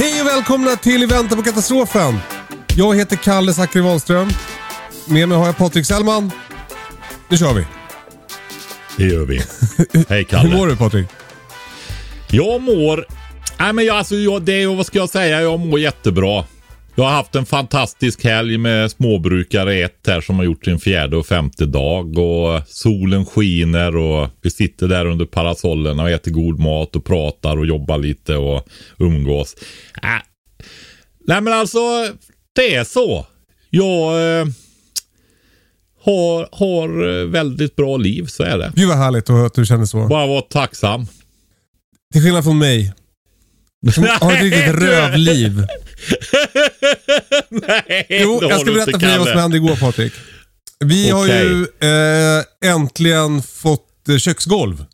Hej 0.00 0.20
och 0.20 0.26
välkomna 0.26 0.76
till 0.76 1.02
I 1.02 1.06
väntan 1.06 1.38
på 1.38 1.44
katastrofen. 1.44 2.18
Jag 2.76 2.96
heter 2.96 3.16
Kalle 3.16 3.52
Zackari 3.54 3.82
Wahlström. 3.82 4.28
Med 5.08 5.28
mig 5.28 5.38
har 5.38 5.46
jag 5.46 5.56
Patrik 5.56 5.86
Sellman. 5.86 6.30
Nu 7.28 7.36
kör 7.36 7.54
vi. 7.54 7.64
Det 8.96 9.04
gör 9.04 9.24
vi. 9.24 9.36
Hej 10.08 10.18
Hur 10.18 10.24
Kalle. 10.24 10.56
mår 10.56 10.66
du 10.66 10.76
Patrik? 10.76 11.06
Jag 12.30 12.62
mår... 12.62 13.06
Nej 13.58 13.72
men 13.72 13.84
jag, 13.84 13.96
alltså, 13.96 14.14
jag, 14.14 14.42
det, 14.42 14.62
är- 14.62 14.76
vad 14.76 14.86
ska 14.86 14.98
jag 14.98 15.08
säga? 15.10 15.40
Jag 15.42 15.60
mår 15.60 15.80
jättebra. 15.80 16.44
Jag 16.94 17.04
har 17.04 17.10
haft 17.10 17.34
en 17.34 17.46
fantastisk 17.46 18.24
helg 18.24 18.58
med 18.58 18.90
småbrukare 18.90 19.74
ett 19.74 20.06
här 20.06 20.20
som 20.20 20.36
har 20.36 20.44
gjort 20.44 20.64
sin 20.64 20.78
fjärde 20.78 21.16
och 21.16 21.26
femte 21.26 21.66
dag 21.66 22.18
och 22.18 22.62
solen 22.68 23.26
skiner 23.26 23.96
och 23.96 24.28
vi 24.42 24.50
sitter 24.50 24.88
där 24.88 25.06
under 25.06 25.24
parasollerna 25.24 26.02
och 26.02 26.10
äter 26.10 26.30
god 26.30 26.58
mat 26.58 26.96
och 26.96 27.04
pratar 27.04 27.56
och 27.56 27.66
jobbar 27.66 27.98
lite 27.98 28.36
och 28.36 28.68
umgås. 28.98 29.56
Äh. 30.02 30.08
Nej 31.26 31.40
men 31.40 31.52
alltså, 31.52 31.78
det 32.52 32.74
är 32.74 32.84
så. 32.84 33.26
Jag 33.70 34.40
eh, 34.40 34.46
har, 36.04 36.48
har 36.52 37.24
väldigt 37.26 37.76
bra 37.76 37.96
liv, 37.96 38.26
så 38.26 38.42
är 38.42 38.58
det. 38.58 38.72
Gud 38.74 38.88
vad 38.88 38.96
härligt 38.96 39.30
att 39.30 39.54
du 39.54 39.66
känner 39.66 39.84
så. 39.84 40.06
Bara 40.06 40.26
vara 40.26 40.40
tacksam. 40.40 41.06
Till 42.12 42.22
skillnad 42.22 42.44
från 42.44 42.58
mig. 42.58 42.92
Som 43.94 44.06
har 44.20 44.32
ett 44.32 44.42
riktigt 44.42 44.74
rövliv. 44.74 45.66
Nej, 47.48 48.06
Jo, 48.08 48.40
har 48.42 48.50
jag 48.50 48.60
ska 48.60 48.72
berätta 48.72 48.90
för 49.00 49.06
dig 49.06 49.18
vad 49.18 49.28
som 49.28 49.38
hände 49.38 49.56
igår 49.56 49.76
Patrik. 49.76 50.12
Vi 50.84 51.10
har 51.10 51.24
Okej. 51.24 51.46
ju 51.46 51.66
eh, 51.88 52.44
äntligen 52.74 53.42
fått 53.42 54.08
eh, 54.08 54.16
köksgolv. 54.16 54.84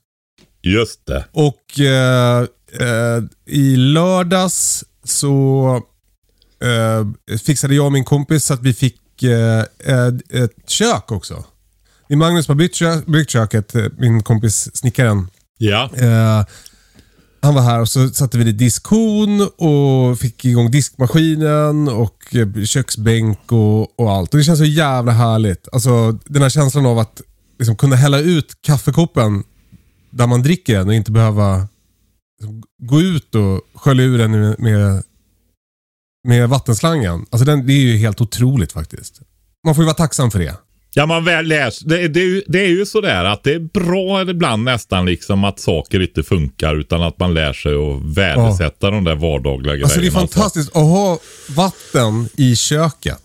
Just 0.63 1.07
det. 1.07 1.25
Och 1.33 1.81
eh, 1.81 2.41
eh, 2.81 3.23
i 3.47 3.77
lördags 3.77 4.85
så 5.05 5.67
eh, 6.63 7.37
fixade 7.39 7.75
jag 7.75 7.87
och 7.87 7.93
min 7.93 8.05
kompis 8.05 8.45
så 8.45 8.55
att 8.55 8.63
vi 8.63 8.75
fick 8.75 9.03
ett, 9.23 10.51
kök 10.69 11.13
också. 11.13 11.45
Det 12.09 12.15
är 12.15 12.19
Magnus 12.19 12.47
som 12.47 12.53
har 12.53 12.59
byggt, 12.59 12.77
kö- 12.77 13.03
byggt 13.07 13.31
köket, 13.31 13.75
min 13.99 14.23
kompis 14.23 14.77
snickaren. 14.77 15.29
Ja. 15.59 15.91
Han 17.47 17.55
var 17.55 17.63
här 17.63 17.81
och 17.81 17.89
så 17.89 18.09
satte 18.09 18.39
vi 18.39 18.45
dit 18.45 18.55
i 18.55 18.65
diskon 18.65 19.41
och 19.57 20.19
fick 20.19 20.45
igång 20.45 20.71
diskmaskinen 20.71 21.89
och 21.89 22.37
eh, 22.37 22.65
köksbänk 22.65 23.53
och, 23.53 24.01
och 24.01 24.13
allt. 24.13 24.35
Och 24.35 24.39
Det 24.39 24.45
känns 24.45 24.59
så 24.59 24.65
jävla 24.65 25.13
härligt. 25.13 25.69
Alltså 25.73 26.19
den 26.25 26.43
här 26.43 26.49
känslan 26.49 26.87
av 26.87 26.99
att 26.99 27.23
liksom, 27.59 27.77
kunna 27.77 27.97
hälla 27.97 28.19
ut 28.19 28.63
kaffekoppen 28.63 29.45
där 30.11 30.27
man 30.27 30.43
dricker 30.43 30.79
den 30.79 30.89
och 30.89 30.95
inte 30.95 31.13
behöva 31.13 31.69
liksom, 32.41 32.63
gå 32.83 33.01
ut 33.01 33.35
och 33.35 33.61
skölja 33.75 34.05
ur 34.05 34.19
den 34.19 34.31
med, 34.31 34.61
med, 34.61 35.03
med 36.29 36.49
vattenslangen. 36.49 37.27
Alltså 37.31 37.45
den, 37.45 37.67
det 37.67 37.73
är 37.73 37.81
ju 37.81 37.97
helt 37.97 38.21
otroligt 38.21 38.73
faktiskt. 38.73 39.21
Man 39.65 39.75
får 39.75 39.83
ju 39.83 39.87
vara 39.87 39.97
tacksam 39.97 40.31
för 40.31 40.39
det. 40.39 40.57
Ja, 40.99 41.07
man 41.07 41.25
väl 41.25 41.47
läser. 41.47 41.89
Det, 41.89 42.09
det, 42.09 42.43
det 42.47 42.61
är 42.61 42.69
ju 42.69 42.87
sådär 42.87 43.25
att 43.25 43.43
det 43.43 43.53
är 43.53 43.59
bra 43.59 44.23
ibland 44.23 44.65
nästan 44.65 45.07
liksom 45.07 45.45
att 45.45 45.61
saker 45.61 46.03
inte 46.03 46.23
funkar 46.23 46.77
utan 46.77 47.03
att 47.03 47.19
man 47.19 47.35
lär 47.35 47.53
sig 47.53 47.75
att 47.75 48.17
värdesätta 48.17 48.91
de 48.91 49.05
där 49.05 49.15
vardagliga 49.15 49.73
grejerna. 49.73 49.85
Alltså 49.85 50.01
det 50.01 50.07
är 50.07 50.11
fantastiskt 50.11 50.69
att 50.69 50.83
ha 50.83 51.19
vatten 51.49 52.29
i 52.37 52.57
köket. 52.57 53.19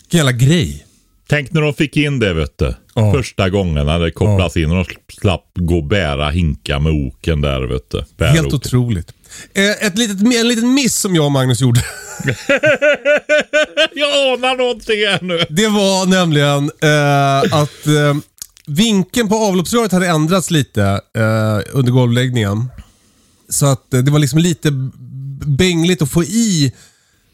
Vilken 0.00 0.18
jävla 0.18 0.32
grej. 0.32 0.86
Tänk 1.28 1.52
när 1.52 1.60
de 1.60 1.74
fick 1.74 1.96
in 1.96 2.18
det 2.18 2.34
vet 2.34 2.58
du. 2.58 2.74
Ja. 2.94 3.12
Första 3.12 3.50
gången 3.50 3.86
när 3.86 3.98
det 3.98 4.10
kopplas 4.10 4.56
in 4.56 4.70
och 4.70 4.76
de 4.76 5.14
slapp 5.20 5.50
gå 5.54 5.76
och 5.76 5.84
bära 5.84 6.30
hinka 6.30 6.78
med 6.78 6.92
oken 6.92 7.40
där 7.40 7.62
vet 7.62 7.90
du. 7.90 8.04
Bära 8.16 8.28
Helt 8.30 8.54
otroligt. 8.54 9.12
Eh, 9.54 9.86
Ett 9.86 9.98
litet, 9.98 10.20
en 10.20 10.48
liten 10.48 10.74
miss 10.74 10.96
som 10.98 11.14
jag 11.14 11.24
och 11.24 11.32
Magnus 11.32 11.60
gjorde. 11.60 11.84
Jag 13.94 14.08
anar 14.32 14.56
någonting 14.56 14.96
här 15.06 15.18
nu. 15.22 15.44
Det 15.48 15.68
var 15.68 16.06
nämligen 16.06 16.70
eh, 16.82 17.60
att 17.60 17.86
eh, 17.86 18.14
vinkeln 18.66 19.28
på 19.28 19.36
avloppsröret 19.36 19.92
hade 19.92 20.06
ändrats 20.08 20.50
lite 20.50 20.82
eh, 21.16 21.60
under 21.72 21.92
golvläggningen. 21.92 22.68
Så 23.48 23.66
att 23.66 23.94
eh, 23.94 24.00
det 24.00 24.10
var 24.10 24.18
liksom 24.18 24.38
lite 24.38 24.70
bängligt 25.46 26.02
att 26.02 26.10
få 26.10 26.24
i 26.24 26.72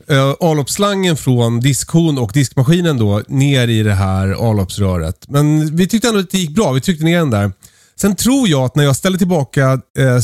eh, 0.08 0.30
avloppsslangen 0.40 1.16
från 1.16 1.60
diskhon 1.60 2.18
och 2.18 2.30
diskmaskinen 2.34 2.98
då 2.98 3.22
ner 3.28 3.68
i 3.68 3.82
det 3.82 3.94
här 3.94 4.28
avloppsröret. 4.32 5.24
Men 5.28 5.76
vi 5.76 5.88
tyckte 5.88 6.08
ändå 6.08 6.20
att 6.20 6.30
det 6.30 6.38
gick 6.38 6.50
bra. 6.54 6.72
Vi 6.72 6.80
tryckte 6.80 7.04
ner 7.04 7.18
den 7.18 7.30
där. 7.30 7.52
Sen 7.96 8.16
tror 8.16 8.48
jag 8.48 8.62
att 8.64 8.76
när 8.76 8.84
jag 8.84 8.96
ställde 8.96 9.18
tillbaka 9.18 9.80
eh, 9.98 10.20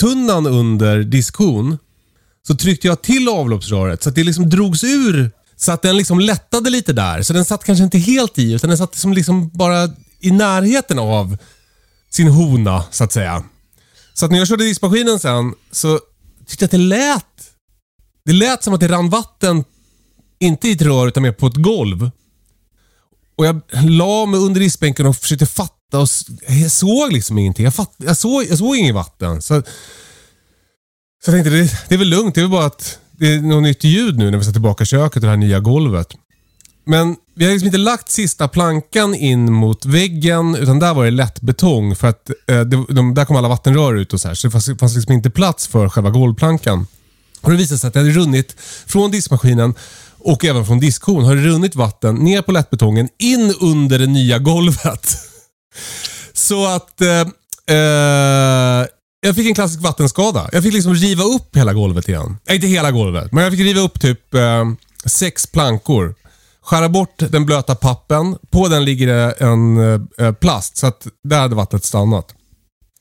soptunnan 0.00 0.46
under 0.46 1.02
diskhon 1.02 1.78
så 2.46 2.56
tryckte 2.56 2.86
jag 2.86 3.02
till 3.02 3.28
avloppsröret 3.28 4.02
så 4.02 4.08
att 4.08 4.14
det 4.14 4.24
liksom 4.24 4.50
drogs 4.50 4.84
ur. 4.84 5.30
Så 5.56 5.72
att 5.72 5.82
den 5.82 5.96
liksom 5.96 6.20
lättade 6.20 6.70
lite 6.70 6.92
där. 6.92 7.22
Så 7.22 7.32
den 7.32 7.44
satt 7.44 7.64
kanske 7.64 7.84
inte 7.84 7.98
helt 7.98 8.38
i, 8.38 8.52
utan 8.52 8.68
den 8.68 8.78
satt 8.78 8.94
som 8.94 9.12
liksom 9.12 9.48
bara 9.48 9.90
i 10.20 10.30
närheten 10.30 10.98
av 10.98 11.36
sin 12.10 12.28
hona, 12.28 12.84
så 12.90 13.04
att 13.04 13.12
säga. 13.12 13.44
Så 14.14 14.24
att 14.24 14.30
när 14.30 14.38
jag 14.38 14.48
körde 14.48 14.64
diskmaskinen 14.64 15.18
sen 15.18 15.54
så 15.72 16.00
tyckte 16.46 16.62
jag 16.62 16.66
att 16.66 16.70
det 16.70 16.78
lät... 16.78 17.24
Det 18.24 18.32
lät 18.32 18.62
som 18.62 18.74
att 18.74 18.80
det 18.80 18.88
rann 18.88 19.10
vatten, 19.10 19.64
inte 20.40 20.68
i 20.68 20.72
ett 20.72 20.82
rör 20.82 21.06
utan 21.08 21.22
mer 21.22 21.32
på 21.32 21.46
ett 21.46 21.56
golv. 21.56 22.10
Och 23.36 23.46
jag 23.46 23.60
la 23.70 24.26
mig 24.26 24.40
under 24.40 24.60
diskbänken 24.60 25.06
och 25.06 25.16
försökte 25.16 25.46
fatta 25.46 25.75
och 25.92 26.08
jag 26.48 26.70
såg 26.70 27.12
liksom 27.12 27.38
ingenting. 27.38 27.64
Jag, 27.64 27.74
fatt, 27.74 27.94
jag, 27.96 28.16
såg, 28.16 28.44
jag 28.50 28.58
såg 28.58 28.76
inget 28.76 28.94
vatten. 28.94 29.42
Så 29.42 29.62
så 31.24 31.30
jag 31.30 31.34
tänkte, 31.34 31.50
det, 31.50 31.88
det 31.88 31.94
är 31.94 31.98
väl 31.98 32.08
lugnt. 32.08 32.34
Det 32.34 32.40
är 32.40 32.42
väl 32.42 32.50
bara 32.50 32.66
att 32.66 32.98
det 33.10 33.34
är 33.34 33.40
något 33.40 33.62
nytt 33.62 33.84
ljud 33.84 34.18
nu 34.18 34.30
när 34.30 34.38
vi 34.38 34.44
sätter 34.44 34.52
tillbaka 34.52 34.84
köket 34.84 35.16
och 35.16 35.20
det 35.20 35.28
här 35.28 35.36
nya 35.36 35.60
golvet. 35.60 36.08
Men 36.84 37.16
vi 37.34 37.44
har 37.44 37.52
liksom 37.52 37.66
inte 37.66 37.78
lagt 37.78 38.10
sista 38.10 38.48
plankan 38.48 39.14
in 39.14 39.52
mot 39.52 39.84
väggen, 39.84 40.54
utan 40.54 40.78
där 40.78 40.94
var 40.94 41.04
det 41.04 41.10
lätt 41.10 41.40
betong 41.40 41.96
för 41.96 42.08
att 42.08 42.30
eh, 42.30 42.60
det, 42.60 42.84
de, 42.88 43.14
där 43.14 43.24
kom 43.24 43.36
alla 43.36 43.48
vattenrör 43.48 43.94
ut 43.94 44.12
och 44.12 44.20
så 44.20 44.28
här. 44.28 44.34
Så 44.34 44.46
det 44.46 44.50
fanns, 44.50 44.70
fanns 44.80 44.94
liksom 44.94 45.12
inte 45.12 45.30
plats 45.30 45.66
för 45.66 45.88
själva 45.88 46.10
golvplankan. 46.10 46.86
Och 47.40 47.50
det 47.50 47.56
visade 47.56 47.78
sig 47.78 47.88
att 47.88 47.94
det 47.94 48.00
hade 48.00 48.10
runnit 48.12 48.56
från 48.86 49.10
diskmaskinen 49.10 49.74
och 50.18 50.44
även 50.44 50.66
från 50.66 50.80
diskhon 50.80 51.24
har 51.24 51.34
det 51.34 51.42
runnit 51.42 51.74
vatten 51.74 52.14
ner 52.14 52.42
på 52.42 52.52
lättbetongen 52.52 53.08
in 53.18 53.54
under 53.60 53.98
det 53.98 54.06
nya 54.06 54.38
golvet. 54.38 55.18
Så 56.32 56.66
att 56.66 57.00
eh, 57.00 57.20
eh, 57.76 58.86
jag 59.20 59.34
fick 59.34 59.46
en 59.46 59.54
klassisk 59.54 59.82
vattenskada. 59.82 60.48
Jag 60.52 60.62
fick 60.62 60.74
liksom 60.74 60.94
riva 60.94 61.24
upp 61.24 61.56
hela 61.56 61.72
golvet 61.72 62.08
igen. 62.08 62.36
Nej, 62.46 62.56
inte 62.56 62.66
hela 62.66 62.90
golvet, 62.90 63.32
men 63.32 63.44
jag 63.44 63.52
fick 63.52 63.60
riva 63.60 63.80
upp 63.80 64.00
typ 64.00 64.34
eh, 64.34 64.64
sex 65.04 65.46
plankor. 65.46 66.14
Skära 66.62 66.88
bort 66.88 67.18
den 67.18 67.46
blöta 67.46 67.74
pappen. 67.74 68.36
På 68.50 68.68
den 68.68 68.84
ligger 68.84 69.06
det 69.06 69.32
en 69.32 69.76
eh, 70.18 70.32
plast, 70.32 70.76
så 70.76 70.86
att 70.86 71.06
där 71.24 71.40
hade 71.40 71.54
vattnet 71.54 71.84
stannat. 71.84 72.34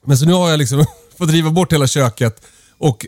Men 0.05 0.17
så 0.17 0.25
nu 0.25 0.33
har 0.33 0.49
jag 0.49 0.59
liksom 0.59 0.85
fått 1.17 1.31
riva 1.31 1.49
bort 1.49 1.73
hela 1.73 1.87
köket 1.87 2.41
och 2.77 3.05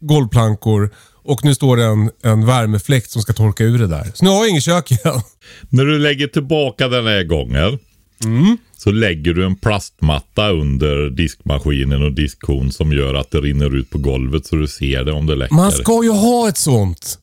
golvplankor 0.00 0.94
och 1.24 1.44
nu 1.44 1.54
står 1.54 1.76
det 1.76 1.84
en, 1.84 2.10
en 2.22 2.46
värmefläkt 2.46 3.10
som 3.10 3.22
ska 3.22 3.32
torka 3.32 3.64
ur 3.64 3.78
det 3.78 3.86
där. 3.86 4.10
Så 4.14 4.24
nu 4.24 4.30
har 4.30 4.36
jag 4.36 4.48
inget 4.48 4.64
kök 4.64 4.90
igen. 4.90 5.20
När 5.68 5.84
du 5.84 5.98
lägger 5.98 6.26
tillbaka 6.26 6.88
den 6.88 7.06
här 7.06 7.24
gången 7.24 7.78
Mm. 8.24 8.58
så 8.76 8.90
lägger 8.90 9.34
du 9.34 9.46
en 9.46 9.56
plastmatta 9.56 10.50
under 10.50 11.10
diskmaskinen 11.10 12.02
och 12.02 12.12
diskhon 12.12 12.72
som 12.72 12.92
gör 12.92 13.14
att 13.14 13.30
det 13.30 13.40
rinner 13.40 13.76
ut 13.76 13.90
på 13.90 13.98
golvet 13.98 14.46
så 14.46 14.56
du 14.56 14.68
ser 14.68 15.04
det 15.04 15.12
om 15.12 15.26
det 15.26 15.36
läcker. 15.36 15.54
Man 15.54 15.72
ska 15.72 16.04
ju 16.04 16.10
ha 16.10 16.48
ett 16.48 16.58
sånt. 16.58 17.18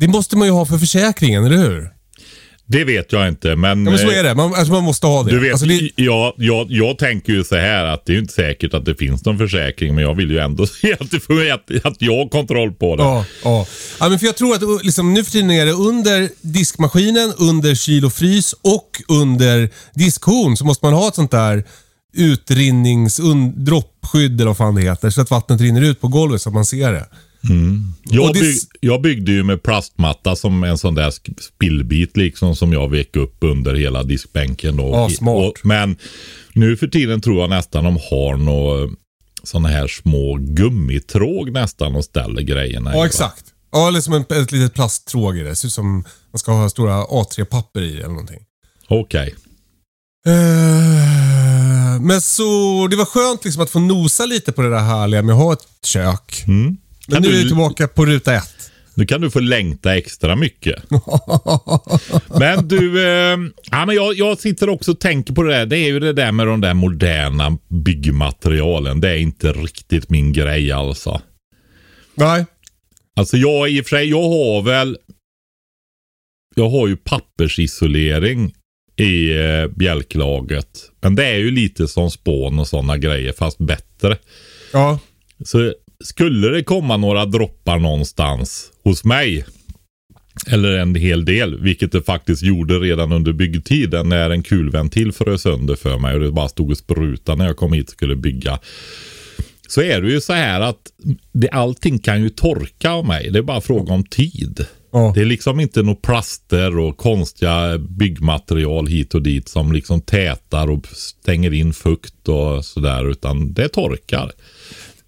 Det 0.00 0.08
måste 0.08 0.36
man 0.36 0.48
ju 0.48 0.52
ha 0.52 0.66
för 0.66 0.78
försäkringen, 0.78 1.44
eller 1.44 1.56
hur? 1.56 1.95
Det 2.68 2.84
vet 2.84 3.12
jag 3.12 3.28
inte 3.28 3.56
men... 3.56 3.84
Ja, 3.84 3.90
men 3.90 3.98
så 3.98 4.10
eh, 4.10 4.18
är 4.18 4.22
det. 4.22 4.34
Man, 4.34 4.54
alltså 4.54 4.72
man 4.72 4.84
måste 4.84 5.06
ha 5.06 5.22
det. 5.22 5.30
Du 5.30 5.40
vet, 5.40 5.52
alltså 5.52 5.66
det 5.66 5.90
jag, 5.96 6.32
jag, 6.36 6.66
jag 6.70 6.98
tänker 6.98 7.32
ju 7.32 7.44
så 7.44 7.56
här 7.56 7.84
att 7.84 8.06
det 8.06 8.14
är 8.14 8.18
inte 8.18 8.32
säkert 8.32 8.74
att 8.74 8.84
det 8.84 8.94
finns 8.94 9.24
någon 9.24 9.38
försäkring 9.38 9.94
men 9.94 10.04
jag 10.04 10.14
vill 10.14 10.30
ju 10.30 10.38
ändå 10.38 10.66
se 10.82 10.92
att, 10.92 11.10
det 11.10 11.50
att, 11.50 11.86
att 11.86 12.02
jag 12.02 12.16
har 12.16 12.28
kontroll 12.28 12.72
på 12.72 12.96
det. 12.96 13.02
Ja, 13.02 13.24
ja. 13.44 13.66
ja 14.00 14.08
men 14.08 14.18
för 14.18 14.26
jag 14.26 14.36
tror 14.36 14.54
att 14.54 14.62
uh, 14.62 14.78
liksom, 14.82 15.14
nu 15.14 15.24
för 15.24 15.32
tiden 15.32 15.50
är 15.50 15.66
det 15.66 15.72
under 15.72 16.28
diskmaskinen, 16.40 17.32
under 17.38 17.74
kyl 17.74 18.04
och 18.04 18.12
frys 18.12 18.52
och 18.52 19.02
under 19.08 19.70
diskhon 19.94 20.56
så 20.56 20.64
måste 20.64 20.84
man 20.84 20.94
ha 20.94 21.08
ett 21.08 21.14
sånt 21.14 21.30
där 21.30 21.64
utrinnings... 22.16 23.20
Un, 23.20 23.64
droppskydd 23.64 24.40
eller 24.40 24.46
vad 24.46 24.56
fan 24.56 24.74
det 24.74 24.82
heter. 24.82 25.10
Så 25.10 25.20
att 25.20 25.30
vattnet 25.30 25.60
rinner 25.60 25.82
ut 25.82 26.00
på 26.00 26.08
golvet 26.08 26.42
så 26.42 26.48
att 26.48 26.54
man 26.54 26.64
ser 26.64 26.92
det. 26.92 27.06
Jag, 28.04 28.24
Och 28.28 28.34
det- 28.34 28.40
bygg, 28.40 28.56
jag 28.80 29.02
byggde 29.02 29.32
ju 29.32 29.42
med 29.44 29.62
plastmatta 29.62 30.36
som 30.36 30.64
en 30.64 30.78
sån 30.78 30.94
där 30.94 31.10
spillbit 31.42 32.16
liksom 32.16 32.56
som 32.56 32.72
jag 32.72 32.90
vek 32.90 33.16
upp 33.16 33.36
under 33.40 33.74
hela 33.74 34.02
diskbänken. 34.02 34.76
Då. 34.76 34.88
Ja, 34.90 35.10
smart. 35.10 35.36
Och, 35.36 35.66
men 35.66 35.96
nu 36.52 36.76
för 36.76 36.86
tiden 36.88 37.20
tror 37.20 37.40
jag 37.40 37.50
nästan 37.50 37.84
de 37.84 37.96
har 38.10 38.36
några 38.36 38.88
såna 39.42 39.68
här 39.68 39.86
små 39.88 40.36
gummitråg 40.40 41.52
nästan 41.52 41.96
och 41.96 42.04
ställer 42.04 42.42
grejerna 42.42 42.90
Ja, 42.92 42.98
va? 42.98 43.06
exakt. 43.06 43.44
Ja, 43.72 43.88
eller 43.88 44.00
som 44.00 44.12
en, 44.12 44.20
ett 44.42 44.52
litet 44.52 44.74
plasttråg 44.74 45.38
i 45.38 45.42
det. 45.42 45.56
Ser 45.56 45.66
ut 45.68 45.72
som 45.72 46.04
man 46.32 46.38
ska 46.38 46.52
ha 46.52 46.68
stora 46.70 47.04
A3-papper 47.04 47.80
i 47.82 47.96
eller 47.96 48.08
någonting. 48.08 48.40
Okej. 48.88 49.34
Eh, 50.26 52.00
Men 52.00 52.20
så, 52.20 52.42
det 52.90 52.96
var 52.96 53.04
skönt 53.04 53.44
liksom 53.44 53.62
att 53.62 53.70
få 53.70 53.78
nosa 53.80 54.26
lite 54.26 54.52
på 54.52 54.62
det 54.62 54.70
där 54.70 54.78
härliga 54.78 55.22
med 55.22 55.34
att 55.34 55.40
ha 55.40 55.52
ett 55.52 55.66
kök. 55.84 56.44
Mm. 56.46 56.76
Men 57.06 57.22
nu 57.22 57.28
är 57.28 57.32
vi 57.32 57.46
tillbaka 57.46 57.88
på 57.88 58.06
ruta 58.06 58.34
ett. 58.34 58.70
Nu 58.94 59.06
kan 59.06 59.20
du 59.20 59.30
få 59.30 59.40
längta 59.40 59.96
extra 59.96 60.36
mycket. 60.36 60.82
men 62.38 62.68
du, 62.68 63.06
eh, 63.06 63.38
ja, 63.70 63.86
men 63.86 63.94
jag, 63.94 64.14
jag 64.14 64.38
sitter 64.38 64.68
också 64.68 64.90
och 64.90 65.00
tänker 65.00 65.34
på 65.34 65.42
det 65.42 65.52
där. 65.52 65.66
Det 65.66 65.78
är 65.78 65.86
ju 65.86 66.00
det 66.00 66.12
där 66.12 66.32
med 66.32 66.46
de 66.46 66.60
där 66.60 66.74
moderna 66.74 67.58
byggmaterialen. 67.68 69.00
Det 69.00 69.10
är 69.10 69.16
inte 69.16 69.52
riktigt 69.52 70.10
min 70.10 70.32
grej 70.32 70.72
alltså. 70.72 71.20
Nej. 72.14 72.46
Alltså 73.16 73.36
jag 73.36 73.70
i 73.70 73.80
och 73.80 73.86
för 73.86 73.96
sig, 73.96 74.10
jag 74.10 74.22
har 74.22 74.62
väl 74.62 74.98
Jag 76.54 76.68
har 76.68 76.88
ju 76.88 76.96
pappersisolering 76.96 78.54
i 78.96 79.38
eh, 79.38 79.66
bjälklaget. 79.66 80.90
Men 81.00 81.14
det 81.14 81.24
är 81.26 81.36
ju 81.36 81.50
lite 81.50 81.88
som 81.88 82.10
spån 82.10 82.58
och 82.58 82.68
sådana 82.68 82.96
grejer 82.96 83.32
fast 83.32 83.58
bättre. 83.58 84.18
Ja. 84.72 84.98
Så 85.44 85.74
skulle 86.04 86.48
det 86.48 86.62
komma 86.62 86.96
några 86.96 87.26
droppar 87.26 87.78
någonstans 87.78 88.70
hos 88.84 89.04
mig 89.04 89.44
eller 90.46 90.78
en 90.78 90.94
hel 90.94 91.24
del, 91.24 91.60
vilket 91.60 91.92
det 91.92 92.02
faktiskt 92.02 92.42
gjorde 92.42 92.74
redan 92.74 93.12
under 93.12 93.32
byggtiden 93.32 94.08
när 94.08 94.30
en 94.30 94.42
kulventil 94.42 95.12
frös 95.12 95.42
sönder 95.42 95.76
för 95.76 95.98
mig 95.98 96.14
och 96.14 96.20
det 96.20 96.32
bara 96.32 96.48
stod 96.48 96.70
och 96.70 96.78
sprutade 96.78 97.38
när 97.38 97.46
jag 97.46 97.56
kom 97.56 97.72
hit 97.72 97.86
och 97.86 97.92
skulle 97.92 98.16
bygga. 98.16 98.58
Så 99.68 99.82
är 99.82 100.00
det 100.00 100.10
ju 100.10 100.20
så 100.20 100.32
här 100.32 100.60
att 100.60 100.92
det, 101.32 101.50
allting 101.50 101.98
kan 101.98 102.22
ju 102.22 102.28
torka 102.28 102.90
av 102.90 103.06
mig. 103.06 103.30
Det 103.30 103.38
är 103.38 103.42
bara 103.42 103.60
fråga 103.60 103.92
om 103.92 104.04
tid. 104.04 104.66
Ja. 104.92 105.12
Det 105.14 105.20
är 105.20 105.24
liksom 105.24 105.60
inte 105.60 105.82
några 105.82 106.00
plaster 106.00 106.78
och 106.78 106.96
konstiga 106.96 107.78
byggmaterial 107.78 108.86
hit 108.86 109.14
och 109.14 109.22
dit 109.22 109.48
som 109.48 109.72
liksom 109.72 110.00
tätar 110.00 110.70
och 110.70 110.86
stänger 110.86 111.52
in 111.52 111.72
fukt 111.72 112.28
och 112.28 112.64
sådär. 112.64 113.10
Utan 113.10 113.52
det 113.52 113.68
torkar. 113.68 114.32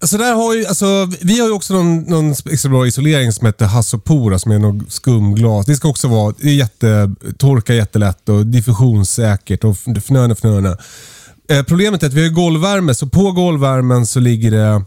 Alltså 0.01 0.17
där 0.17 0.33
har 0.33 0.55
ju, 0.55 0.65
alltså, 0.65 1.09
vi 1.21 1.39
har 1.39 1.47
ju 1.47 1.53
också 1.53 1.73
någon, 1.73 1.99
någon 2.01 2.31
extra 2.31 2.69
bra 2.69 2.87
isolering 2.87 3.31
som 3.31 3.45
heter 3.45 3.65
Hassopora 3.65 4.39
som 4.39 4.51
är 4.51 4.59
något 4.59 4.91
skumglas. 4.91 5.65
Det 5.65 5.75
ska 5.75 5.87
också 5.87 6.07
vara 6.07 6.33
det 6.37 6.49
är 6.49 6.53
jätte, 6.53 7.11
torka 7.37 7.73
jättelätt 7.73 8.29
och 8.29 8.45
diffusionssäkert 8.45 9.63
och 9.63 9.77
fnöne 9.97 10.35
fnöne. 10.35 10.77
Eh, 11.49 11.63
problemet 11.63 12.03
är 12.03 12.07
att 12.07 12.13
vi 12.13 12.23
har 12.23 12.29
golvvärme, 12.29 12.95
så 12.95 13.07
på 13.07 13.31
golvvärmen 13.31 14.05
så 14.05 14.19
ligger 14.19 14.51
det 14.51 14.83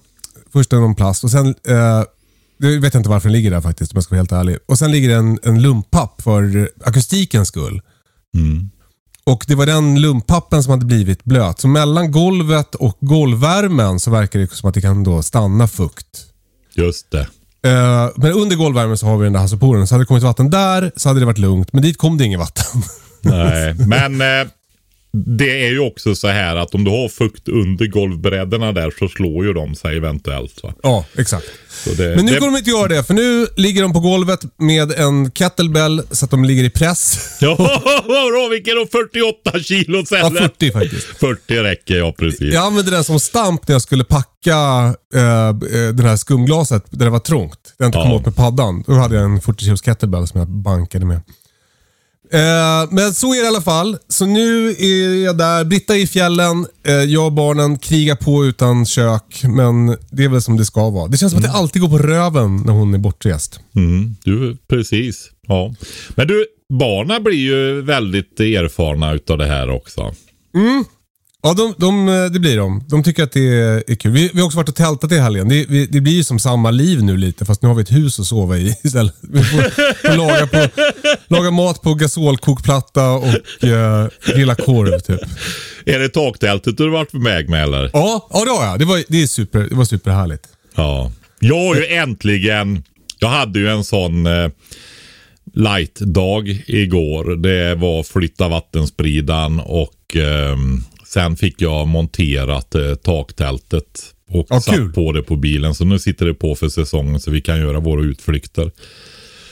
först 0.53 0.73
någon 0.73 0.94
plast 0.94 1.25
och 1.25 1.31
sen 1.31 1.55
eh, 1.69 2.05
jag 2.56 2.81
vet 2.81 2.94
inte 2.94 3.08
varför 3.08 3.29
den 3.29 3.37
ligger 3.37 3.50
där 3.50 3.61
faktiskt 3.61 3.93
om 3.93 3.97
jag 3.97 4.05
ska 4.05 4.15
vara 4.15 4.20
helt 4.20 4.32
ärlig. 4.32 4.58
Och 4.67 4.79
Sen 4.79 4.93
ligger 4.93 5.08
det 5.08 5.15
en, 5.15 5.38
en 5.43 5.62
lumpapp 5.62 6.23
för 6.23 6.70
akustikens 6.85 7.49
skull. 7.49 7.81
Mm. 8.35 8.70
Och 9.25 9.45
Det 9.49 9.55
var 9.55 9.67
den 9.67 10.01
lumpappen 10.01 10.63
som 10.63 10.71
hade 10.71 10.85
blivit 10.87 11.25
blöt. 11.25 11.61
Så 11.61 11.69
mellan 11.69 12.11
golvet 12.11 12.75
och 12.75 12.97
golvvärmen 13.01 14.01
så 14.01 14.11
verkar 14.11 14.39
det 14.39 14.53
som 14.53 14.69
att 14.69 14.75
det 14.75 14.81
kan 14.81 15.05
då 15.05 15.23
stanna 15.23 15.69
fukt. 15.69 16.27
Just 16.75 17.11
det. 17.11 17.27
Eh, 17.65 18.11
men 18.17 18.33
under 18.33 18.57
golvvärmen 18.57 18.99
så 18.99 19.07
har 19.07 19.17
vi 19.17 19.25
den 19.25 19.33
där 19.33 19.41
hassoporen. 19.41 19.87
Så 19.87 19.95
hade 19.95 20.03
det 20.03 20.07
kommit 20.07 20.23
vatten 20.23 20.51
där 20.51 20.93
så 20.97 21.09
hade 21.09 21.21
det 21.21 21.27
varit 21.27 21.39
lugnt. 21.39 21.73
Men 21.73 21.83
dit 21.83 21.99
kom 21.99 22.19
det 22.19 22.25
inget 22.25 22.41
vatten. 22.41 22.83
Nej, 23.21 23.75
men 23.75 24.21
eh, 24.21 24.49
det 25.12 25.67
är 25.67 25.70
ju 25.70 25.79
också 25.79 26.14
så 26.14 26.29
här 26.29 26.56
att 26.56 26.75
om 26.75 26.85
du 26.85 26.91
har 26.91 27.09
fukt 27.09 27.49
under 27.49 27.87
golvbrädorna 27.87 28.73
där 28.73 28.93
så 28.99 29.09
slår 29.09 29.44
ju 29.47 29.53
de 29.53 29.75
sig 29.75 29.97
eventuellt. 29.97 30.62
Va? 30.62 30.75
ja, 30.82 31.05
exakt. 31.19 31.47
Det, 31.97 32.17
Men 32.17 32.25
nu 32.26 32.32
det, 32.32 32.38
kommer 32.38 32.53
de 32.53 32.59
inte 32.59 32.70
göra 32.70 32.88
det, 32.88 33.05
för 33.05 33.14
nu 33.14 33.47
ligger 33.56 33.82
de 33.82 33.93
på 33.93 34.00
golvet 34.00 34.41
med 34.59 34.93
en 34.93 35.31
kettlebell 35.31 36.03
så 36.11 36.25
att 36.25 36.31
de 36.31 36.44
ligger 36.44 36.64
i 36.64 36.70
press. 36.70 37.19
Ja, 37.41 37.56
vadå, 38.09 38.49
vilken 38.50 38.75
då? 38.76 38.87
48 38.87 39.59
kilo 39.61 40.05
Ja, 40.11 40.17
eller? 40.26 40.41
40 40.41 40.73
faktiskt. 40.73 41.06
40 41.06 41.55
räcker 41.62 41.97
ja, 41.99 42.15
precis. 42.19 42.55
Jag 42.55 42.65
använde 42.67 42.91
den 42.91 43.05
som 43.05 43.20
stamp 43.20 43.69
när 43.69 43.75
jag 43.75 43.82
skulle 43.82 44.05
packa 44.05 44.56
eh, 45.15 45.49
eh, 45.49 45.88
det 45.94 46.03
här 46.03 46.17
skumglaset 46.17 46.85
där 46.91 47.05
det 47.05 47.11
var 47.11 47.19
trångt. 47.19 47.75
Jag 47.79 47.88
inte 47.88 47.99
kom 47.99 48.11
Ja. 48.11 48.17
åt 48.17 48.25
med 48.26 48.37
paddan. 48.37 48.85
Då 48.87 48.93
hade 48.93 49.15
jag 49.15 49.25
en 49.25 49.41
40 49.41 49.65
kilos 49.65 49.82
kettlebell 49.82 50.26
som 50.29 50.41
jag 50.41 50.49
bankade 50.49 51.05
med. 51.06 51.20
Eh, 52.32 52.88
men 52.90 53.14
så 53.14 53.34
är 53.34 53.38
det 53.38 53.44
i 53.44 53.49
alla 53.49 53.61
fall. 53.61 53.96
Så 54.08 54.26
nu 54.26 54.69
är 54.70 55.25
jag 55.25 55.38
där. 55.38 55.64
Britta 55.64 55.96
är 55.96 56.00
i 56.00 56.06
fjällen. 56.06 56.67
Eh, 56.87 56.94
jag 56.94 57.26
och 57.26 57.32
barnen 57.32 57.79
krigar 57.79 58.17
på 58.17 58.44
utan 58.44 58.87
kök. 58.87 59.43
Men 59.44 59.96
det 60.11 60.25
är 60.25 60.29
väl 60.29 60.43
som 60.43 60.56
det 60.56 60.64
ska 60.64 60.90
vara. 60.90 61.08
Det 61.08 61.17
känns 61.17 61.32
som 61.32 61.38
att 61.38 61.44
det 61.44 61.58
alltid 61.58 61.82
går 61.82 61.88
på 61.88 61.99
röven 61.99 62.56
när 62.56 62.73
hon 62.73 62.94
är 62.94 62.99
bortrest. 62.99 63.61
Mm, 63.76 64.17
du, 64.25 64.56
precis. 64.69 65.31
Ja. 65.46 65.75
Men 66.08 66.26
du, 66.26 66.46
barnen 66.79 67.23
blir 67.23 67.37
ju 67.37 67.82
väldigt 67.82 68.40
erfarna 68.40 69.12
utav 69.12 69.38
det 69.38 69.46
här 69.46 69.70
också. 69.70 70.14
Ja, 71.44 71.55
de, 71.55 71.75
de, 71.79 72.06
det 72.33 72.41
blir 72.41 72.56
de. 72.56 72.85
De 72.89 73.03
tycker 73.03 73.23
att 73.23 73.33
det 73.33 73.49
är, 73.89 73.94
kul. 73.94 74.12
Vi, 74.12 74.31
vi 74.35 74.41
har 74.41 74.47
också 74.47 74.59
varit 74.59 74.69
och 74.69 74.75
tältat 74.75 75.12
i 75.12 75.19
helgen. 75.19 75.49
Det, 75.49 75.67
vi, 75.69 75.87
det 75.87 76.00
blir 76.00 76.12
ju 76.12 76.25
som 76.25 76.39
samma 76.39 76.71
liv 76.71 77.03
nu 77.03 77.17
lite, 77.17 77.44
fast 77.44 77.62
nu 77.62 77.69
har 77.69 77.75
vi 77.75 77.83
ett 77.83 77.93
hus 77.93 78.21
att 78.21 78.27
sova 78.27 78.56
i 78.59 78.77
istället. 78.85 79.15
Vi 79.21 79.44
får, 79.44 79.59
får 80.09 80.17
laga, 80.17 80.47
på, 80.47 80.83
laga 81.29 81.50
mat 81.50 81.83
på 81.83 81.94
gasolkokplatta 81.94 83.11
och 83.11 83.25
uh, 83.65 84.06
grilla 84.35 84.55
korv 84.55 84.99
typ. 84.99 85.21
Är 85.87 85.99
det 85.99 86.09
taktältet 86.09 86.77
du 86.77 86.83
har 86.83 86.91
varit 86.91 87.12
med 87.12 87.49
med 87.49 87.62
eller? 87.62 87.91
Ja, 87.93 88.29
ja 88.31 88.44
det 88.44 88.50
har 88.50 88.65
jag. 88.65 88.79
Det 88.79 88.85
var, 88.85 89.03
det 89.09 89.23
är 89.23 89.27
super, 89.27 89.67
det 89.71 89.75
var 89.75 89.85
superhärligt. 89.85 90.49
Ja. 90.75 91.12
Jag 91.39 91.69
har 91.69 91.75
ju 91.75 91.87
äntligen, 91.87 92.83
jag 93.19 93.29
hade 93.29 93.59
ju 93.59 93.69
en 93.69 93.85
sån 93.85 94.27
eh, 94.27 94.49
light-dag 95.55 96.62
igår. 96.67 97.37
Det 97.37 97.75
var 97.75 98.03
flytta 98.03 98.49
vattenspridaren 98.49 99.61
och 99.61 100.17
ehm, 100.17 100.85
sen 101.12 101.37
fick 101.37 101.61
jag 101.61 101.88
monterat 101.88 102.75
eh, 102.75 102.94
taktältet 102.94 104.14
och 104.31 104.47
Ja, 104.50 104.61
satt 104.61 104.75
kul. 104.75 104.93
på 104.93 105.12
det 105.12 105.23
på 105.23 105.37
bilen. 105.37 105.75
Så 105.75 105.85
nu 105.85 105.99
sitter 105.99 106.26
det 106.26 106.35
på 106.35 106.55
för 106.55 106.69
säsongen 106.69 107.20
så 107.20 107.31
vi 107.31 107.41
kan 107.41 107.61
göra 107.61 107.81
våra 107.81 108.03
utflykter. 108.05 108.70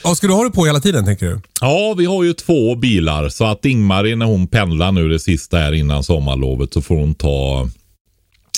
Ja, 0.04 0.14
ska 0.14 0.26
du 0.26 0.32
ha 0.32 0.44
det 0.44 0.50
på 0.50 0.66
hela 0.66 0.80
tiden 0.80 1.04
tänker 1.04 1.26
du? 1.26 1.40
Ja, 1.60 1.94
vi 1.98 2.04
har 2.04 2.24
ju 2.24 2.32
två 2.32 2.74
bilar 2.74 3.28
så 3.28 3.44
att 3.44 3.64
Ingmarie 3.64 4.16
när 4.16 4.26
hon 4.26 4.46
pendlar 4.46 4.92
nu 4.92 5.08
det 5.08 5.18
sista 5.20 5.58
här 5.58 5.72
innan 5.72 6.02
sommarlovet 6.04 6.72
så 6.72 6.82
får 6.82 6.96
hon 6.96 7.14
ta 7.14 7.68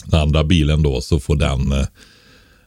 den 0.06 0.20
andra 0.20 0.44
bilen 0.44 0.82
då 0.82 1.00
så 1.00 1.20
får 1.20 1.36
den 1.36 1.72
eh, 1.72 1.86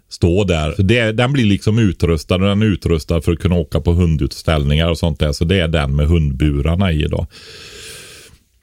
stå 0.09 0.43
där. 0.43 0.75
Det, 0.77 1.11
den 1.11 1.33
blir 1.33 1.45
liksom 1.45 1.79
utrustad 1.79 2.35
och 2.35 2.41
den 2.41 2.61
är 2.61 2.65
utrustad 2.65 3.21
för 3.21 3.31
att 3.31 3.39
kunna 3.39 3.55
åka 3.55 3.79
på 3.81 3.93
hundutställningar 3.93 4.89
och 4.89 4.97
sånt 4.97 5.19
där. 5.19 5.31
Så 5.31 5.45
det 5.45 5.59
är 5.59 5.67
den 5.67 5.95
med 5.95 6.07
hundburarna 6.07 6.91
i 6.91 7.01
då. 7.07 7.27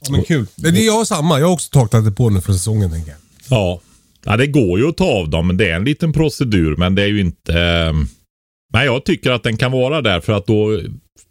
Ja, 0.04 0.12
men 0.12 0.24
kul. 0.24 0.46
Det, 0.56 0.70
det, 0.70 0.80
jag 0.80 1.06
samma. 1.06 1.40
Jag 1.40 1.46
har 1.46 1.52
också 1.52 1.70
tagit 1.70 2.04
det 2.04 2.12
på 2.12 2.30
nu 2.30 2.40
för 2.40 2.52
säsongen 2.52 2.90
tänker 2.90 3.10
jag. 3.10 3.18
Ja. 3.48 3.80
ja, 4.24 4.36
det 4.36 4.46
går 4.46 4.78
ju 4.78 4.88
att 4.88 4.96
ta 4.96 5.04
av 5.04 5.30
dem 5.30 5.46
men 5.46 5.56
det 5.56 5.70
är 5.70 5.76
en 5.76 5.84
liten 5.84 6.12
procedur 6.12 6.76
men 6.76 6.94
det 6.94 7.02
är 7.02 7.06
ju 7.06 7.20
inte 7.20 7.60
eh, 7.60 7.92
Nej, 8.72 8.86
jag 8.86 9.04
tycker 9.04 9.30
att 9.30 9.42
den 9.42 9.56
kan 9.56 9.72
vara 9.72 10.02
där 10.02 10.20
för 10.20 10.32
att 10.32 10.46
då 10.46 10.80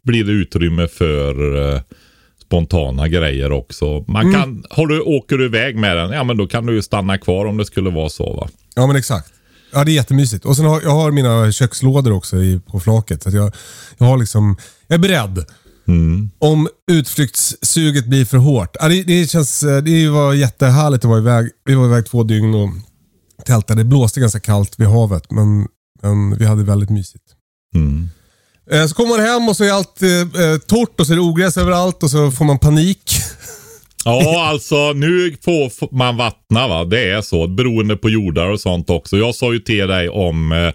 blir 0.04 0.24
det 0.24 0.32
utrymme 0.32 0.88
för 0.88 1.66
eh, 1.76 1.82
spontana 2.46 3.08
grejer 3.08 3.52
också. 3.52 4.06
Man 4.08 4.34
kan, 4.34 4.64
har 4.70 4.88
du, 4.88 5.02
åker 5.02 5.38
du 5.38 5.46
iväg 5.46 5.76
med 5.76 5.98
den, 5.98 6.12
ja 6.12 6.24
men 6.24 6.38
då 6.38 6.48
kan 6.48 6.66
du 6.66 6.76
ju 6.76 6.82
stanna 6.82 7.18
kvar 7.18 7.46
om 7.46 7.58
det 7.58 7.66
skulle 7.66 7.90
vara 7.90 8.10
så 8.10 8.34
va. 8.34 8.50
Ja, 8.76 8.88
men 8.88 8.96
exakt. 8.96 9.34
Ja, 9.74 9.84
det 9.84 9.92
är 9.92 9.94
jättemysigt. 9.94 10.46
Och 10.46 10.56
sen 10.56 10.66
har 10.66 10.82
jag 10.82 10.92
har 10.92 11.12
mina 11.12 11.52
kökslådor 11.52 12.12
också 12.12 12.38
i, 12.38 12.60
på 12.72 12.80
flaket. 12.80 13.24
Så 13.24 13.30
att 13.30 13.36
jag, 13.36 13.54
jag 13.98 14.06
har 14.06 14.18
liksom, 14.18 14.58
jag 14.88 14.96
är 14.96 15.00
beredd. 15.00 15.46
Om 16.40 16.68
utflyktssuget 16.92 18.06
blir 18.06 18.26
för 18.26 18.38
hårt. 18.38 18.76
Det, 18.82 19.04
det, 19.04 19.30
känns, 19.30 19.60
det 19.60 20.10
var 20.10 20.34
jättehärligt 20.34 21.06
att 21.06 21.10
vara 21.10 21.20
iväg. 21.20 21.50
Vi 21.66 21.76
var 21.76 21.86
iväg 21.86 22.06
två 22.06 22.24
dygn 22.24 22.54
och 22.54 22.70
tältade. 23.46 23.80
Det 23.82 23.86
blåste 23.86 24.20
ganska 24.20 24.40
kallt 24.40 24.80
vid 24.80 24.88
havet, 24.88 25.32
men, 25.32 25.68
men 26.02 26.38
vi 26.38 26.46
hade 26.46 26.64
väldigt 26.64 26.90
mysigt. 26.90 27.24
Mm. 27.76 28.10
Eh, 28.72 28.86
Så 28.88 28.96
kommer 28.96 29.10
man 29.18 29.26
hem 29.26 29.50
och 29.50 29.58
så 29.58 29.64
är 29.64 29.72
allt 29.72 30.02
eh, 30.02 30.10
eh, 30.44 30.58
torrt 30.58 31.00
och 31.00 31.08
så 31.08 31.14
är 31.14 31.16
det 31.16 31.22
ogräs 31.22 31.58
överallt 31.58 32.04
och 32.04 32.12
så 32.12 32.32
får 32.32 32.46
man 32.46 32.60
panik. 32.60 33.12
Ja, 34.06 34.48
alltså 34.50 34.94
nu 34.94 35.38
får 35.42 35.96
man 35.96 36.18
vattna 36.18 36.68
va. 36.68 36.86
Det 36.86 37.10
är 37.10 37.22
så. 37.22 37.48
Beroende 37.48 37.96
på 37.98 38.10
jordar 38.10 38.48
och 38.50 38.60
sånt 38.60 38.90
också. 38.90 39.18
Jag 39.18 39.36
sa 39.36 39.54
ju 39.54 39.60
till 39.60 39.88
dig 39.88 40.10
om 40.10 40.52
eh, 40.52 40.74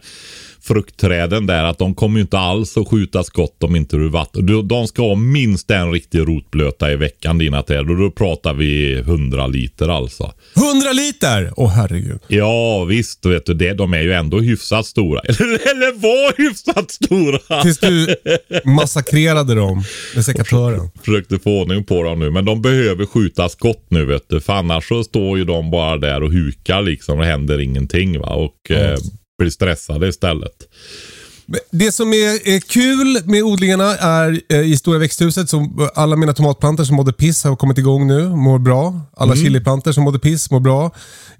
fruktträden 0.66 1.46
där 1.46 1.64
att 1.64 1.78
de 1.78 1.94
kommer 1.94 2.16
ju 2.16 2.22
inte 2.22 2.38
alls 2.38 2.76
att 2.76 2.88
skjuta 2.88 3.24
skott 3.24 3.62
om 3.62 3.76
inte 3.76 3.96
du 3.96 4.08
vattnar. 4.08 4.62
De 4.62 4.86
ska 4.86 5.02
ha 5.02 5.14
minst 5.14 5.70
en 5.70 5.92
riktig 5.92 6.18
rotblöta 6.18 6.92
i 6.92 6.96
veckan 6.96 7.38
dina 7.38 7.62
träd 7.62 7.90
och 7.90 7.96
då 7.96 8.10
pratar 8.10 8.54
vi 8.54 8.98
100 8.98 9.46
liter 9.46 9.88
alltså. 9.88 10.32
100 10.56 10.92
liter! 10.92 11.52
Åh 11.56 11.70
herregud. 11.70 12.20
Ja 12.28 12.84
visst, 12.84 13.26
vet 13.26 13.46
du 13.46 13.54
det. 13.54 13.72
De 13.72 13.94
är 13.94 14.00
ju 14.00 14.12
ändå 14.12 14.40
hyfsat 14.40 14.86
stora. 14.86 15.20
Eller, 15.28 15.92
var 16.00 16.38
hyfsat 16.38 16.90
stora. 16.90 17.62
Tills 17.62 17.78
du 17.78 18.16
massakrerade 18.64 19.54
dem 19.54 19.82
med 20.14 20.24
sekatören. 20.24 20.90
Försökte 21.04 21.38
få 21.38 21.60
ordning 21.60 21.84
på 21.84 22.02
dem 22.02 22.18
nu. 22.18 22.30
Men 22.30 22.44
de 22.44 22.62
behöver 22.62 23.06
skjuta 23.06 23.48
skott 23.48 23.86
nu 23.88 24.04
vet 24.04 24.28
du. 24.28 24.40
För 24.40 24.52
annars 24.52 24.88
så 24.88 25.04
står 25.04 25.38
ju 25.38 25.44
de 25.44 25.70
bara 25.70 25.96
där 25.96 26.22
och 26.22 26.32
hukar 26.32 26.82
liksom. 26.82 27.18
Det 27.18 27.26
händer 27.26 27.60
ingenting 27.60 28.20
va. 28.20 28.34
Och 28.34 28.70
eh, 28.70 28.98
blir 29.38 29.50
stressade 29.50 30.08
istället. 30.08 30.52
Det 31.70 31.92
som 31.92 32.12
är, 32.12 32.60
kul 32.60 33.20
med 33.24 33.42
odlingarna 33.42 33.96
är 33.96 34.40
eh, 34.48 34.60
i 34.60 34.76
stora 34.76 34.98
växthuset, 34.98 35.50
som 35.50 35.88
alla 35.94 36.16
mina 36.16 36.32
tomatplantor 36.32 36.84
som 36.84 36.96
mådde 36.96 37.12
piss 37.12 37.44
har 37.44 37.56
kommit 37.56 37.78
igång 37.78 38.06
nu, 38.06 38.28
mår 38.28 38.58
bra. 38.58 39.00
Alla 39.16 39.36
chiliplantor 39.36 39.92
som 39.92 40.04
mådde 40.04 40.18
piss 40.18 40.50
mår 40.50 40.60
bra. 40.60 40.90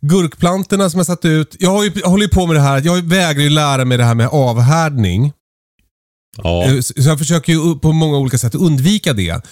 Gurkplantorna 0.01 0.91
som 0.91 0.99
jag 0.99 1.07
satt 1.07 1.25
ut. 1.25 1.57
Jag, 1.59 1.71
har 1.71 1.85
ju, 1.85 1.93
jag 1.95 2.09
håller 2.09 2.25
ju 2.25 2.29
på 2.29 2.47
med 2.47 2.57
det 2.57 2.61
här, 2.61 2.83
jag 2.85 3.03
vägrar 3.03 3.43
ju 3.43 3.51
lära 3.51 3.85
mig 3.85 3.99
det 3.99 4.05
här 4.05 4.15
med 4.15 4.29
avhärdning. 4.29 5.33
Ja, 6.43 6.65
Eh, 6.65 6.81
Så 6.81 7.03
så 7.03 7.09
jag 7.09 7.19
försöker 7.19 7.53
ju 7.53 7.79
på 7.79 7.93
många 7.93 8.19
olika 8.19 8.39
sätt 8.39 8.55
undvika 8.55 9.13
det. 9.13 9.43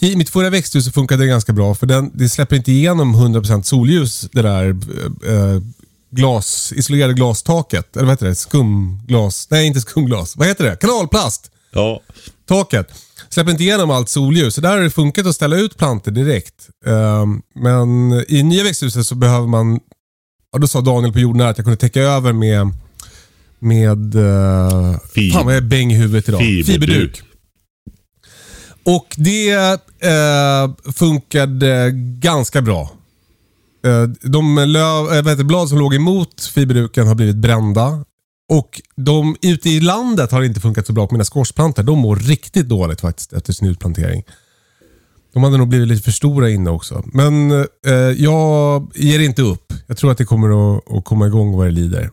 I 0.00 0.16
mitt 0.16 0.30
förra 0.30 0.50
växthus 0.50 0.84
så 0.84 0.92
funkade 0.92 1.22
det 1.22 1.28
ganska 1.28 1.52
bra 1.52 1.74
för 1.74 1.86
den, 1.86 2.10
det 2.14 2.28
släpper 2.28 2.56
inte 2.56 2.72
igenom 2.72 3.16
100% 3.16 3.62
solljus, 3.62 4.28
det 4.32 4.42
där 4.42 4.68
eh, 5.26 5.62
glas, 6.10 6.72
isolerade 6.76 7.14
glastaket. 7.14 7.96
Eller 7.96 8.06
vad 8.06 8.12
heter 8.12 8.26
det? 8.26 8.34
Skumglas? 8.34 9.48
Nej, 9.50 9.66
inte 9.66 9.80
skumglas. 9.80 10.36
Vad 10.36 10.48
heter 10.48 10.64
det? 10.64 10.76
Kanalplast! 10.76 11.50
ja. 11.72 12.00
Taket. 12.48 12.86
Släpper 13.28 13.50
inte 13.50 13.62
igenom 13.62 13.90
allt 13.90 14.08
solljus. 14.08 14.54
Så 14.54 14.60
där 14.60 14.70
har 14.70 14.78
det 14.78 14.90
funkat 14.90 15.26
att 15.26 15.34
ställa 15.34 15.56
ut 15.56 15.76
plantor 15.78 16.10
direkt. 16.10 16.68
Ehm, 16.86 17.42
men 17.54 18.12
i 18.28 18.42
nya 18.42 18.64
växthuset 18.64 19.06
så 19.06 19.14
behöver 19.14 19.46
man... 19.46 19.80
Ja, 20.52 20.58
då 20.58 20.66
sa 20.66 20.80
Daniel 20.80 21.12
på 21.12 21.18
jorden 21.18 21.46
att 21.46 21.58
jag 21.58 21.64
kunde 21.64 21.76
täcka 21.76 22.00
över 22.00 22.32
med... 22.32 22.74
Med... 23.58 24.14
Uh, 24.14 24.22
Fib- 25.14 25.32
fan 25.32 25.44
vad 25.44 25.54
jag 25.54 25.62
är 25.62 25.68
bäng 25.68 25.92
i 25.92 25.96
huvudet 25.96 26.28
idag. 26.28 26.40
Fiberduk. 26.40 27.22
Och 28.84 29.14
det 29.16 29.50
eh, 29.52 30.92
funkade 30.92 31.90
ganska 32.20 32.62
bra. 32.62 32.90
Eh, 33.84 34.02
de 34.22 34.56
löv, 34.56 35.12
eh, 35.12 35.28
heter, 35.28 35.44
blad 35.44 35.68
som 35.68 35.78
låg 35.78 35.94
emot 35.94 36.44
fiberduken 36.54 37.06
har 37.06 37.14
blivit 37.14 37.36
brända. 37.36 38.04
Och 38.48 38.82
de 38.96 39.36
ute 39.42 39.70
i 39.70 39.80
landet 39.80 40.32
har 40.32 40.42
inte 40.42 40.60
funkat 40.60 40.86
så 40.86 40.92
bra 40.92 41.06
på 41.06 41.14
mina 41.14 41.24
squashplantor. 41.24 41.82
De 41.82 41.98
mår 41.98 42.16
riktigt 42.16 42.68
dåligt 42.68 43.00
faktiskt 43.00 43.32
efter 43.32 43.52
sin 43.52 43.68
utplantering. 43.68 44.22
De 45.32 45.42
hade 45.42 45.56
nog 45.56 45.68
blivit 45.68 45.88
lite 45.88 46.02
för 46.02 46.10
stora 46.10 46.50
inne 46.50 46.70
också. 46.70 47.02
Men 47.12 47.50
eh, 47.86 47.94
jag 48.16 48.90
ger 48.94 49.18
inte 49.18 49.42
upp. 49.42 49.72
Jag 49.86 49.96
tror 49.96 50.10
att 50.12 50.18
det 50.18 50.24
kommer 50.24 50.76
att, 50.76 50.92
att 50.92 51.04
komma 51.04 51.26
igång 51.26 51.56
vad 51.56 51.66
det 51.66 51.70
lider. 51.70 52.10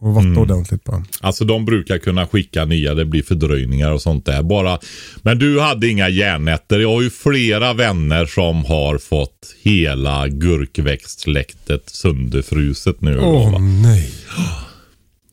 Och 0.00 0.14
vattna 0.14 0.28
Mm. 0.30 0.42
ordentligt 0.42 0.84
bara. 0.84 1.04
Alltså 1.20 1.44
de 1.44 1.64
brukar 1.64 1.98
kunna 1.98 2.26
skicka 2.26 2.64
nya, 2.64 2.94
det 2.94 3.04
blir 3.04 3.22
fördröjningar 3.22 3.92
och 3.92 4.02
sånt 4.02 4.26
där. 4.26 4.42
Bara, 4.42 4.78
men 5.22 5.38
du 5.38 5.60
hade 5.60 5.88
inga 5.88 6.08
järnätter. 6.08 6.78
Jag 6.78 6.88
har 6.90 7.02
ju 7.02 7.10
flera 7.10 7.72
vänner 7.72 8.26
som 8.26 8.64
har 8.64 8.98
fått 8.98 9.54
hela 9.62 10.28
gurkväxtsläktet 10.28 11.88
sönderfruset 11.90 13.00
nu. 13.00 13.18
Åh 13.18 13.52
va? 13.52 13.58
nej. 13.58 14.10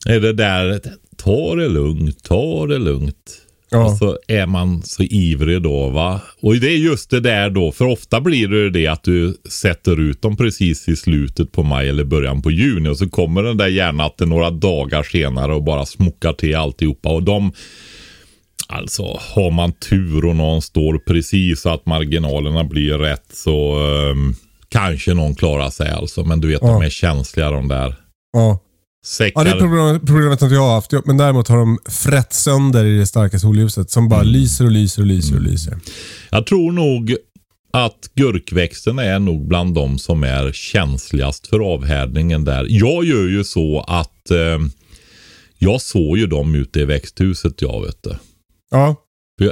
Är 0.08 0.20
det 0.20 0.34
där, 0.34 0.82
ta 1.18 1.56
det 1.56 1.68
lugnt, 1.70 2.24
ta 2.24 2.68
det 2.68 2.78
lugnt. 2.78 3.42
Ja. 3.70 3.86
Och 3.86 3.98
så 3.98 4.18
är 4.28 4.46
man 4.46 4.84
så 4.84 5.04
ivrig 5.04 5.62
då 5.62 5.90
va. 5.90 6.22
Och 6.42 6.56
det 6.56 6.68
är 6.68 6.78
just 6.78 7.10
det 7.10 7.20
där 7.20 7.50
då, 7.50 7.72
för 7.72 7.86
ofta 7.86 8.22
blir 8.22 8.48
det 8.48 8.70
det 8.70 8.88
att 8.88 9.04
du 9.04 9.38
sätter 9.50 10.00
ut 10.00 10.22
dem 10.22 10.38
precis 10.38 10.90
i 10.90 10.96
slutet 10.96 11.52
på 11.52 11.64
maj 11.64 11.90
eller 11.90 12.04
början 12.04 12.42
på 12.42 12.52
juni 12.52 12.90
och 12.90 12.98
så 12.98 13.10
kommer 13.10 13.44
den 13.44 13.58
där 13.58 13.68
järnatten 13.68 14.30
några 14.30 14.50
dagar 14.52 15.04
senare 15.04 15.54
och 15.54 15.64
bara 15.64 15.86
smockar 15.86 16.34
till 16.34 16.56
alltihopa. 16.56 17.10
Och 17.10 17.24
de, 17.24 17.52
alltså 18.68 19.04
har 19.22 19.52
man 19.52 19.72
tur 19.74 20.26
och 20.26 20.36
någon 20.36 20.62
står 20.62 20.98
precis 20.98 21.62
så 21.62 21.70
att 21.70 21.86
marginalerna 21.86 22.64
blir 22.64 22.98
rätt 22.98 23.26
så 23.34 23.76
ehm, 23.76 24.34
kanske 24.70 25.14
någon 25.14 25.36
klarar 25.36 25.70
sig 25.70 25.90
alltså. 25.92 26.24
Men 26.24 26.42
du 26.42 26.48
vet 26.48 26.60
Ja. 26.62 26.68
de 26.68 26.82
är 26.82 26.90
känsliga 26.90 27.52
de 27.52 27.68
där. 27.68 27.96
Ja. 28.34 28.60
Säckar. 29.06 29.42
Ja, 29.42 29.44
det 29.44 29.58
är 29.58 29.60
problem, 29.60 30.00
problemet 30.06 30.40
som 30.40 30.54
jag 30.54 30.62
har 30.62 30.74
haft. 30.74 30.92
Men 31.06 31.18
däremot 31.18 31.48
har 31.48 31.58
de 31.58 31.80
frätt 31.90 32.34
sönder 32.34 32.86
i 32.86 32.98
det 32.98 33.08
starka 33.08 33.40
solljuset 33.40 33.92
som 33.92 34.10
bara 34.10 34.24
lyser 34.24 34.66
och 34.66 34.72
lyser 34.72 35.02
och 35.02 35.08
lyser 35.08 35.36
och 35.36 35.42
lyser. 35.42 35.78
Jag 36.32 36.46
tror 36.46 36.72
nog 36.72 37.16
att 37.74 38.10
gurkväxten 38.16 39.00
är 39.00 39.20
nog 39.20 39.48
bland 39.48 39.76
de 39.76 39.98
som 39.98 40.24
är 40.24 40.52
känsligast 40.52 41.48
för 41.48 41.74
avhärdningen 41.74 42.46
där. 42.46 42.66
Jag 42.70 43.06
gör 43.06 43.28
ju 43.28 43.44
så 43.44 43.86
att 43.88 44.32
eh, 44.32 44.60
jag 45.58 45.82
såg 45.82 46.18
ju 46.18 46.28
dem 46.28 46.56
ute 46.56 46.80
i 46.80 46.86
växthuset 46.86 47.62
jag 47.62 47.86
vet 47.86 48.04
du. 48.04 48.16
Ja. 48.72 48.96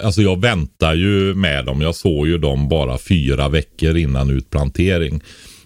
Alltså 0.03 0.21
jag 0.21 0.41
väntar 0.41 0.93
ju 0.93 1.35
med 1.35 1.65
dem. 1.65 1.81
Jag 1.81 1.95
såg 1.95 2.27
ju 2.27 2.37
dem 2.37 2.69
bara 2.69 2.97
fyra 2.97 3.49
veckor 3.49 3.97
innan 3.97 4.29
utplantering. 4.29 5.21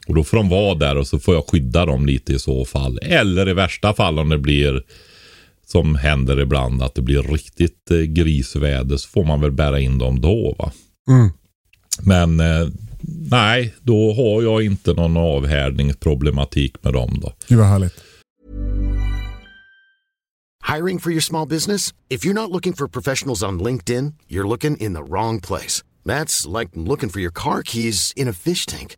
Och 0.07 0.15
då 0.15 0.23
får 0.23 0.37
de 0.37 0.49
vara 0.49 0.75
där 0.75 0.97
och 0.97 1.07
så 1.07 1.19
får 1.19 1.35
jag 1.35 1.49
skydda 1.49 1.85
dem 1.85 2.05
lite 2.05 2.33
i 2.33 2.39
så 2.39 2.65
fall. 2.65 2.99
Eller 3.01 3.49
i 3.49 3.53
värsta 3.53 3.93
fall 3.93 4.19
om 4.19 4.29
det 4.29 4.37
blir 4.37 4.83
som 5.65 5.95
händer 5.95 6.39
ibland 6.39 6.83
att 6.83 6.95
det 6.95 7.01
blir 7.01 7.21
riktigt 7.21 7.91
eh, 7.91 7.97
grisväder 7.97 8.97
så 8.97 9.09
får 9.09 9.23
man 9.23 9.41
väl 9.41 9.51
bära 9.51 9.79
in 9.79 9.97
dem 9.97 10.21
då 10.21 10.55
va. 10.59 10.71
Mm. 11.09 11.29
Men 12.01 12.39
eh, 12.39 12.67
nej, 13.31 13.73
då 13.81 14.13
har 14.13 14.43
jag 14.43 14.63
inte 14.63 14.93
någon 14.93 15.17
avhärdningsproblematik 15.17 16.83
med 16.83 16.93
dem 16.93 17.19
då. 17.21 17.33
Gud 17.47 17.57
vad 17.57 17.67
härligt. 17.67 17.93
Hiring 20.75 20.99
for 20.99 21.11
your 21.11 21.21
small 21.21 21.47
business? 21.47 21.93
If 22.09 22.25
you're 22.25 22.33
not 22.33 22.51
looking 22.51 22.73
for 22.73 22.87
professionals 22.87 23.43
on 23.43 23.59
LinkedIn, 23.59 24.13
you're 24.27 24.47
looking 24.47 24.77
in 24.77 24.93
the 24.93 25.03
wrong 25.03 25.41
place. 25.41 25.83
That's 26.05 26.59
like 26.59 26.71
looking 26.73 27.09
for 27.09 27.21
your 27.21 27.31
car 27.31 27.61
keys 27.63 28.13
in 28.15 28.27
a 28.27 28.33
fish 28.33 28.65
tank. 28.65 28.97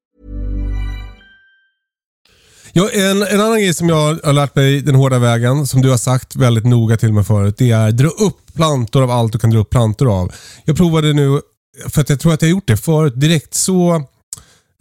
Ja, 2.73 2.89
en, 2.89 3.23
en 3.23 3.41
annan 3.41 3.59
grej 3.59 3.73
som 3.73 3.89
jag 3.89 4.19
har 4.23 4.33
lärt 4.33 4.55
mig 4.55 4.81
den 4.81 4.95
hårda 4.95 5.19
vägen, 5.19 5.67
som 5.67 5.81
du 5.81 5.89
har 5.89 5.97
sagt 5.97 6.35
väldigt 6.35 6.65
noga 6.65 6.97
till 6.97 7.13
mig 7.13 7.23
förut, 7.23 7.55
det 7.57 7.71
är 7.71 7.91
dra 7.91 8.07
upp 8.07 8.53
plantor 8.55 9.03
av 9.03 9.11
allt 9.11 9.33
du 9.33 9.39
kan 9.39 9.49
dra 9.49 9.59
upp 9.59 9.69
plantor 9.69 10.19
av. 10.19 10.31
Jag 10.65 10.77
provade 10.77 11.13
nu, 11.13 11.41
för 11.89 12.01
att 12.01 12.09
jag 12.09 12.19
tror 12.19 12.33
att 12.33 12.41
jag 12.41 12.49
har 12.49 12.51
gjort 12.51 12.67
det 12.67 12.77
förut, 12.77 13.13
direkt 13.15 13.53
så 13.53 14.03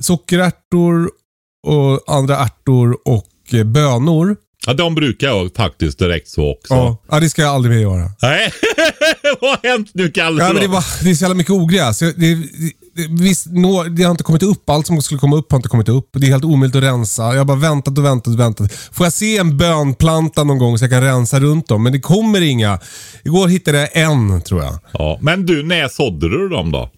sockerärtor 0.03 1.11
och 1.67 2.15
andra 2.15 2.37
ärtor 2.37 2.99
och 3.05 3.27
eh, 3.53 3.65
bönor. 3.65 4.37
Ja, 4.67 4.75
de 4.75 4.95
brukar 4.95 5.27
jag 5.27 5.51
faktiskt 5.57 5.99
direkt 5.99 6.29
så 6.29 6.53
också. 6.53 6.75
Ja. 6.75 6.97
ja, 7.11 7.21
det 7.21 7.31
ska 7.31 7.43
jag 7.43 7.51
aldrig 7.55 7.75
mer 7.75 7.83
göra. 7.83 8.11
Nej, 8.23 8.53
vad 9.41 9.51
har 9.51 9.69
hänt 9.69 9.91
nu 9.93 10.11
Kalle? 10.11 10.45
Ja, 10.45 10.53
men 10.53 10.63
det, 10.63 10.69
var, 10.69 10.85
det 11.05 11.11
är 11.11 11.15
så 11.15 11.25
jävla 11.25 11.35
mycket 11.35 11.53
ogräs. 11.53 11.99
Det, 11.99 12.13
det, 12.13 12.39
visst, 12.95 13.47
nå, 13.47 13.83
det 13.85 14.03
har 14.03 14.11
inte 14.11 14.25
kommit 14.25 14.43
upp. 14.43 14.71
Allt 14.71 14.87
som 14.87 15.03
skulle 15.03 15.21
komma 15.21 15.37
upp 15.37 15.53
har 15.53 15.59
inte 15.59 15.69
kommit 15.69 15.89
upp. 15.89 16.09
Det 16.13 16.27
är 16.27 16.31
helt 16.31 16.45
omöjligt 16.45 16.77
att 16.77 16.83
rensa. 16.83 17.23
Jag 17.23 17.39
har 17.39 17.45
bara 17.45 17.59
väntat 17.59 17.99
och 17.99 18.05
väntat 18.05 18.35
och 18.35 18.41
väntat. 18.41 18.73
Får 18.73 19.07
jag 19.07 19.13
se 19.13 19.37
en 19.37 19.57
bönplanta 19.57 20.45
någon 20.45 20.59
gång 20.59 20.79
så 20.79 20.85
jag 20.85 20.91
kan 20.91 21.03
rensa 21.03 21.41
runt 21.41 21.69
dem? 21.69 21.83
Men 21.83 21.93
det 21.93 22.01
kommer 22.01 22.41
inga. 22.41 22.79
Igår 23.25 23.49
hittade 23.49 23.79
jag 23.79 23.97
en, 23.97 24.43
tror 24.43 24.63
jag. 24.63 24.79
Ja, 24.93 25.19
men 25.23 25.47
du, 25.47 25.63
när 25.63 25.89
sådde 25.89 26.29
du 26.29 26.49
dem 26.49 26.73
då? 26.73 26.91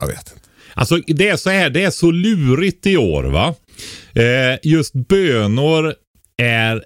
Jag 0.00 0.06
vet 0.06 0.18
inte. 0.18 0.48
Alltså 0.74 0.96
det 1.06 1.28
är 1.28 1.36
så 1.36 1.50
här, 1.50 1.70
det 1.70 1.82
är 1.84 1.90
så 1.90 2.10
lurigt 2.10 2.86
i 2.86 2.96
år 2.96 3.24
va. 3.24 3.54
Eh, 4.12 4.58
just 4.62 4.92
bönor 5.08 5.94
är 6.42 6.82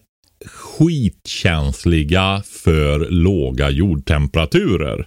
skitkänsliga 0.47 2.43
för 2.65 3.11
låga 3.11 3.71
jordtemperaturer. 3.71 5.07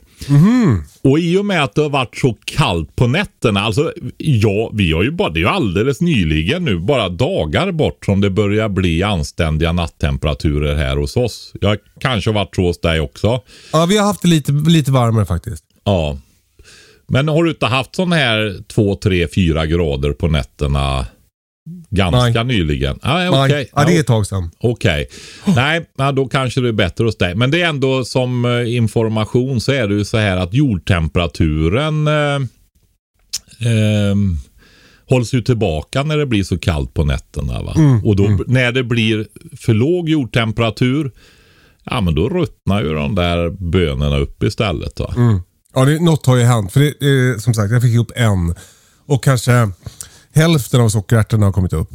Och 1.02 1.20
i 1.20 1.38
och 1.38 1.46
med 1.46 1.64
att 1.64 1.76
det 1.76 1.82
har 1.82 1.90
varit 1.90 2.18
så 2.18 2.38
kallt 2.46 2.96
på 2.96 3.08
nätterna, 3.08 3.62
alltså 3.62 3.94
ja, 4.18 4.72
vi 4.74 4.92
har 4.92 5.04
ju 5.04 5.12
bara, 5.12 5.30
det 5.30 5.40
är 5.40 5.42
ju 5.42 5.48
alldeles 5.48 6.02
nyligen 6.02 6.66
nu, 6.66 6.80
bara 6.80 7.10
dagar 7.10 7.72
bort 7.72 8.06
som 8.06 8.22
det 8.22 8.30
börjar 8.30 8.70
bli 8.70 9.04
anständiga 9.04 9.72
natttemperaturer 9.72 10.76
här 10.76 10.98
hos 10.98 11.18
oss. 11.18 11.54
Jag 11.62 11.78
kanske 12.00 12.30
har 12.30 12.36
varit 12.36 12.56
så 12.56 12.62
hos 12.62 12.82
dig 12.82 13.00
också. 13.00 13.42
Ja, 13.74 13.86
vi 13.86 13.98
har 13.98 14.06
haft 14.06 14.22
det 14.22 14.28
lite, 14.28 14.52
lite 14.52 14.92
varmare 14.92 15.26
faktiskt. 15.26 15.64
Ja. 15.84 16.18
Men 17.08 17.28
har 17.28 17.44
du 17.44 17.50
inte 17.50 17.66
haft 17.66 17.96
sån 17.96 18.12
här 18.12 18.64
2, 18.68 18.96
3, 18.96 19.28
4 19.36 19.66
grader 19.66 20.12
på 20.12 20.28
nätterna 20.28 21.06
ganska 21.90 22.44
nyligen? 22.44 23.00
Ah, 23.02 23.30
okay. 23.30 23.56
Nej, 23.56 23.70
ja, 23.76 23.86
det 23.86 23.96
är 23.96 24.00
ett 24.00 24.08
tag 24.08 24.28
sedan. 24.28 24.52
Okej. 24.60 25.08
Okay. 25.46 25.84
Nej, 25.98 26.14
då 26.14 26.28
kanske 26.28 26.62
det 26.62 26.68
är 26.68 26.74
bättre 26.74 27.04
hos 27.04 27.18
dig. 27.18 27.36
Men 27.36 27.52
det 27.52 27.62
är 27.62 27.70
ändå 27.70 28.06
som 28.06 28.46
eh, 28.46 28.76
information 28.76 29.62
så 29.62 29.72
är 29.72 29.88
det 29.88 29.94
ju 29.94 30.06
så 30.06 30.18
här 30.18 30.38
att 30.38 30.54
jordtemperaturen 30.54 32.08
eh, 32.08 32.36
eh, 33.70 34.16
hålls 35.10 35.34
ju 35.34 35.42
tillbaka 35.42 36.04
när 36.04 36.18
det 36.18 36.26
blir 36.26 36.44
så 36.44 36.58
kallt 36.58 36.94
på 36.94 37.04
nätterna. 37.04 37.64
Va? 37.64 37.74
Mm, 37.78 38.06
och 38.06 38.16
då, 38.16 38.26
mm. 38.26 38.44
när 38.48 38.72
det 38.72 38.84
blir 38.84 39.28
för 39.58 39.74
låg 39.74 40.10
jordtemperatur, 40.10 41.12
ja 41.84 42.02
men 42.02 42.16
då 42.16 42.30
ruttnar 42.30 42.84
ju 42.84 42.94
de 42.94 43.16
där 43.16 43.50
bönorna 43.50 44.18
upp 44.18 44.44
istället. 44.44 45.00
Va? 45.00 45.14
Mm. 45.18 45.40
Ja, 45.74 45.86
det, 45.86 46.00
något 46.00 46.26
har 46.26 46.36
ju 46.36 46.44
hänt. 46.44 46.72
För 46.72 46.80
det, 46.80 47.32
eh, 47.32 47.38
som 47.38 47.54
sagt, 47.54 47.72
jag 47.72 47.82
fick 47.82 47.94
ihop 47.94 48.12
en. 48.16 48.56
Och 49.06 49.24
kanske 49.24 49.72
hälften 50.36 50.82
av 50.82 50.90
sockerärtorna 50.90 51.46
har 51.46 51.54
kommit 51.54 51.74
upp. 51.74 51.90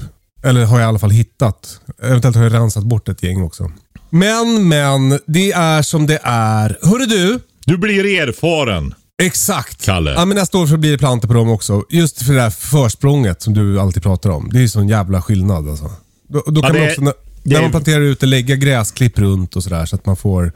Eller 0.45 0.65
har 0.65 0.79
jag 0.81 0.87
i 0.87 0.89
alla 0.89 0.99
fall 0.99 1.11
hittat. 1.11 1.81
Eventuellt 2.03 2.37
har 2.37 2.43
jag 2.45 2.55
rensat 2.55 2.85
bort 2.85 3.09
ett 3.09 3.23
gäng 3.23 3.43
också. 3.43 3.73
Men, 4.11 4.69
men. 4.69 5.21
Det 5.27 5.53
är 5.53 5.83
som 5.83 6.07
det 6.07 6.19
är. 6.23 6.79
Hörru 6.83 7.07
du. 7.07 7.41
Du 7.65 7.77
blir 7.79 8.21
erfaren. 8.23 8.95
Exakt. 9.23 9.85
Kalle. 9.85 10.11
Ja, 10.11 10.25
men 10.25 10.37
nästa 10.37 10.59
år 10.59 10.67
så 10.67 10.77
blir 10.77 10.93
det 10.93 10.99
plantor 10.99 11.29
på 11.29 11.35
dem 11.35 11.51
också. 11.51 11.85
Just 11.91 12.23
för 12.23 12.33
det 12.33 12.41
där 12.41 12.51
försprånget 12.51 13.43
som 13.43 13.55
du 13.55 13.81
alltid 13.81 14.03
pratar 14.03 14.31
om. 14.31 14.49
Det 14.53 14.59
är 14.59 14.63
ju 14.63 14.69
sån 14.69 14.89
jävla 14.89 15.23
skillnad 15.23 15.69
alltså. 15.69 15.91
Då, 16.29 16.43
då 16.47 16.63
kan 16.63 16.73
det- 16.73 16.79
man 16.81 16.89
också, 16.89 17.01
när, 17.01 17.13
när 17.43 17.63
man 17.63 17.71
planterar 17.71 18.01
ut 18.01 18.21
det, 18.21 18.27
lägga 18.27 18.57
gräsklipp 18.57 19.19
runt 19.19 19.57
och 19.57 19.63
sådär 19.63 19.87
så 19.87 19.97
att 19.97 20.07
man 20.07 20.17
får 20.17 20.53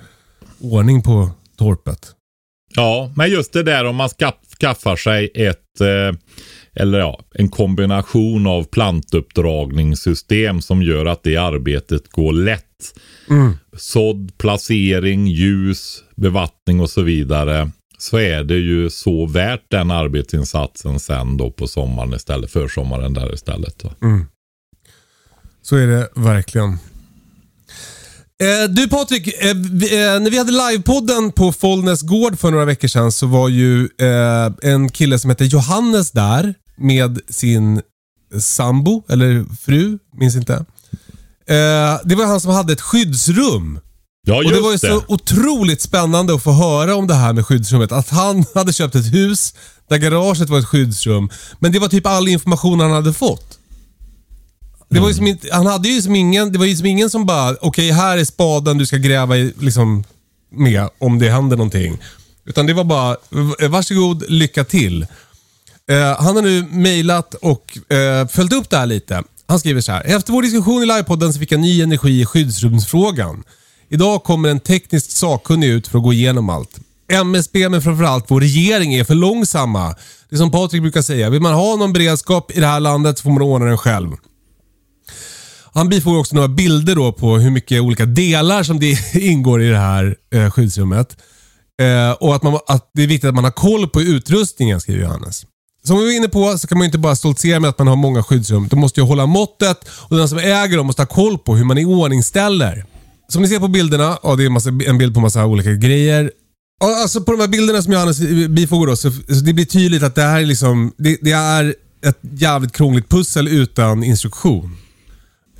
ordning 0.60 1.02
på 1.02 1.30
torpet. 1.58 2.06
Ja, 2.74 3.12
men 3.16 3.30
just 3.30 3.52
det 3.52 3.62
där 3.62 3.84
om 3.84 3.96
man 3.96 4.08
skaff, 4.08 4.34
skaffar 4.60 4.96
sig 4.96 5.30
ett 5.34 5.80
eh, 5.80 6.18
eller 6.74 6.98
ja, 6.98 7.20
en 7.34 7.48
kombination 7.48 8.46
av 8.46 8.64
plantuppdragningssystem 8.64 10.62
som 10.62 10.82
gör 10.82 11.06
att 11.06 11.22
det 11.22 11.36
arbetet 11.36 12.08
går 12.08 12.32
lätt. 12.32 12.64
Sådd, 13.76 14.38
placering, 14.38 15.26
ljus, 15.26 16.04
bevattning 16.16 16.80
och 16.80 16.90
så 16.90 17.02
vidare. 17.02 17.70
Så 17.98 18.18
är 18.18 18.44
det 18.44 18.56
ju 18.56 18.90
så 18.90 19.26
värt 19.26 19.64
den 19.68 19.90
arbetsinsatsen 19.90 21.00
sen 21.00 21.36
då 21.36 21.50
på 21.50 21.66
sommaren 21.66 22.14
istället, 22.14 22.50
för 22.50 22.68
sommaren 22.68 23.14
där 23.14 23.34
istället. 23.34 23.84
Va? 23.84 23.90
Så 25.62 25.76
är 25.76 25.86
det 25.86 26.08
verkligen. 26.14 26.78
Eh, 28.42 28.70
du 28.70 28.88
Patrik, 28.88 29.26
eh, 29.26 29.54
vi, 29.54 30.04
eh, 30.04 30.20
när 30.20 30.30
vi 30.30 30.38
hade 30.38 30.52
livepodden 30.52 31.32
på 31.32 31.52
Follnäs 31.52 32.02
gård 32.02 32.38
för 32.38 32.50
några 32.50 32.64
veckor 32.64 32.88
sedan 32.88 33.12
så 33.12 33.26
var 33.26 33.48
ju 33.48 33.84
eh, 33.84 34.70
en 34.72 34.88
kille 34.88 35.18
som 35.18 35.30
heter 35.30 35.44
Johannes 35.44 36.10
där 36.10 36.54
med 36.80 37.20
sin 37.28 37.82
sambo, 38.40 39.02
eller 39.08 39.56
fru, 39.60 39.98
minns 40.12 40.36
inte. 40.36 40.54
Eh, 41.46 42.00
det 42.04 42.14
var 42.14 42.26
han 42.26 42.40
som 42.40 42.50
hade 42.50 42.72
ett 42.72 42.80
skyddsrum. 42.80 43.80
Ja, 44.26 44.36
Och 44.36 44.44
just 44.44 44.54
det 44.54 44.60
var 44.60 44.72
ju 44.72 44.78
så 44.78 45.02
otroligt 45.08 45.80
spännande 45.80 46.34
att 46.34 46.42
få 46.42 46.52
höra 46.52 46.94
om 46.96 47.06
det 47.06 47.14
här 47.14 47.32
med 47.32 47.46
skyddsrummet. 47.46 47.92
Att 47.92 48.08
han 48.08 48.44
hade 48.54 48.72
köpt 48.72 48.94
ett 48.94 49.14
hus 49.14 49.54
där 49.88 49.96
garaget 49.96 50.48
var 50.48 50.58
ett 50.58 50.66
skyddsrum. 50.66 51.30
Men 51.58 51.72
det 51.72 51.78
var 51.78 51.88
typ 51.88 52.06
all 52.06 52.28
information 52.28 52.80
han 52.80 52.90
hade 52.90 53.12
fått. 53.12 53.58
Det 54.88 55.00
var 55.00 55.08
ju 55.08 55.14
som 55.14 55.38
han 55.52 55.66
hade 55.66 55.88
ju 55.88 56.02
som 56.02 56.14
ingen, 56.14 56.52
det 56.52 56.58
var 56.58 56.66
ju 56.66 56.76
som 56.76 56.86
ingen 56.86 57.10
som 57.10 57.26
bara, 57.26 57.56
okej 57.60 57.90
här 57.90 58.18
är 58.18 58.24
spaden 58.24 58.78
du 58.78 58.86
ska 58.86 58.96
gräva 58.96 59.36
i, 59.36 59.54
liksom, 59.58 60.04
med 60.52 60.88
om 60.98 61.18
det 61.18 61.30
händer 61.30 61.56
någonting. 61.56 61.98
Utan 62.44 62.66
det 62.66 62.74
var 62.74 62.84
bara, 62.84 63.16
varsågod, 63.68 64.24
lycka 64.28 64.64
till. 64.64 65.06
Eh, 65.90 66.22
han 66.22 66.36
har 66.36 66.42
nu 66.42 66.66
mejlat 66.70 67.34
och 67.34 67.92
eh, 67.92 68.28
följt 68.28 68.52
upp 68.52 68.70
det 68.70 68.76
här 68.76 68.86
lite. 68.86 69.22
Han 69.46 69.58
skriver 69.58 69.80
så 69.80 69.92
här. 69.92 70.02
Efter 70.04 70.32
vår 70.32 70.42
diskussion 70.42 70.82
i 70.82 70.86
livepodden 70.86 71.32
så 71.32 71.38
fick 71.38 71.52
jag 71.52 71.60
ny 71.60 71.82
energi 71.82 72.20
i 72.20 72.26
skyddsrumsfrågan. 72.26 73.44
Idag 73.88 74.22
kommer 74.22 74.48
en 74.48 74.60
tekniskt 74.60 75.10
sakkunnig 75.10 75.68
ut 75.68 75.88
för 75.88 75.98
att 75.98 76.04
gå 76.04 76.12
igenom 76.12 76.50
allt. 76.50 76.78
MSB 77.08 77.68
men 77.68 77.82
framförallt 77.82 78.24
vår 78.28 78.40
regering 78.40 78.94
är 78.94 79.04
för 79.04 79.14
långsamma. 79.14 79.94
Det 80.28 80.36
är 80.36 80.38
som 80.38 80.50
Patrik 80.50 80.82
brukar 80.82 81.02
säga. 81.02 81.30
Vill 81.30 81.42
man 81.42 81.54
ha 81.54 81.76
någon 81.76 81.92
beredskap 81.92 82.50
i 82.50 82.60
det 82.60 82.66
här 82.66 82.80
landet 82.80 83.18
så 83.18 83.22
får 83.22 83.30
man 83.30 83.42
ordna 83.42 83.66
den 83.66 83.78
själv. 83.78 84.10
Han 85.72 85.88
bifogar 85.88 86.18
också 86.18 86.34
några 86.34 86.48
bilder 86.48 86.94
då 86.94 87.12
på 87.12 87.38
hur 87.38 87.50
mycket 87.50 87.80
olika 87.80 88.06
delar 88.06 88.62
som 88.62 88.80
det 88.80 89.14
ingår 89.14 89.62
i 89.62 89.68
det 89.68 89.78
här 89.78 90.16
eh, 90.34 90.50
skyddsrummet. 90.50 91.16
Eh, 91.82 92.12
och 92.12 92.34
att, 92.34 92.42
man, 92.42 92.58
att 92.66 92.90
det 92.94 93.02
är 93.02 93.06
viktigt 93.06 93.28
att 93.28 93.34
man 93.34 93.44
har 93.44 93.50
koll 93.50 93.88
på 93.88 94.02
utrustningen, 94.02 94.80
skriver 94.80 95.02
Johannes. 95.02 95.44
Som 95.84 95.98
vi 95.98 96.04
var 96.04 96.12
inne 96.12 96.28
på 96.28 96.58
så 96.58 96.66
kan 96.66 96.78
man 96.78 96.84
ju 96.84 96.86
inte 96.86 96.98
bara 96.98 97.16
stoltsera 97.16 97.60
med 97.60 97.70
att 97.70 97.78
man 97.78 97.86
har 97.86 97.96
många 97.96 98.22
skyddsrum. 98.22 98.68
De 98.68 98.80
måste 98.80 99.00
ju 99.00 99.06
hålla 99.06 99.26
måttet 99.26 99.88
och 99.90 100.16
den 100.16 100.28
som 100.28 100.38
äger 100.38 100.76
dem 100.76 100.86
måste 100.86 101.02
ha 101.02 101.06
koll 101.06 101.38
på 101.38 101.56
hur 101.56 101.64
man 101.64 101.78
i 101.78 101.84
ordning 101.84 102.22
ställer. 102.22 102.84
Som 103.28 103.42
ni 103.42 103.48
ser 103.48 103.58
på 103.58 103.68
bilderna, 103.68 104.18
ja, 104.22 104.36
det 104.36 104.44
är 104.44 104.50
massa, 104.50 104.68
en 104.86 104.98
bild 104.98 105.14
på 105.14 105.20
massa 105.20 105.46
olika 105.46 105.72
grejer. 105.72 106.32
Alltså 106.84 107.20
på 107.20 107.32
de 107.32 107.40
här 107.40 107.48
bilderna 107.48 107.82
som 107.82 107.92
Johannes 107.92 108.18
bifogar 108.48 108.86
då, 108.86 108.96
så, 108.96 109.10
så 109.10 109.34
det 109.44 109.52
blir 109.52 109.64
tydligt 109.64 110.02
att 110.02 110.14
det 110.14 110.22
här 110.22 110.40
är 110.40 110.46
liksom, 110.46 110.92
det, 110.96 111.18
det 111.20 111.32
är 111.32 111.74
ett 112.06 112.18
jävligt 112.22 112.72
krångligt 112.72 113.08
pussel 113.08 113.48
utan 113.48 114.04
instruktion. 114.04 114.76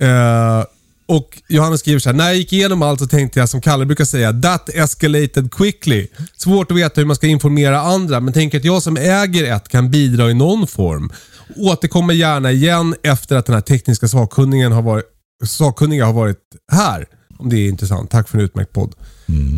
Uh, 0.03 0.65
och 1.11 1.43
Johannes 1.49 1.81
skriver 1.81 1.99
så 1.99 2.09
här. 2.09 2.17
När 2.17 2.25
jag 2.25 2.37
gick 2.37 2.53
igenom 2.53 2.83
allt 2.83 3.01
så 3.01 3.07
tänkte 3.07 3.41
jag 3.41 3.49
som 3.49 3.61
Kalle 3.61 3.87
brukar 3.87 4.05
säga, 4.05 4.33
that 4.33 4.69
escalated 4.69 5.53
quickly. 5.55 6.07
Svårt 6.37 6.71
att 6.71 6.77
veta 6.77 7.01
hur 7.01 7.07
man 7.07 7.17
ska 7.17 7.27
informera 7.27 7.81
andra, 7.81 8.21
men 8.21 8.35
tänker 8.35 8.59
att 8.59 8.65
jag 8.65 8.83
som 8.83 8.97
äger 8.97 9.55
ett 9.57 9.69
kan 9.69 9.91
bidra 9.91 10.31
i 10.31 10.35
någon 10.35 10.67
form. 10.67 11.13
Återkommer 11.57 12.15
gärna 12.15 12.53
igen 12.53 12.95
efter 13.03 13.37
att 13.37 13.47
den 13.47 13.55
här 13.55 13.63
tekniska 13.63 14.09
sakkunnigen 14.09 14.73
har 14.73 14.83
varit, 14.83 15.05
sakkunniga 15.45 16.07
har 16.07 16.13
varit 16.13 16.39
här. 16.73 17.07
Om 17.39 17.49
det 17.49 17.57
är 17.57 17.69
intressant. 17.69 18.11
Tack 18.11 18.29
för 18.29 18.39
en 18.39 18.45
utmärkt 18.45 18.73
podd. 18.73 18.95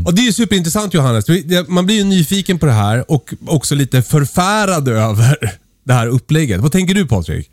Och 0.06 0.14
Det 0.14 0.28
är 0.28 0.32
superintressant 0.32 0.94
Johannes. 0.94 1.24
Man 1.68 1.86
blir 1.86 1.96
ju 1.96 2.04
nyfiken 2.04 2.58
på 2.58 2.66
det 2.66 2.72
här 2.72 3.10
och 3.10 3.34
också 3.46 3.74
lite 3.74 4.02
förfärad 4.02 4.88
över 4.88 5.36
det 5.84 5.92
här 5.92 6.06
upplägget. 6.06 6.60
Vad 6.60 6.72
tänker 6.72 6.94
du 6.94 7.06
Patrik? 7.06 7.50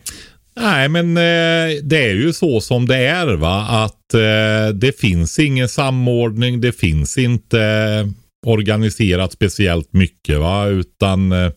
Nej, 0.56 0.90
men 0.90 1.18
eh, 1.18 1.84
det 1.84 2.10
är 2.10 2.16
ju 2.16 2.34
så 2.34 2.62
som 2.62 2.88
det 2.88 2.98
är 2.98 3.28
va. 3.28 3.68
Att 3.70 4.14
eh, 4.14 4.74
det 4.74 5.00
finns 5.00 5.40
ingen 5.40 5.70
samordning. 5.70 6.62
Det 6.62 6.72
finns 6.72 7.18
inte 7.18 7.62
eh, 7.62 8.08
organiserat 8.46 9.32
speciellt 9.32 9.94
mycket 9.94 10.40
va. 10.40 10.68
Utan 10.68 11.32
eh, 11.32 11.52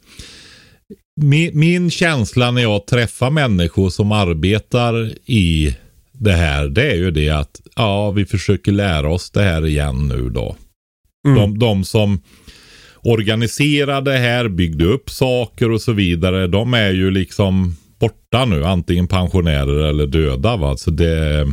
min, 1.20 1.58
min 1.58 1.90
känsla 1.90 2.50
när 2.50 2.62
jag 2.62 2.86
träffar 2.86 3.30
människor 3.30 3.90
som 3.90 4.12
arbetar 4.12 5.12
i 5.26 5.76
det 6.12 6.32
här. 6.32 6.68
Det 6.68 6.90
är 6.90 6.96
ju 6.96 7.10
det 7.10 7.30
att 7.30 7.60
ja, 7.76 8.10
vi 8.10 8.24
försöker 8.24 8.72
lära 8.72 9.12
oss 9.12 9.30
det 9.30 9.42
här 9.42 9.66
igen 9.66 10.08
nu 10.08 10.30
då. 10.30 10.56
De, 11.24 11.58
de 11.58 11.84
som 11.84 12.22
organiserade 13.02 14.12
här, 14.12 14.48
byggde 14.48 14.84
upp 14.84 15.10
saker 15.10 15.70
och 15.70 15.80
så 15.80 15.92
vidare. 15.92 16.46
De 16.46 16.74
är 16.74 16.90
ju 16.90 17.10
liksom 17.10 17.76
borta 18.02 18.44
nu. 18.44 18.64
Antingen 18.64 19.08
pensionärer 19.08 19.88
eller 19.88 20.06
döda. 20.06 20.56
Va? 20.56 20.76
Så 20.76 20.90
det, 20.90 21.46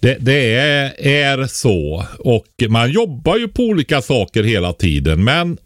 det, 0.00 0.16
det 0.20 0.54
är, 0.54 1.06
är 1.06 1.46
så. 1.46 2.04
Och 2.18 2.46
man 2.68 2.90
jobbar 2.90 3.36
ju 3.36 3.48
på 3.48 3.62
olika 3.62 4.02
saker 4.02 4.42
hela 4.42 4.72
tiden. 4.72 5.24
Men 5.24 5.58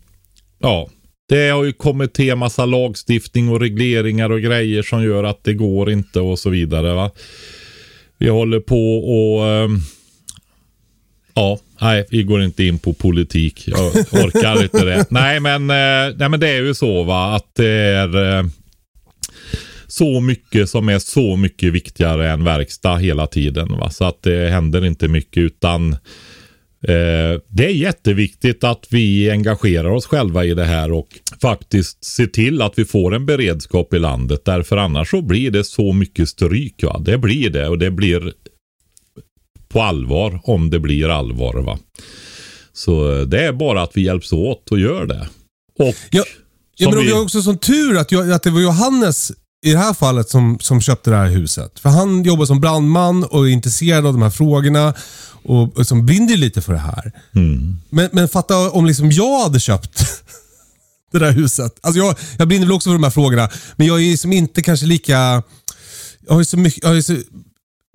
ja, 0.58 0.88
det 1.28 1.48
har 1.48 1.64
ju 1.64 1.72
kommit 1.72 2.14
till 2.14 2.30
en 2.30 2.38
massa 2.38 2.66
lagstiftning 2.66 3.48
och 3.48 3.60
regleringar 3.60 4.30
och 4.30 4.40
grejer 4.40 4.82
som 4.82 5.04
gör 5.04 5.24
att 5.24 5.44
det 5.44 5.54
går 5.54 5.90
inte 5.90 6.20
och 6.20 6.38
så 6.38 6.50
vidare. 6.50 6.94
Va? 6.94 7.10
Vi 8.18 8.28
håller 8.28 8.60
på 8.60 8.98
och 8.98 9.46
ehm, 9.48 9.80
Ja, 11.34 11.58
nej, 11.80 12.06
vi 12.10 12.22
går 12.22 12.42
inte 12.42 12.64
in 12.64 12.78
på 12.78 12.92
politik. 12.92 13.64
Jag 13.66 13.86
orkar 13.96 14.62
inte 14.62 14.84
det. 14.84 15.06
Nej 15.10 15.40
men, 15.40 15.70
eh, 15.70 16.16
nej, 16.16 16.28
men 16.28 16.40
det 16.40 16.48
är 16.48 16.62
ju 16.62 16.74
så 16.74 17.02
va, 17.02 17.34
att 17.34 17.54
det 17.54 17.68
är 17.68 18.38
eh, 18.38 18.44
så 19.88 20.20
mycket 20.20 20.70
som 20.70 20.88
är 20.88 20.98
så 20.98 21.36
mycket 21.36 21.72
viktigare 21.72 22.30
än 22.30 22.44
verkstad 22.44 22.96
hela 22.96 23.26
tiden. 23.26 23.68
Va? 23.68 23.90
Så 23.90 24.04
att 24.04 24.22
det 24.22 24.50
händer 24.50 24.84
inte 24.84 25.08
mycket 25.08 25.40
utan 25.40 25.92
eh, 25.92 27.40
det 27.48 27.64
är 27.66 27.70
jätteviktigt 27.74 28.64
att 28.64 28.86
vi 28.90 29.30
engagerar 29.30 29.88
oss 29.90 30.06
själva 30.06 30.44
i 30.44 30.54
det 30.54 30.64
här 30.64 30.92
och 30.92 31.08
faktiskt 31.42 32.04
ser 32.04 32.26
till 32.26 32.62
att 32.62 32.78
vi 32.78 32.84
får 32.84 33.14
en 33.14 33.26
beredskap 33.26 33.94
i 33.94 33.98
landet. 33.98 34.44
Därför 34.44 34.76
annars 34.76 35.10
så 35.10 35.22
blir 35.22 35.50
det 35.50 35.64
så 35.64 35.92
mycket 35.92 36.28
stryk. 36.28 36.82
Va? 36.82 36.98
Det 37.04 37.18
blir 37.18 37.50
det 37.50 37.68
och 37.68 37.78
det 37.78 37.90
blir 37.90 38.32
på 39.68 39.82
allvar 39.82 40.40
om 40.44 40.70
det 40.70 40.78
blir 40.80 41.08
allvar. 41.08 41.54
Va? 41.62 41.78
Så 42.72 43.12
eh, 43.20 43.26
det 43.26 43.44
är 43.44 43.52
bara 43.52 43.82
att 43.82 43.96
vi 43.96 44.02
hjälps 44.02 44.32
åt 44.32 44.70
och 44.70 44.78
gör 44.80 45.06
det. 45.06 45.28
Och 45.78 45.94
Ja, 46.10 46.24
Ja, 46.80 46.90
men 46.90 46.98
vi- 46.98 47.04
vi 47.06 47.12
har 47.12 47.22
också 47.22 47.42
sån 47.42 47.58
tur 47.58 47.96
att, 47.96 48.12
jag, 48.12 48.32
att 48.32 48.42
det 48.42 48.50
var 48.50 48.60
Johannes 48.60 49.32
i 49.62 49.72
det 49.72 49.78
här 49.78 49.94
fallet 49.94 50.28
som, 50.28 50.58
som 50.60 50.80
köpte 50.80 51.10
det 51.10 51.16
här 51.16 51.26
huset. 51.26 51.78
För 51.78 51.88
han 51.88 52.22
jobbar 52.22 52.46
som 52.46 52.60
brandman 52.60 53.24
och 53.24 53.48
är 53.48 53.52
intresserad 53.52 54.06
av 54.06 54.12
de 54.12 54.22
här 54.22 54.30
frågorna 54.30 54.94
och, 55.42 55.78
och 55.78 55.86
som 55.86 56.06
brinner 56.06 56.36
lite 56.36 56.62
för 56.62 56.72
det 56.72 56.78
här. 56.78 57.12
Mm. 57.34 57.76
Men, 57.90 58.08
men 58.12 58.28
fatta 58.28 58.70
om 58.70 58.86
liksom 58.86 59.10
jag 59.10 59.42
hade 59.42 59.60
köpt 59.60 60.22
det 61.12 61.18
där 61.18 61.32
huset. 61.32 61.78
Alltså 61.80 61.98
jag, 61.98 62.16
jag 62.38 62.48
brinner 62.48 62.66
väl 62.66 62.72
också 62.72 62.88
för 62.88 62.94
de 62.94 63.04
här 63.04 63.10
frågorna, 63.10 63.50
men 63.76 63.86
jag 63.86 63.96
är 63.96 64.02
ju 64.02 64.16
som 64.16 64.32
inte 64.32 64.62
kanske 64.62 64.86
lika... 64.86 65.42
Jag 66.26 66.34
har 66.34 66.38
ju 66.38 66.44
så 66.44 66.56
mycket, 66.56 66.82
jag 66.82 66.90
har 66.90 67.00
så 67.00 67.16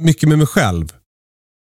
mycket 0.01 0.29
med 0.29 0.37
mig 0.37 0.47
själv. 0.47 0.87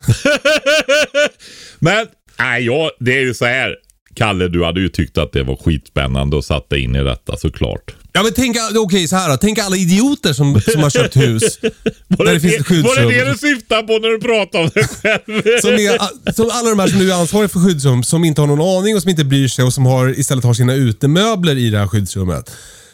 Men, 1.78 2.06
nej, 2.38 2.64
ja, 2.64 2.90
det 3.00 3.18
är 3.18 3.20
ju 3.20 3.34
så 3.34 3.44
här. 3.44 3.76
Kalle, 4.14 4.48
du 4.48 4.64
hade 4.64 4.80
ju 4.80 4.88
tyckt 4.88 5.18
att 5.18 5.32
det 5.32 5.42
var 5.42 5.56
skitspännande 5.56 6.36
och 6.36 6.44
satt 6.44 6.70
dig 6.70 6.80
in 6.80 6.96
i 6.96 7.04
detta 7.04 7.36
såklart. 7.36 7.94
Ja 8.12 8.22
men 8.22 8.32
tänk, 8.32 8.56
okej 8.56 8.78
okay, 8.78 9.08
så 9.08 9.16
här 9.16 9.30
då. 9.30 9.36
Tänk 9.36 9.58
alla 9.58 9.76
idioter 9.76 10.32
som, 10.32 10.60
som 10.60 10.82
har 10.82 10.90
köpt 10.90 11.16
hus. 11.16 11.58
Där 11.60 12.24
det, 12.24 12.32
det 12.32 12.40
finns 12.40 12.56
det, 12.56 12.64
skyddsrum. 12.64 13.04
var 13.04 13.12
det 13.12 13.24
det 13.24 13.32
du 13.32 13.38
syftade 13.38 13.82
på 13.82 13.98
när 13.98 14.08
du 14.08 14.20
pratade 14.20 14.64
om 14.64 14.70
dig 14.74 14.88
själv? 14.88 15.60
Som, 15.60 15.70
är, 15.70 16.32
som 16.32 16.50
alla 16.52 16.70
de 16.70 16.78
här 16.78 16.86
som 16.86 16.98
nu 16.98 17.10
är 17.10 17.14
ansvariga 17.14 17.48
för 17.48 17.60
skyddsrum, 17.60 18.02
som 18.02 18.24
inte 18.24 18.40
har 18.40 18.48
någon 18.48 18.78
aning 18.78 18.96
och 18.96 19.02
som 19.02 19.10
inte 19.10 19.24
bryr 19.24 19.48
sig 19.48 19.64
och 19.64 19.74
som 19.74 19.86
har, 19.86 20.18
istället 20.18 20.44
har 20.44 20.54
sina 20.54 20.74
utemöbler 20.74 21.56
i 21.56 21.70
det 21.70 21.78
här 21.78 21.86
skyddsrummet. 21.86 22.50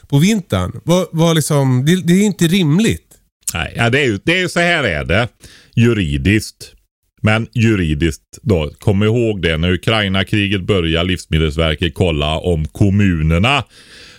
På 0.09 0.19
vintern. 0.19 0.81
Var, 0.85 1.07
var 1.13 1.35
liksom, 1.35 1.85
det, 1.87 2.03
det 2.03 2.13
är 2.13 2.23
inte 2.23 2.47
rimligt. 2.47 3.07
Nej, 3.55 3.75
ja, 3.77 3.91
det 3.91 4.01
är 4.01 4.05
ju 4.05 4.19
det 4.25 4.41
är, 4.41 4.49
så 4.49 4.61
här 4.61 4.85
är 4.85 5.05
det. 5.05 5.29
Juridiskt. 5.77 6.73
Men 7.23 7.47
juridiskt 7.55 8.39
då, 8.43 8.71
kom 8.79 9.03
ihåg 9.03 9.43
det 9.43 9.59
när 9.59 9.73
Ukraina-kriget 9.73 10.63
börjar 10.63 11.05
Livsmedelsverket 11.05 11.95
kolla 11.95 12.39
om 12.39 12.69
kommunerna 12.69 13.65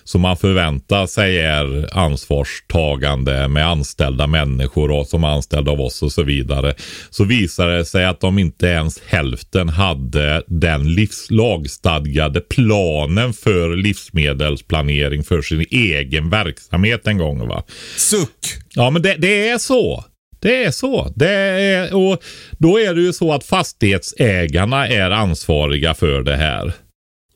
som 0.07 0.21
man 0.21 0.37
förväntar 0.37 1.07
sig 1.07 1.39
är 1.39 1.97
ansvarstagande 1.97 3.47
med 3.47 3.67
anställda 3.67 4.27
människor 4.27 4.91
och 4.91 5.07
som 5.07 5.23
anställda 5.23 5.71
av 5.71 5.81
oss 5.81 6.01
och 6.03 6.11
så 6.11 6.23
vidare. 6.23 6.73
Så 7.09 7.23
visar 7.23 7.67
det 7.67 7.85
sig 7.85 8.05
att 8.05 8.19
de 8.19 8.39
inte 8.39 8.67
ens 8.67 9.01
hälften 9.07 9.69
hade 9.69 10.43
den 10.47 10.93
livs 10.93 11.27
lagstadgade 11.31 12.41
planen 12.41 13.33
för 13.33 13.75
livsmedelsplanering 13.75 15.23
för 15.23 15.41
sin 15.41 15.65
egen 15.71 16.29
verksamhet 16.29 17.07
en 17.07 17.17
gång. 17.17 17.47
va. 17.47 17.63
Suck! 17.97 18.29
Ja 18.75 18.89
men 18.89 19.01
det, 19.01 19.15
det 19.17 19.49
är 19.49 19.57
så. 19.57 20.03
Det 20.39 20.63
är 20.63 20.71
så. 20.71 21.13
Det 21.15 21.31
är, 21.31 21.95
och 21.95 22.23
då 22.57 22.79
är 22.79 22.93
det 22.93 23.01
ju 23.01 23.13
så 23.13 23.33
att 23.33 23.43
fastighetsägarna 23.43 24.87
är 24.87 25.11
ansvariga 25.11 25.93
för 25.93 26.21
det 26.21 26.35
här. 26.35 26.73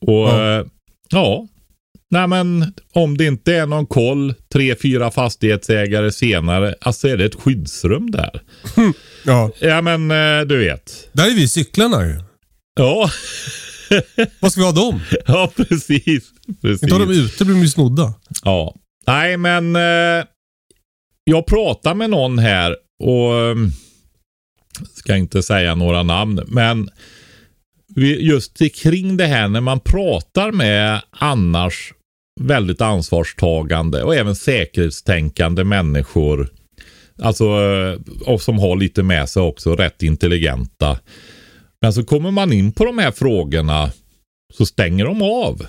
Och 0.02 0.30
Ja. 0.30 0.58
ja, 0.58 0.66
ja. 1.10 1.48
Nej 2.12 2.28
men 2.28 2.74
om 2.94 3.18
det 3.18 3.26
inte 3.26 3.56
är 3.56 3.66
någon 3.66 3.86
koll 3.86 4.34
tre, 4.54 4.76
fyra 4.76 5.12
fastighetsägare 5.12 6.12
senare, 6.12 6.76
alltså 6.82 7.08
är 7.08 7.18
det 7.18 7.26
ett 7.26 7.36
skyddsrum 7.36 8.12
där. 8.12 8.42
Ja. 9.26 9.52
Ja 9.60 9.82
men 9.82 10.12
eh, 10.12 10.42
du 10.48 10.58
vet. 10.58 11.10
Där 11.14 11.28
är 11.28 11.36
vi 11.36 11.48
cyklarna 11.48 12.06
ju. 12.06 12.20
Ja, 12.76 13.10
Vad 14.40 14.52
ska 14.52 14.62
vi 14.62 14.66
ha 14.66 14.74
dem? 14.74 15.00
ja 15.26 15.52
precis. 15.56 16.24
precis. 16.62 16.84
Inte 16.84 16.96
ha 16.96 17.00
dem 17.00 17.12
ute, 17.12 17.46
blir 17.46 17.56
de 17.56 17.62
ju 17.62 17.70
snodda. 17.70 18.14
Ja. 18.44 18.76
Nej, 19.08 19.38
men 19.38 19.76
eh, 19.76 20.26
jag 21.24 21.46
pratar 21.46 21.94
med 21.94 22.10
någon 22.10 22.40
här 22.40 22.76
och 23.04 23.36
eh, 23.36 23.56
ska 24.94 25.16
inte 25.16 25.44
säga 25.44 25.76
några 25.76 26.04
namn, 26.04 26.42
men 26.48 26.90
just 28.20 28.76
kring 28.76 29.18
det 29.18 29.26
här 29.26 29.48
när 29.48 29.62
man 29.62 29.80
pratar 29.80 30.52
med 30.52 31.02
annars 31.12 31.94
väldigt 32.40 32.82
ansvarstagande 32.82 34.04
och 34.04 34.16
även 34.16 34.36
säkerhetstänkande 34.36 35.64
människor. 35.64 36.50
Alltså, 37.22 37.46
eh, 37.46 38.00
och 38.26 38.42
som 38.42 38.60
har 38.60 38.76
lite 38.76 39.04
med 39.04 39.30
sig 39.30 39.42
också, 39.42 39.76
rätt 39.76 40.04
intelligenta. 40.04 41.00
Men 41.82 41.94
så 41.94 42.04
kommer 42.04 42.32
man 42.32 42.54
in 42.54 42.72
på 42.72 42.86
de 42.86 42.98
här 42.98 43.12
frågorna 43.12 43.92
så 44.54 44.66
stänger 44.66 45.06
de 45.06 45.22
av. 45.22 45.66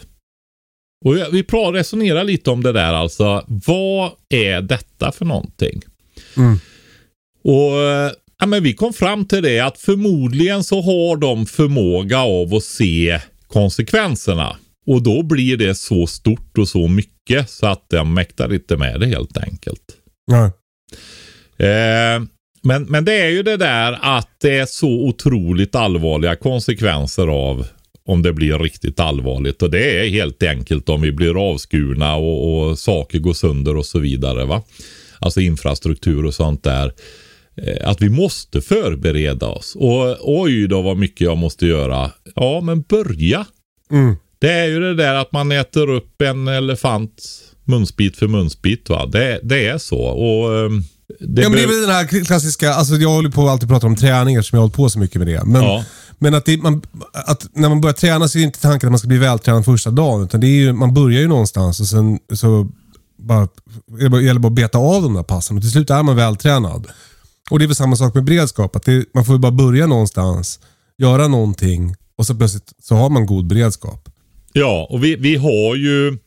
Och 1.05 1.17
vi 1.17 1.43
resonerar 1.73 2.25
lite 2.25 2.51
om 2.51 2.63
det 2.63 2.73
där 2.73 2.93
alltså. 2.93 3.45
Vad 3.47 4.11
är 4.29 4.61
detta 4.61 5.13
för 5.13 5.25
någonting? 5.25 5.83
Mm. 6.37 6.59
Och 7.45 7.81
eh, 7.81 8.13
ja, 8.39 8.47
men 8.47 8.63
vi 8.63 8.75
kom 8.75 8.93
fram 8.93 9.25
till 9.25 9.43
det 9.43 9.61
att 9.61 9.79
förmodligen 9.79 10.65
så 10.65 10.81
har 10.81 11.17
de 11.17 11.47
förmåga 11.47 12.19
av 12.19 12.55
att 12.55 12.65
se 12.65 13.21
konsekvenserna. 13.47 14.57
Och 14.87 15.03
då 15.03 15.23
blir 15.23 15.57
det 15.57 15.75
så 15.75 16.07
stort 16.07 16.59
och 16.59 16.69
så 16.69 16.89
mycket 16.89 17.51
så 17.51 17.67
att 17.67 17.87
de 17.91 18.15
mäktar 18.15 18.55
inte 18.55 18.77
med 18.77 19.01
det 19.01 19.07
helt 19.07 19.37
enkelt. 19.39 19.97
Ja. 20.27 20.45
Eh, 21.67 22.23
men, 22.63 22.83
men 22.83 23.05
det 23.05 23.15
är 23.15 23.29
ju 23.29 23.43
det 23.43 23.57
där 23.57 23.99
att 24.03 24.29
det 24.41 24.59
är 24.59 24.67
så 24.67 24.89
otroligt 24.89 25.75
allvarliga 25.75 26.37
konsekvenser 26.37 27.27
av 27.27 27.67
om 28.07 28.23
det 28.23 28.33
blir 28.33 28.59
riktigt 28.59 29.01
allvarligt. 29.01 29.63
Och 29.63 29.71
det 29.71 30.01
är 30.01 30.09
helt 30.11 30.43
enkelt 30.43 30.89
om 30.89 31.01
vi 31.01 31.13
blir 31.13 31.51
avskurna 31.51 32.15
och, 32.17 32.69
och 32.69 32.79
saker 32.79 33.19
går 33.19 33.33
sönder 33.33 33.77
och 33.77 33.87
så 33.87 33.99
vidare. 33.99 34.45
va. 34.45 34.63
Alltså 35.19 35.41
infrastruktur 35.41 36.27
och 36.27 36.35
sånt 36.35 36.63
där. 36.65 36.93
Eh, 37.57 37.89
Att 37.89 38.01
vi 38.03 38.09
måste 38.09 38.61
förbereda 38.61 39.47
oss. 39.47 39.77
Och 39.77 40.17
oj 40.41 40.69
då 40.69 40.83
vad 40.83 40.97
mycket 40.97 41.21
jag 41.21 41.39
måste 41.39 41.67
göra. 41.67 42.11
Ja 42.35 42.61
men 42.61 42.83
börja. 42.83 43.47
Mm. 43.91 44.17
Det 44.43 44.53
är 44.53 44.67
ju 44.67 44.81
det 44.81 44.95
där 44.95 45.15
att 45.15 45.33
man 45.33 45.53
äter 45.53 45.91
upp 45.91 46.23
en 46.23 46.49
elefant 46.49 47.23
munsbit 47.65 48.17
för 48.17 48.29
munsbit. 48.29 48.89
Va? 48.89 49.07
Det, 49.07 49.41
det 49.43 49.67
är 49.69 49.79
så. 49.79 49.99
Och, 49.99 50.59
ehm, 50.59 50.85
det 51.21 51.43
Ja, 51.43 51.49
men 51.49 51.59
det 51.59 51.63
är 51.63 51.67
väl 51.67 51.81
den 51.81 51.91
här 51.91 52.25
klassiska, 52.25 52.75
alltså 52.75 52.95
jag 52.95 53.09
håller 53.09 53.31
på 53.31 53.45
att 53.45 53.51
alltid 53.51 53.69
prata 53.69 53.87
om 53.87 53.97
träning 53.97 54.37
eftersom 54.37 54.57
jag 54.57 54.61
har 54.61 54.65
hållit 54.65 54.77
på 54.77 54.91
så 54.91 54.99
mycket 54.99 55.17
med 55.17 55.27
det. 55.27 55.45
Men, 55.45 55.63
Ja. 55.63 55.85
men 56.19 56.35
att, 56.35 56.45
det, 56.45 56.63
man, 56.63 56.83
att 57.13 57.47
när 57.55 57.69
man 57.69 57.81
börjar 57.81 57.95
träna 57.95 58.29
så 58.29 58.39
är 58.39 58.43
inte 58.43 58.61
tanken 58.61 58.87
att 58.87 58.93
man 58.93 58.99
ska 58.99 59.09
bli 59.09 59.19
vältränad 59.19 59.65
första 59.65 59.91
dagen. 59.91 60.23
Utan 60.23 60.41
det 60.41 60.47
är 60.47 60.61
ju, 60.61 60.73
man 60.73 60.95
börjar 60.95 61.21
ju 61.21 61.29
någonstans 61.29 61.81
och 61.81 61.87
sen 61.87 62.19
så 62.35 62.69
bara, 63.19 63.49
det 64.11 64.23
gäller 64.23 64.41
bara 64.41 64.49
att 64.49 64.55
beta 64.55 64.79
av 64.79 65.03
de 65.03 65.15
där 65.15 65.23
passen 65.23 65.57
och 65.57 65.63
till 65.63 65.71
slut 65.73 65.91
är 65.91 66.03
man 66.03 66.17
vältränad. 66.17 66.87
Och 67.51 67.59
det 67.59 67.65
är 67.65 67.67
väl 67.67 67.77
samma 67.77 67.97
sak 67.97 68.15
med 68.15 68.25
beredskap. 68.25 68.77
Att 68.77 68.85
det, 68.85 69.05
man 69.15 69.25
får 69.25 69.35
ju 69.35 69.39
bara 69.39 69.53
börja 69.53 69.87
någonstans, 69.87 70.59
göra 70.99 71.29
någonting 71.29 71.95
och 72.19 72.27
så 72.27 72.35
plötsligt 72.35 72.73
så 72.83 72.95
har 72.95 73.11
man 73.11 73.27
god 73.27 73.47
beredskap. 73.47 74.09
Ja, 74.53 74.87
och 74.91 75.05
vi, 75.05 75.17
vi 75.17 75.37
har 75.37 75.77
ju 75.77 76.19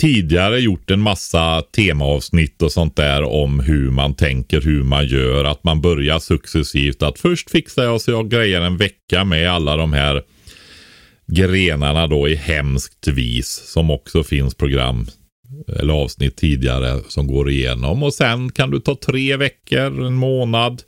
tidigare 0.00 0.60
gjort 0.60 0.90
en 0.90 1.00
massa 1.00 1.62
temaavsnitt 1.62 2.62
och 2.62 2.72
sånt 2.72 2.96
där 2.96 3.22
om 3.22 3.60
hur 3.60 3.90
man 3.90 4.14
tänker, 4.14 4.60
hur 4.60 4.82
man 4.82 5.06
gör. 5.06 5.44
Att 5.44 5.64
man 5.64 5.80
börjar 5.80 6.18
successivt. 6.18 7.02
Att 7.02 7.18
först 7.18 7.50
fixar 7.50 7.84
jag 7.84 8.00
så 8.00 8.10
jag 8.10 8.30
grejer 8.30 8.60
en 8.60 8.76
vecka 8.76 9.24
med 9.24 9.50
alla 9.50 9.76
de 9.76 9.92
här 9.92 10.22
grenarna 11.26 12.06
då 12.06 12.28
i 12.28 12.34
hemskt 12.34 13.08
vis. 13.08 13.48
Som 13.48 13.90
också 13.90 14.22
finns 14.22 14.54
program 14.54 15.06
eller 15.78 15.94
avsnitt 15.94 16.36
tidigare 16.36 17.00
som 17.08 17.26
går 17.26 17.50
igenom. 17.50 18.02
Och 18.02 18.14
sen 18.14 18.52
kan 18.52 18.70
du 18.70 18.80
ta 18.80 18.96
tre 19.06 19.36
veckor, 19.36 20.06
en 20.06 20.14
månad. 20.14 20.82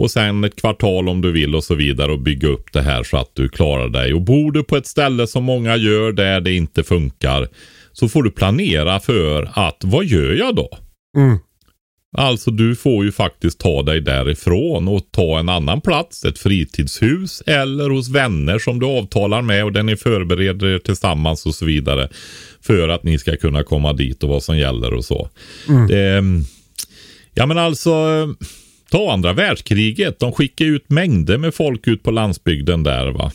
Och 0.00 0.10
sen 0.10 0.44
ett 0.44 0.56
kvartal 0.56 1.08
om 1.08 1.20
du 1.20 1.32
vill 1.32 1.54
och 1.54 1.64
så 1.64 1.74
vidare 1.74 2.12
och 2.12 2.20
bygga 2.20 2.48
upp 2.48 2.72
det 2.72 2.82
här 2.82 3.02
så 3.02 3.16
att 3.16 3.30
du 3.34 3.48
klarar 3.48 3.88
dig. 3.88 4.14
Och 4.14 4.20
bor 4.20 4.52
du 4.52 4.62
på 4.62 4.76
ett 4.76 4.86
ställe 4.86 5.26
som 5.26 5.44
många 5.44 5.76
gör 5.76 6.12
där 6.12 6.40
det 6.40 6.52
inte 6.52 6.84
funkar 6.84 7.48
så 7.92 8.08
får 8.08 8.22
du 8.22 8.30
planera 8.30 9.00
för 9.00 9.50
att 9.54 9.76
vad 9.84 10.04
gör 10.04 10.32
jag 10.32 10.56
då? 10.56 10.68
Mm. 11.16 11.38
Alltså 12.16 12.50
du 12.50 12.76
får 12.76 13.04
ju 13.04 13.12
faktiskt 13.12 13.60
ta 13.60 13.82
dig 13.82 14.00
därifrån 14.00 14.88
och 14.88 15.02
ta 15.10 15.38
en 15.38 15.48
annan 15.48 15.80
plats, 15.80 16.24
ett 16.24 16.38
fritidshus 16.38 17.42
eller 17.46 17.90
hos 17.90 18.08
vänner 18.08 18.58
som 18.58 18.80
du 18.80 18.86
avtalar 18.86 19.42
med 19.42 19.64
och 19.64 19.72
där 19.72 19.82
ni 19.82 19.96
förbereder 19.96 20.66
er 20.66 20.78
tillsammans 20.78 21.46
och 21.46 21.54
så 21.54 21.64
vidare. 21.64 22.08
För 22.60 22.88
att 22.88 23.02
ni 23.02 23.18
ska 23.18 23.36
kunna 23.36 23.62
komma 23.62 23.92
dit 23.92 24.22
och 24.22 24.28
vad 24.28 24.42
som 24.42 24.58
gäller 24.58 24.94
och 24.94 25.04
så. 25.04 25.28
Det, 25.88 26.24
ja 27.34 27.46
men 27.46 27.58
alltså, 27.58 27.90
ta 28.90 29.12
andra 29.12 29.32
världskriget. 29.32 30.18
De 30.18 30.32
skickar 30.32 30.64
ut 30.64 30.90
mängder 30.90 31.38
med 31.38 31.54
folk 31.54 31.86
ut 31.86 32.02
på 32.02 32.10
landsbygden 32.10 32.82
där 32.82 33.06
va. 33.10 33.32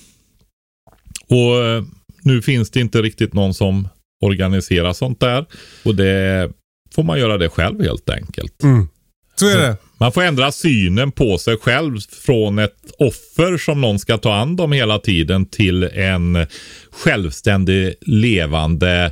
Och 1.27 1.65
eh, 1.65 1.83
nu 2.21 2.41
finns 2.41 2.69
det 2.69 2.79
inte 2.79 3.01
riktigt 3.01 3.33
någon 3.33 3.53
som 3.53 3.87
organiserar 4.21 4.93
sånt 4.93 5.19
där. 5.19 5.45
Och 5.83 5.95
det 5.95 6.51
får 6.95 7.03
man 7.03 7.19
göra 7.19 7.37
det 7.37 7.49
själv 7.49 7.81
helt 7.81 8.09
enkelt. 8.09 8.63
Mm. 8.63 8.87
Så 9.35 9.49
är 9.49 9.57
det. 9.57 9.77
Man 9.97 10.11
får 10.11 10.21
ändra 10.21 10.51
synen 10.51 11.11
på 11.11 11.37
sig 11.37 11.57
själv 11.57 11.99
från 12.25 12.59
ett 12.59 12.75
offer 12.99 13.57
som 13.57 13.81
någon 13.81 13.99
ska 13.99 14.17
ta 14.17 14.35
hand 14.35 14.61
om 14.61 14.71
hela 14.71 14.99
tiden 14.99 15.45
till 15.45 15.83
en 15.83 16.47
självständig, 16.91 17.93
levande, 18.01 19.11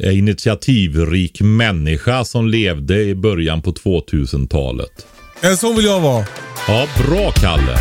eh, 0.00 0.18
initiativrik 0.18 1.40
människa 1.40 2.24
som 2.24 2.48
levde 2.48 3.02
i 3.02 3.14
början 3.14 3.62
på 3.62 3.72
2000-talet. 3.72 5.06
En 5.44 5.56
sån 5.56 5.76
vill 5.76 5.84
jag 5.84 6.00
vara. 6.00 6.26
Ja, 6.68 6.86
bra 6.98 7.32
Kalle. 7.32 7.78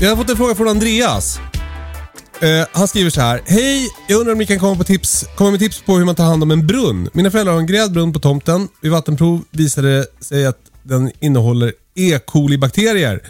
Jag 0.00 0.08
har 0.08 0.16
fått 0.16 0.30
en 0.30 0.36
fråga 0.36 0.54
från 0.54 0.68
Andreas. 0.68 1.40
Eh, 2.40 2.66
han 2.72 2.88
skriver 2.88 3.10
så 3.10 3.20
här. 3.20 3.42
Hej, 3.46 3.88
jag 4.08 4.18
undrar 4.18 4.32
om 4.32 4.38
ni 4.38 4.46
kan 4.46 4.58
komma, 4.58 4.76
på 4.76 4.84
tips, 4.84 5.24
komma 5.36 5.50
med 5.50 5.60
tips 5.60 5.82
på 5.82 5.96
hur 5.96 6.04
man 6.04 6.14
tar 6.14 6.24
hand 6.24 6.42
om 6.42 6.50
en 6.50 6.66
brunn. 6.66 7.08
Mina 7.12 7.30
föräldrar 7.30 7.52
har 7.52 7.60
en 7.60 7.66
grävd 7.66 7.92
brunn 7.92 8.12
på 8.12 8.18
tomten. 8.18 8.68
Vid 8.80 8.92
vattenprov 8.92 9.44
visade 9.50 9.98
det 9.98 10.06
sig 10.24 10.46
att 10.46 10.58
den 10.82 11.10
innehåller 11.20 11.72
E. 11.94 12.18
coli-bakterier. 12.26 13.20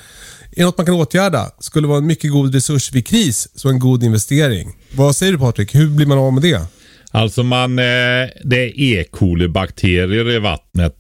är 0.57 0.65
något 0.65 0.79
man 0.79 0.87
kan 0.87 0.95
åtgärda. 0.95 1.51
Skulle 1.61 1.87
vara 1.89 1.99
en 1.99 2.07
mycket 2.07 2.31
god 2.31 2.55
resurs 2.55 2.93
vid 2.93 3.07
kris, 3.07 3.49
så 3.55 3.69
en 3.69 3.79
god 3.79 4.03
investering. 4.03 4.77
Vad 4.93 5.17
säger 5.17 5.33
du 5.33 5.39
Patrik? 5.39 5.75
Hur 5.75 5.87
blir 5.87 6.07
man 6.07 6.19
av 6.19 6.33
med 6.33 6.43
det? 6.43 6.67
Alltså 7.11 7.43
man, 7.43 7.79
eh, 7.79 8.29
det 8.45 8.57
är 8.57 8.81
E. 8.81 9.05
coli-bakterier 9.11 10.31
i 10.31 10.39
vattnet. 10.39 10.95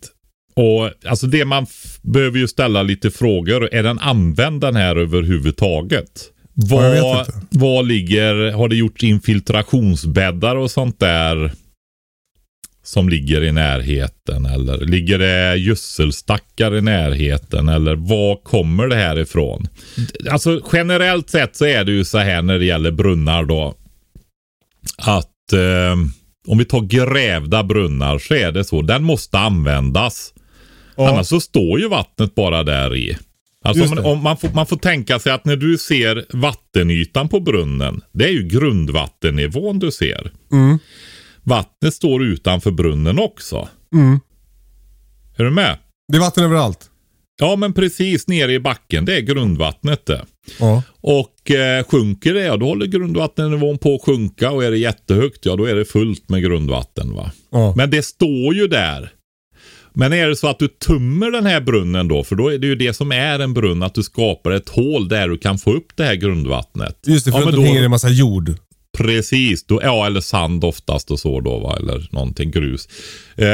Och 0.55 0.91
alltså 1.11 1.27
det 1.27 1.45
man 1.45 1.67
behöver 2.03 2.39
ju 2.39 2.49
ställa 2.49 2.83
lite 2.83 3.11
frågor. 3.11 3.75
Är 3.75 3.83
den 3.83 3.99
använd 3.99 4.61
den 4.61 4.77
här 4.77 4.97
överhuvudtaget? 4.97 6.11
Vad, 6.53 7.27
vad 7.51 7.87
ligger, 7.87 8.53
har 8.53 8.69
det 8.69 8.77
gjorts 8.77 9.05
infiltrationsbäddar 9.05 10.57
och 10.57 10.71
sånt 10.71 11.01
där 11.01 11.53
som 12.83 13.09
ligger 13.09 13.43
i 13.45 13.53
närheten? 13.53 14.47
Eller 14.47 14.79
ligger 14.79 15.19
det 15.19 15.57
gödselstackar 15.57 16.77
i 16.77 16.81
närheten? 16.81 17.69
Eller 17.69 17.95
var 17.95 18.37
kommer 18.37 18.87
det 18.87 18.97
här 18.97 19.19
ifrån? 19.19 19.69
Alltså 20.31 20.61
generellt 20.73 21.31
sett 21.31 21.57
så 21.57 21.65
är 21.65 21.85
det 21.85 21.93
ju 21.93 22.05
så 22.05 22.19
här 22.19 22.43
när 22.43 22.59
det 22.59 22.65
gäller 22.65 22.91
brunnar 22.91 23.45
då. 23.45 23.75
Att 24.99 25.30
eh, 25.53 25.97
om 26.47 26.59
vi 26.59 26.65
tar 26.65 26.81
grävda 26.81 27.65
brunnar 27.65 28.19
så 28.19 28.35
är 28.35 28.53
det 28.53 28.65
så. 28.65 28.83
Den 28.83 29.05
måste 29.05 29.39
användas. 29.39 30.35
Annars 30.97 31.27
så 31.27 31.41
står 31.41 31.81
ju 31.81 31.89
vattnet 31.89 32.35
bara 32.35 32.63
där 32.63 32.97
i. 32.97 33.19
Alltså 33.65 33.95
det. 33.95 34.03
om 34.03 34.23
man, 34.23 34.37
får, 34.37 34.49
man 34.49 34.67
får 34.67 34.77
tänka 34.77 35.19
sig 35.19 35.33
att 35.33 35.45
när 35.45 35.57
du 35.57 35.79
ser 35.79 36.27
vattenytan 36.31 37.29
på 37.29 37.41
brunnen. 37.41 38.01
Det 38.13 38.25
är 38.25 38.33
ju 38.33 38.43
grundvattennivån 38.43 39.79
du 39.79 39.91
ser. 39.91 40.33
Mm. 40.53 40.79
Vattnet 41.43 41.95
står 41.95 42.25
utanför 42.25 42.71
brunnen 42.71 43.19
också. 43.19 43.69
Mm. 43.95 44.21
Är 45.37 45.45
du 45.45 45.51
med? 45.51 45.79
Det 46.09 46.17
är 46.17 46.21
vatten 46.21 46.45
överallt. 46.45 46.91
Ja 47.41 47.57
men 47.57 47.73
precis 47.73 48.29
nere 48.29 48.53
i 48.53 48.61
backen. 48.61 49.05
Det 49.05 49.17
är 49.17 49.21
grundvattnet 49.21 50.07
det. 50.07 50.25
Ja. 50.59 50.83
Och 51.01 51.51
eh, 51.51 51.85
sjunker 51.85 52.35
det, 52.35 52.41
ja 52.41 52.57
då 52.57 52.67
håller 52.67 52.87
grundvattennivån 52.87 53.79
på 53.79 53.95
att 53.95 54.03
sjunka. 54.03 54.51
Och 54.51 54.65
är 54.65 54.71
det 54.71 54.79
jättehögt, 54.79 55.47
ja 55.47 55.57
då 55.57 55.65
är 55.65 55.75
det 55.75 55.85
fullt 55.85 56.29
med 56.29 56.43
grundvatten. 56.43 57.15
va. 57.15 57.31
Ja. 57.51 57.75
Men 57.77 57.91
det 57.91 58.03
står 58.03 58.55
ju 58.55 58.67
där. 58.67 59.13
Men 59.93 60.13
är 60.13 60.29
det 60.29 60.37
så 60.37 60.49
att 60.49 60.59
du 60.59 60.69
tummer 60.69 61.31
den 61.31 61.47
här 61.47 61.61
brunnen 61.61 62.09
då, 62.09 62.25
för 62.25 62.37
då 62.37 62.49
är 62.53 62.59
det 62.59 62.67
ju 62.67 62.75
det 62.75 62.93
som 62.93 63.13
är 63.13 63.39
en 63.39 63.55
brunn, 63.55 63.83
att 63.83 63.95
du 63.95 64.03
skapar 64.03 64.51
ett 64.51 64.69
hål 64.69 65.09
där 65.09 65.29
du 65.29 65.39
kan 65.39 65.59
få 65.59 65.73
upp 65.73 65.97
det 65.97 66.05
här 66.05 66.15
grundvattnet. 66.15 66.99
Just 67.07 67.25
det, 67.25 67.33
för 67.33 67.41
ja, 67.41 67.51
då, 67.51 67.63
är 67.63 67.79
det 67.79 67.85
en 67.85 67.91
massa 67.91 68.09
jord. 68.09 68.55
Precis, 68.99 69.65
då, 69.65 69.81
ja 69.83 70.07
eller 70.07 70.21
sand 70.21 70.65
oftast 70.65 71.11
och 71.11 71.21
så 71.21 71.41
då 71.41 71.59
va, 71.59 71.77
eller 71.77 72.09
någonting 72.13 72.51
grus. 72.51 72.89
Eh, 73.37 73.47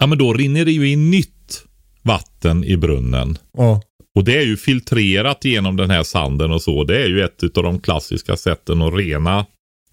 ja 0.00 0.06
men 0.06 0.18
då 0.18 0.32
rinner 0.32 0.64
det 0.64 0.72
ju 0.72 0.90
in 0.90 1.10
nytt 1.10 1.64
vatten 2.02 2.64
i 2.64 2.76
brunnen. 2.76 3.38
Ja. 3.56 3.82
Och 4.14 4.24
det 4.24 4.36
är 4.36 4.42
ju 4.44 4.56
filtrerat 4.56 5.44
genom 5.44 5.76
den 5.76 5.90
här 5.90 6.02
sanden 6.02 6.50
och 6.50 6.62
så. 6.62 6.84
Det 6.84 7.02
är 7.02 7.08
ju 7.08 7.22
ett 7.22 7.56
av 7.56 7.62
de 7.62 7.80
klassiska 7.80 8.36
sätten 8.36 8.82
att 8.82 8.94
rena 8.94 9.46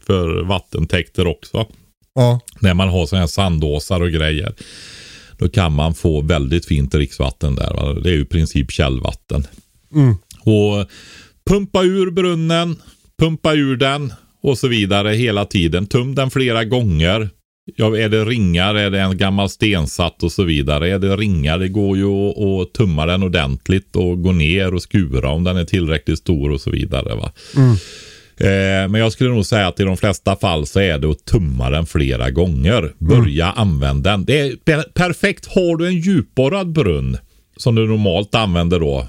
för 0.06 0.44
vattentäkter 0.44 1.28
också. 1.28 1.68
Ja. 2.16 2.40
När 2.60 2.74
man 2.74 2.90
har 2.90 3.06
sådana 3.06 3.22
här 3.22 3.28
sandåsar 3.28 4.02
och 4.02 4.12
grejer. 4.12 4.54
Då 5.38 5.50
kan 5.50 5.74
man 5.74 5.94
få 5.94 6.22
väldigt 6.22 6.66
fint 6.66 6.92
dricksvatten 6.92 7.56
där. 7.56 7.74
Va? 7.74 7.94
Det 7.94 8.10
är 8.10 8.14
ju 8.14 8.22
i 8.22 8.26
princip 8.26 8.72
källvatten. 8.72 9.48
Mm. 9.96 10.16
Och 10.40 10.90
pumpa 11.50 11.84
ur 11.84 12.12
brunnen, 12.12 12.76
pumpa 13.20 13.54
ur 13.54 13.78
den 13.78 14.14
och 14.42 14.58
så 14.58 14.68
vidare 14.68 15.10
hela 15.10 15.46
tiden. 15.46 15.88
Tum 15.88 16.16
den 16.16 16.32
flera 16.32 16.64
gånger. 16.64 17.30
Ja, 17.76 17.98
är 17.98 18.10
det 18.10 18.26
ringar, 18.26 18.76
är 18.76 18.90
det 18.90 19.00
en 19.00 19.18
gammal 19.18 19.50
stensatt 19.50 20.24
och 20.24 20.32
så 20.32 20.44
vidare. 20.44 20.90
Är 20.90 21.00
det 21.00 21.16
ringar, 21.16 21.60
det 21.60 21.68
går 21.68 21.98
ju 21.98 22.06
att, 22.06 22.74
tumma 22.74 23.06
den 23.06 23.24
ordentligt 23.24 23.96
och 23.96 24.24
gå 24.24 24.32
ner 24.32 24.74
och 24.74 24.82
skura 24.82 25.30
om 25.30 25.44
den 25.44 25.58
är 25.58 25.66
tillräckligt 25.66 26.20
stor 26.20 26.52
och 26.52 26.62
så 26.62 26.72
vidare. 26.72 27.16
Va? 27.16 27.32
Eh, 28.38 28.90
men 28.90 28.96
jag 28.96 29.12
skulle 29.12 29.30
nog 29.30 29.46
säga 29.46 29.68
att 29.68 29.80
i 29.80 29.84
de 29.84 29.98
flesta 29.98 30.36
fall 30.36 30.66
så 30.66 30.80
är 30.80 30.98
det 30.98 31.10
att 31.10 31.26
tumma 31.26 31.70
den 31.70 31.86
flera 31.86 32.32
gånger. 32.32 32.94
Börja 32.98 33.52
använda 33.52 34.12
den. 34.12 34.26
Det 34.26 34.40
är 34.40 34.56
per- 34.56 34.92
perfekt. 34.94 35.46
Har 35.46 35.78
du 35.78 35.88
en 35.88 36.00
djupborrad 36.00 36.72
brunn 36.72 37.18
som 37.58 37.76
du 37.76 37.88
normalt 37.88 38.36
använder 38.36 38.80
då. 38.80 39.08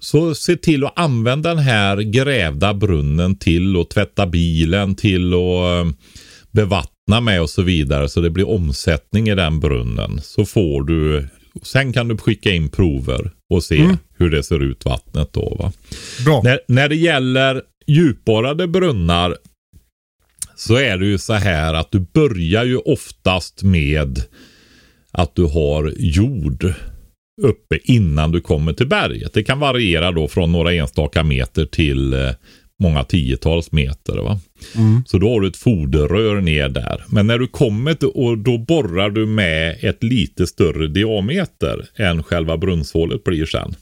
Så 0.00 0.34
se 0.34 0.56
till 0.56 0.84
att 0.84 0.98
använda 0.98 1.48
den 1.48 1.64
här 1.64 1.96
grävda 1.96 2.74
brunnen 2.74 3.36
till 3.36 3.80
att 3.80 3.90
tvätta 3.90 4.26
bilen, 4.26 4.94
till 4.94 5.32
att 5.34 5.86
eh, 5.86 5.92
bevattna 6.52 7.20
med 7.20 7.42
och 7.42 7.50
så 7.50 7.62
vidare. 7.62 8.08
Så 8.08 8.20
det 8.20 8.30
blir 8.30 8.48
omsättning 8.48 9.28
i 9.28 9.34
den 9.34 9.60
brunnen. 9.60 10.20
Så 10.22 10.44
får 10.44 10.82
du, 10.82 11.28
sen 11.62 11.92
kan 11.92 12.08
du 12.08 12.16
skicka 12.16 12.50
in 12.50 12.68
prover 12.68 13.30
och 13.54 13.64
se 13.64 13.96
hur 14.18 14.30
det 14.30 14.42
ser 14.42 14.62
ut 14.62 14.84
vattnet 14.84 15.32
då. 15.32 15.56
Va? 15.58 15.72
Bra. 16.24 16.40
När, 16.44 16.60
när 16.68 16.88
det 16.88 16.96
gäller 16.96 17.62
djupborrade 17.86 18.68
brunnar 18.68 19.36
så 20.56 20.76
är 20.76 20.98
det 20.98 21.06
ju 21.06 21.18
så 21.18 21.32
här 21.32 21.74
att 21.74 21.90
du 21.90 22.00
börjar 22.00 22.64
ju 22.64 22.76
oftast 22.76 23.62
med 23.62 24.22
att 25.10 25.34
du 25.34 25.44
har 25.44 25.94
jord 25.96 26.74
uppe 27.42 27.78
innan 27.84 28.32
du 28.32 28.40
kommer 28.40 28.72
till 28.72 28.88
berget. 28.88 29.34
Det 29.34 29.44
kan 29.44 29.58
variera 29.58 30.12
då 30.12 30.28
från 30.28 30.52
några 30.52 30.72
enstaka 30.72 31.24
meter 31.24 31.66
till 31.66 32.12
eh, 32.12 32.30
många 32.78 33.04
tiotals 33.04 33.72
meter. 33.72 34.16
Va? 34.16 34.40
Så 35.06 35.18
då 35.18 35.28
har 35.28 35.40
du 35.40 35.48
ett 35.48 35.56
foderrör 35.56 36.40
ner 36.40 36.68
där. 36.68 37.04
Men 37.08 37.26
när 37.26 37.38
du 37.38 37.46
kommer 37.46 37.94
till, 37.94 38.08
och 38.08 38.38
då 38.38 38.58
borrar 38.58 39.10
du 39.10 39.26
med 39.26 39.78
ett 39.80 40.02
lite 40.02 40.46
större 40.46 40.88
diameter 40.88 41.88
än 41.96 42.22
själva 42.22 42.56
brunnshålet 42.56 43.24
blir 43.24 43.46
sen. 43.46 43.74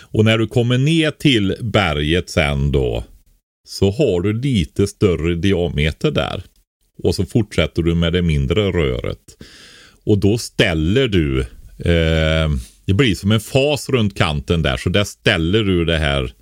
Och 0.00 0.24
när 0.24 0.38
du 0.38 0.46
kommer 0.46 0.78
ner 0.78 1.10
till 1.10 1.56
berget 1.60 2.30
sen 2.30 2.72
då 2.72 3.04
så 3.68 3.90
har 3.90 4.20
du 4.20 4.32
lite 4.32 4.86
större 4.86 5.34
diameter 5.34 6.10
där. 6.10 6.42
Och 7.02 7.14
så 7.14 7.26
fortsätter 7.26 7.82
du 7.82 7.94
med 7.94 8.12
det 8.12 8.22
mindre 8.22 8.60
röret. 8.60 9.36
Och 10.06 10.18
då 10.18 10.38
ställer 10.38 11.08
du, 11.08 11.40
eh, 11.78 12.50
det 12.84 12.94
blir 12.94 13.14
som 13.14 13.32
en 13.32 13.40
fas 13.40 13.88
runt 13.88 14.16
kanten 14.16 14.62
där, 14.62 14.76
så 14.76 14.88
där 14.88 15.04
ställer 15.04 15.64
du 15.64 15.84
det 15.84 15.98
här 15.98 16.32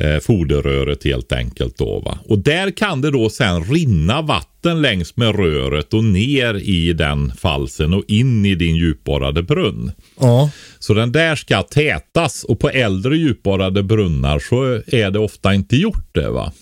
eh, 0.00 0.18
foderröret 0.18 1.04
helt 1.04 1.32
enkelt 1.32 1.78
då 1.78 2.00
va. 2.00 2.18
Och 2.28 2.38
där 2.38 2.70
kan 2.70 3.00
det 3.00 3.10
då 3.10 3.30
sen 3.30 3.64
rinna 3.64 4.22
vatten 4.22 4.82
längs 4.82 5.16
med 5.16 5.36
röret 5.36 5.94
och 5.94 6.04
ner 6.04 6.54
i 6.54 6.92
den 6.92 7.32
falsen 7.32 7.94
och 7.94 8.04
in 8.08 8.46
i 8.46 8.54
din 8.54 8.76
djupborrade 8.76 9.42
brunn. 9.42 9.92
Ja. 10.20 10.50
Så 10.78 10.94
den 10.94 11.12
där 11.12 11.36
ska 11.36 11.62
tätas 11.62 12.44
och 12.44 12.60
på 12.60 12.70
äldre 12.70 13.16
djupborrade 13.16 13.82
brunnar 13.82 14.38
så 14.38 14.64
är 14.86 15.10
det 15.10 15.18
ofta 15.18 15.54
inte 15.54 15.76
gjort 15.76 16.14
det 16.14 16.30
va. 16.30 16.52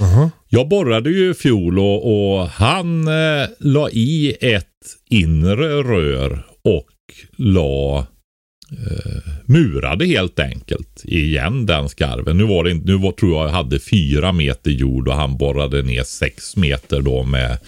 Aha. 0.00 0.30
Jag 0.48 0.68
borrade 0.68 1.10
ju 1.10 1.30
i 1.30 1.34
fjol 1.34 1.78
och, 1.78 2.38
och 2.38 2.48
han 2.48 3.08
eh, 3.08 3.48
la 3.58 3.90
i 3.90 4.36
ett 4.40 4.66
inre 5.10 5.82
rör 5.82 6.46
och 6.64 6.88
la 7.36 8.06
eh, 8.72 9.32
murade 9.46 10.06
helt 10.06 10.38
enkelt 10.38 11.04
igen 11.04 11.66
den 11.66 11.88
skarven. 11.88 12.38
Nu 12.38 12.44
var 12.44 12.64
det 12.64 12.74
nu 12.74 12.96
var, 12.96 13.12
tror 13.12 13.34
jag 13.34 13.48
jag 13.48 13.52
hade 13.52 13.78
fyra 13.78 14.32
meter 14.32 14.70
jord 14.70 15.08
och 15.08 15.14
han 15.14 15.36
borrade 15.36 15.82
ner 15.82 16.02
sex 16.02 16.56
meter 16.56 17.00
då 17.00 17.22
med 17.22 17.58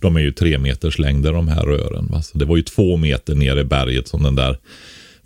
de 0.00 0.16
är 0.16 0.20
ju 0.20 0.32
tre 0.32 0.58
meters 0.58 0.98
längder 0.98 1.32
de 1.32 1.48
här 1.48 1.62
rören. 1.62 2.06
Va? 2.10 2.22
Så 2.22 2.38
det 2.38 2.44
var 2.44 2.56
ju 2.56 2.62
två 2.62 2.96
meter 2.96 3.34
ner 3.34 3.56
i 3.56 3.64
berget 3.64 4.08
som 4.08 4.22
den 4.22 4.34
där 4.34 4.58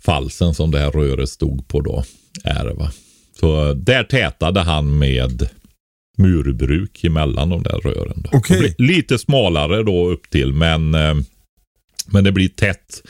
falsen 0.05 0.53
som 0.53 0.71
det 0.71 0.79
här 0.79 0.91
röret 0.91 1.29
stod 1.29 1.67
på 1.67 1.81
då 1.81 2.03
är. 2.43 2.65
Va? 2.65 2.91
Så 3.39 3.73
där 3.73 4.03
tätade 4.03 4.59
han 4.59 4.97
med 4.97 5.49
murbruk 6.17 7.03
emellan 7.03 7.49
de 7.49 7.63
där 7.63 7.79
rören. 7.79 8.23
Då. 8.31 8.41
Det 8.49 8.59
blir 8.59 8.75
Lite 8.77 9.17
smalare 9.17 9.83
då 9.83 10.09
upp 10.09 10.29
till 10.29 10.53
men, 10.53 10.95
eh, 10.95 11.15
men 12.07 12.23
det 12.23 12.31
blir 12.31 12.49
tätt. 12.49 13.01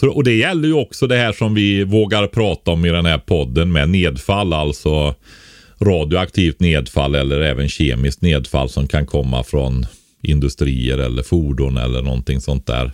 Så, 0.00 0.10
och 0.10 0.24
det 0.24 0.34
gäller 0.34 0.68
ju 0.68 0.74
också 0.74 1.06
det 1.06 1.16
här 1.16 1.32
som 1.32 1.54
vi 1.54 1.84
vågar 1.84 2.26
prata 2.26 2.70
om 2.70 2.84
i 2.84 2.90
den 2.90 3.06
här 3.06 3.18
podden 3.18 3.72
med 3.72 3.90
nedfall, 3.90 4.52
alltså 4.52 5.14
radioaktivt 5.80 6.60
nedfall 6.60 7.14
eller 7.14 7.40
även 7.40 7.68
kemiskt 7.68 8.22
nedfall 8.22 8.68
som 8.68 8.88
kan 8.88 9.06
komma 9.06 9.44
från 9.44 9.86
industrier 10.22 10.98
eller 10.98 11.22
fordon 11.22 11.76
eller 11.76 12.02
någonting 12.02 12.40
sånt 12.40 12.66
där. 12.66 12.92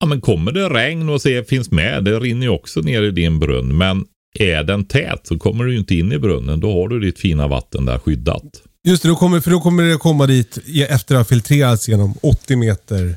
Ja 0.00 0.06
men 0.06 0.20
kommer 0.20 0.52
det 0.52 0.68
regn 0.68 1.08
och 1.08 1.22
se 1.22 1.44
finns 1.44 1.70
med, 1.70 2.04
det 2.04 2.20
rinner 2.20 2.46
ju 2.46 2.52
också 2.52 2.80
ner 2.80 3.02
i 3.02 3.10
din 3.10 3.38
brunn. 3.38 3.76
Men 3.76 4.04
är 4.38 4.62
den 4.62 4.84
tät 4.84 5.26
så 5.26 5.38
kommer 5.38 5.64
du 5.64 5.72
ju 5.72 5.78
inte 5.78 5.94
in 5.94 6.12
i 6.12 6.18
brunnen. 6.18 6.60
Då 6.60 6.72
har 6.72 6.88
du 6.88 7.00
ditt 7.00 7.18
fina 7.18 7.48
vatten 7.48 7.84
där 7.84 7.98
skyddat. 7.98 8.62
Just 8.86 9.02
det, 9.02 9.08
då 9.08 9.16
kommer, 9.16 9.40
för 9.40 9.50
då 9.50 9.60
kommer 9.60 9.82
det 9.82 9.96
komma 9.96 10.26
dit 10.26 10.58
efter 10.88 11.14
att 11.14 11.18
ha 11.18 11.24
filtrerats 11.24 11.88
genom 11.88 12.14
80 12.22 12.56
meter 12.56 13.16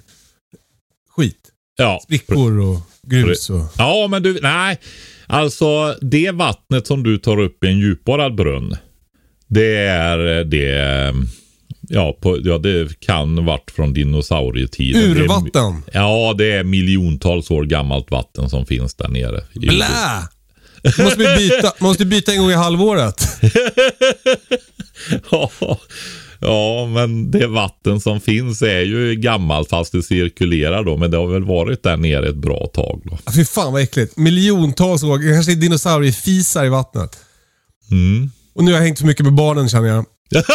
skit. 1.10 1.47
Ja, 1.78 2.00
Sprickor 2.04 2.60
och 2.60 2.80
grus 3.04 3.50
och... 3.50 3.66
Ja, 3.78 4.08
men 4.12 4.24
du, 4.24 4.40
nej. 4.42 4.78
Alltså 5.28 5.96
det 6.02 6.32
vattnet 6.32 6.88
som 6.88 7.04
du 7.04 7.18
tar 7.18 7.40
upp 7.40 7.64
i 7.64 7.68
en 7.68 7.80
djupborrad 7.80 8.36
brunn. 8.36 8.76
Det 9.48 9.76
är 9.88 10.44
det. 10.44 11.14
Ja, 11.90 12.18
på, 12.22 12.38
ja 12.44 12.58
det 12.58 13.00
kan 13.00 13.46
varit 13.46 13.72
från 13.72 13.94
dinosaurietiden. 13.94 15.02
Det 15.02 15.20
är- 15.20 15.24
Urvatten! 15.24 15.84
Ja, 15.94 16.36
det 16.38 16.52
är 16.52 16.64
miljontals 16.64 17.52
år 17.52 17.64
gammalt 17.64 18.12
vatten 18.12 18.50
som 18.50 18.66
finns 18.66 18.96
där 18.96 19.08
nere. 19.08 19.44
Blä! 19.56 19.86
Måste 21.04 21.20
vi 21.20 21.36
byta, 21.38 21.74
måste 21.80 22.06
byta 22.06 22.32
en 22.32 22.38
gång 22.42 22.50
i 22.52 22.54
halvåret. 22.54 23.28
Ja, 25.32 25.52
ja, 26.42 26.86
men 26.86 27.32
det 27.32 27.48
vatten 27.48 28.02
som 28.02 28.22
finns 28.22 28.62
är 28.62 28.82
ju 28.82 29.16
gammalt 29.16 29.70
fast 29.70 29.92
det 29.92 30.04
cirkulerar 30.04 30.84
då. 30.84 30.98
Men 30.98 31.12
det 31.12 31.18
har 31.18 31.28
väl 31.28 31.44
varit 31.44 31.84
där 31.84 31.98
nere 31.98 32.30
ett 32.30 32.36
bra 32.36 32.68
tag 32.74 33.02
då. 33.06 33.32
Fy 33.36 33.46
fan 33.46 33.74
vad 33.74 33.82
äckligt. 33.82 34.18
Miljontals 34.18 35.04
år, 35.04 35.34
kanske 35.34 35.52
är 35.52 35.56
dinosauriefisar 35.56 36.66
i 36.66 36.70
vattnet. 36.70 37.20
Mm. 37.92 38.32
Och 38.56 38.64
nu 38.64 38.72
har 38.72 38.80
jag 38.80 38.86
hängt 38.86 39.00
för 39.00 39.06
mycket 39.06 39.26
med 39.26 39.34
barnen 39.34 39.70
känner 39.70 39.88
jag. 39.88 40.06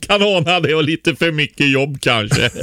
kan 0.00 0.22
ana 0.22 0.60
det 0.60 0.74
och 0.74 0.84
lite 0.84 1.16
för 1.16 1.32
mycket 1.32 1.70
jobb 1.70 2.00
kanske. 2.00 2.50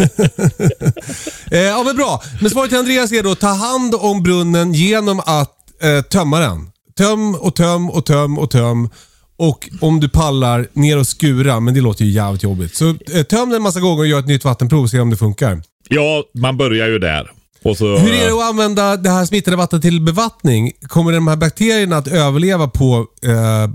Eh, 1.52 1.60
ja 1.60 1.84
men 1.84 1.96
bra. 1.96 2.24
Men 2.42 2.50
svaret 2.50 2.70
till 2.70 2.80
Andreas 2.80 3.12
är 3.12 3.24
då 3.24 3.36
ta 3.36 3.48
hand 3.48 3.96
om 3.96 4.24
brunnen 4.24 4.74
genom 4.74 5.20
att 5.20 5.82
eh, 5.82 6.02
tömma 6.02 6.40
den. 6.40 6.70
Töm 6.98 7.36
och 7.36 7.56
töm 7.56 7.90
och 7.90 8.06
töm 8.06 8.38
och 8.38 8.52
töm. 8.52 8.90
Och 9.38 9.70
om 9.82 10.00
du 10.00 10.10
pallar, 10.10 10.68
ner 10.74 10.98
och 10.98 11.08
skura. 11.08 11.60
Men 11.60 11.74
det 11.74 11.82
låter 11.82 12.06
ju 12.06 12.12
jävligt 12.12 12.44
jobbigt. 12.44 12.76
Så 12.76 12.90
eh, 12.90 13.24
töm 13.30 13.50
den 13.50 13.56
en 13.56 13.62
massa 13.62 13.80
gånger 13.80 14.00
och 14.00 14.08
gör 14.08 14.20
ett 14.20 14.28
nytt 14.28 14.46
vattenprov 14.46 14.84
och 14.84 14.90
se 14.90 15.00
om 15.00 15.10
det 15.10 15.18
funkar. 15.18 15.62
ja, 15.90 16.24
man 16.34 16.58
börjar 16.58 16.88
ju 16.88 17.00
där. 17.00 17.32
Så, 17.78 17.98
Hur 17.98 18.14
är 18.14 18.26
det 18.28 18.34
att 18.34 18.50
använda 18.50 18.98
det 18.98 19.10
här 19.10 19.26
smittade 19.26 19.58
vattnet 19.58 19.82
till 19.82 20.02
bevattning? 20.02 20.72
Kommer 20.82 21.12
de 21.12 21.28
här 21.28 21.36
bakterierna 21.36 21.98
att 21.98 22.08
överleva 22.08 22.68
på 22.68 23.06
eh, 23.26 23.70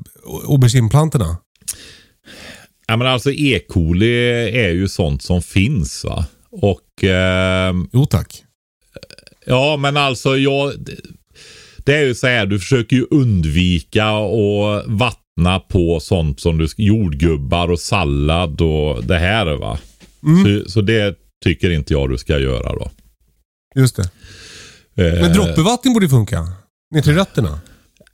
aubergineplantorna? 0.49 1.37
Ja, 2.87 2.97
men 2.97 3.07
alltså 3.07 3.31
E. 3.33 3.61
coli 3.69 4.29
är 4.65 4.71
ju 4.71 4.89
sånt 4.89 5.23
som 5.23 5.43
finns 5.43 6.05
va. 6.05 6.25
Och 6.51 7.05
ehm, 7.05 7.89
Jo 7.93 8.07
tack. 8.07 8.43
ja, 9.47 9.77
men 9.77 9.97
alltså 9.97 10.37
jag... 10.37 10.73
det- 10.79 10.97
Det 11.85 11.95
är 11.97 12.05
ju 12.05 12.15
så 12.15 12.27
här, 12.27 12.47
du 12.47 12.59
försöker 12.59 12.97
ju 12.97 13.07
undvika 13.11 14.05
att 14.07 14.85
vattna 14.87 15.22
på 15.69 16.01
sånt 16.01 16.41
som 16.41 16.59
du, 16.59 16.69
jordgubbar 16.77 17.71
och 17.71 17.81
sallad 17.81 18.61
och 18.61 19.05
det 19.05 19.19
här 19.19 19.47
va. 19.47 19.79
Så, 20.21 20.71
så 20.71 20.81
det 20.81 21.17
tycker 21.45 21.71
inte 21.71 21.93
jag 21.93 22.11
du 22.11 22.19
ska 22.19 22.39
göra 22.39 22.73
då. 22.73 22.91
Just 23.75 23.97
det. 23.97 24.03
Eh, 24.97 25.21
Men 25.21 25.33
droppbevattning 25.33 25.95
borde 25.95 26.09
funka. 26.09 26.47
Ner 26.95 27.03
till 27.03 27.15
rötterna. 27.15 27.61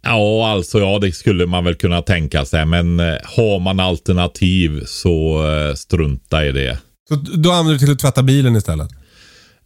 Ja, 0.02 0.50
alltså 0.50 0.78
ja, 0.78 0.98
det 0.98 1.12
skulle 1.12 1.46
man 1.46 1.64
väl 1.64 1.74
kunna 1.74 2.02
tänka 2.02 2.44
sig. 2.44 2.66
Men 2.66 3.00
eh, 3.00 3.16
har 3.24 3.60
man 3.60 3.80
alternativ 3.80 4.84
så 4.86 5.46
eh, 5.50 5.74
strunta 5.74 6.46
i 6.46 6.52
det. 6.52 6.78
Så 7.08 7.14
då 7.14 7.50
använder 7.50 7.72
du 7.72 7.78
till 7.78 7.92
att 7.92 7.98
tvätta 7.98 8.22
bilen 8.22 8.56
istället? 8.56 8.88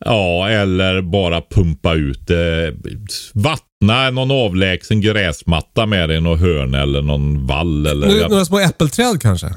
Ja, 0.04 0.48
eller 0.48 1.02
bara 1.02 1.40
pumpa 1.50 1.94
ut 1.94 2.26
det. 2.26 2.74
Vattna 3.34 4.10
någon 4.10 4.30
avlägsen 4.30 5.00
gräsmatta 5.00 5.86
med 5.86 6.08
det 6.08 6.14
i 6.16 6.20
någon 6.20 6.38
hörn 6.38 6.74
eller 6.74 7.02
någon 7.02 7.46
vall. 7.46 7.86
Eller, 7.86 8.08
Nu, 8.08 8.26
några 8.28 8.44
små 8.44 8.58
äppelträd 8.58 9.20
kanske? 9.22 9.54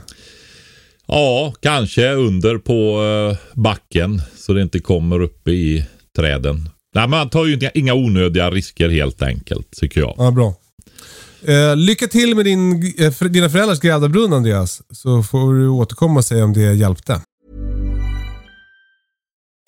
Ja, 1.07 1.53
kanske 1.59 2.11
under 2.13 2.57
på 2.57 3.03
eh, 3.31 3.37
backen 3.61 4.21
så 4.37 4.53
det 4.53 4.61
inte 4.61 4.79
kommer 4.79 5.21
uppe 5.21 5.51
i 5.51 5.85
träden. 6.17 6.69
Nej, 6.95 7.07
man 7.07 7.29
tar 7.29 7.45
ju 7.45 7.53
inga- 7.55 7.71
inga 7.73 7.93
onödiga 7.93 8.51
risker 8.51 8.89
helt 8.89 9.21
enkelt, 9.21 9.71
tycker 9.71 10.01
jag. 10.01 10.15
Ja, 10.17 10.31
bra. 10.31 10.53
Eh, 11.47 11.75
lycka 11.75 12.07
till 12.07 12.35
med 12.35 12.45
din, 12.45 12.93
eh, 12.99 13.27
dina 13.29 13.49
föräldrars 13.49 13.79
grävda 13.79 14.07
brunn 14.09 14.33
Andreas. 14.33 14.81
Så 14.91 15.23
får 15.23 15.53
du 15.53 15.67
återkomma 15.67 16.17
och 16.19 16.25
säga 16.25 16.43
om 16.43 16.53
det 16.53 16.73
hjälpte. 16.73 17.21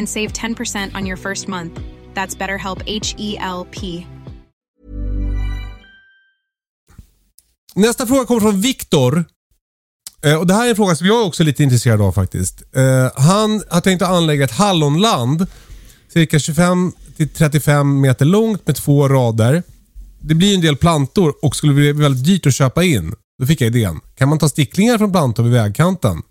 and 0.00 0.08
save 0.08 0.32
10% 0.32 0.98
on 0.98 1.06
your 1.06 1.16
first 1.16 1.48
month. 1.48 1.80
That's 2.14 2.38
BetterHelp 2.38 2.82
H 2.86 3.14
E 3.18 3.36
L 3.40 3.66
P. 3.70 4.06
Nästa 7.74 8.06
fråga 8.06 8.24
kommer 8.24 8.40
från 8.40 8.60
Viktor. 8.60 9.24
Eh, 10.24 10.34
och 10.34 10.46
Det 10.46 10.54
här 10.54 10.66
är 10.66 10.70
en 10.70 10.76
fråga 10.76 10.94
som 10.94 11.06
jag 11.06 11.26
också 11.26 11.42
är 11.42 11.44
lite 11.44 11.62
intresserad 11.62 12.00
av 12.00 12.12
faktiskt. 12.12 12.62
Eh, 12.76 13.22
han 13.22 13.62
har 13.68 13.80
tänkt 13.80 14.02
att 14.02 14.10
anlägga 14.10 14.44
ett 14.44 14.50
hallonland. 14.50 15.46
Cirka 16.12 16.38
25-35 16.38 17.84
meter 17.84 18.24
långt 18.24 18.66
med 18.66 18.76
två 18.76 19.08
rader. 19.08 19.62
Det 20.20 20.34
blir 20.34 20.54
en 20.54 20.60
del 20.60 20.76
plantor 20.76 21.34
och 21.42 21.56
skulle 21.56 21.72
bli 21.72 21.92
väldigt 21.92 22.24
dyrt 22.24 22.46
att 22.46 22.54
köpa 22.54 22.84
in. 22.84 23.14
Då 23.38 23.46
fick 23.46 23.60
jag 23.60 23.66
idén. 23.66 24.00
Kan 24.14 24.28
man 24.28 24.38
ta 24.38 24.48
sticklingar 24.48 24.98
från 24.98 25.12
plantor 25.12 25.42
vid 25.42 25.52
vägkanten? 25.52 26.22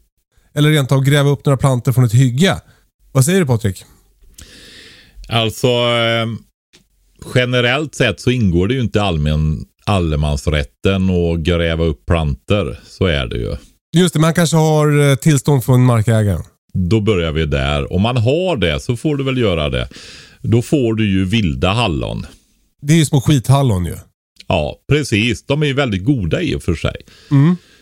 Eller 0.53 0.69
rent 0.69 0.91
av 0.91 1.03
gräva 1.03 1.29
upp 1.29 1.45
några 1.45 1.57
plantor 1.57 1.91
från 1.91 2.03
ett 2.03 2.13
hygge? 2.13 2.61
Vad 3.11 3.25
säger 3.25 3.39
du 3.39 3.45
Patrik? 3.45 3.83
Alltså, 5.29 5.67
eh, 5.67 6.27
generellt 7.35 7.95
sett 7.95 8.19
så 8.19 8.31
ingår 8.31 8.67
det 8.67 8.73
ju 8.73 8.81
inte 8.81 9.01
allmän 9.01 9.65
allemansrätten 9.85 11.09
att 11.09 11.39
gräva 11.39 11.83
upp 11.83 12.05
planter. 12.05 12.79
Så 12.87 13.05
är 13.05 13.27
det 13.27 13.37
ju. 13.37 13.55
Just 13.97 14.13
det, 14.13 14.19
man 14.19 14.33
kanske 14.33 14.57
har 14.57 15.09
eh, 15.09 15.15
tillstånd 15.15 15.63
från 15.63 15.85
markägaren. 15.85 16.43
Då 16.73 17.01
börjar 17.01 17.31
vi 17.31 17.45
där. 17.45 17.93
Om 17.93 18.01
man 18.01 18.17
har 18.17 18.57
det 18.57 18.79
så 18.79 18.97
får 18.97 19.15
du 19.17 19.23
väl 19.23 19.37
göra 19.37 19.69
det. 19.69 19.89
Då 20.41 20.61
får 20.61 20.93
du 20.93 21.09
ju 21.09 21.25
vilda 21.25 21.69
hallon. 21.69 22.25
Det 22.81 22.93
är 22.93 22.97
ju 22.97 23.05
små 23.05 23.21
skithallon 23.21 23.85
ju. 23.85 23.95
Ja, 24.47 24.75
precis. 24.91 25.45
De 25.45 25.63
är 25.63 25.67
ju 25.67 25.73
väldigt 25.73 26.05
goda 26.05 26.41
i 26.41 26.55
och 26.55 26.63
för 26.63 26.75
sig. 26.75 26.95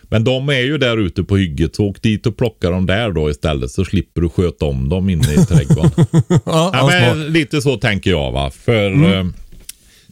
Men 0.10 0.24
de 0.24 0.50
är 0.50 0.62
ju 0.62 0.78
där 0.78 0.98
ute 0.98 1.24
på 1.24 1.38
hygget, 1.38 1.76
så 1.76 1.86
åk 1.86 2.02
dit 2.02 2.26
och 2.26 2.38
plocka 2.38 2.70
dem 2.70 2.86
där 2.86 3.12
då 3.12 3.30
istället 3.30 3.72
så 3.72 3.86
slipper 3.86 4.22
du 4.22 4.30
sköta 4.30 4.66
om 4.66 4.90
dem 4.90 5.10
inne 5.10 5.34
i 5.34 5.46
trädgården. 5.46 5.92
Ja, 6.46 6.72
ja, 6.74 6.88
men 6.92 7.34
lite 7.34 7.62
så 7.62 7.78
tänker 7.78 8.10
jag 8.10 8.32
va. 8.32 8.52
För, 8.52 8.92
eh, 8.92 9.26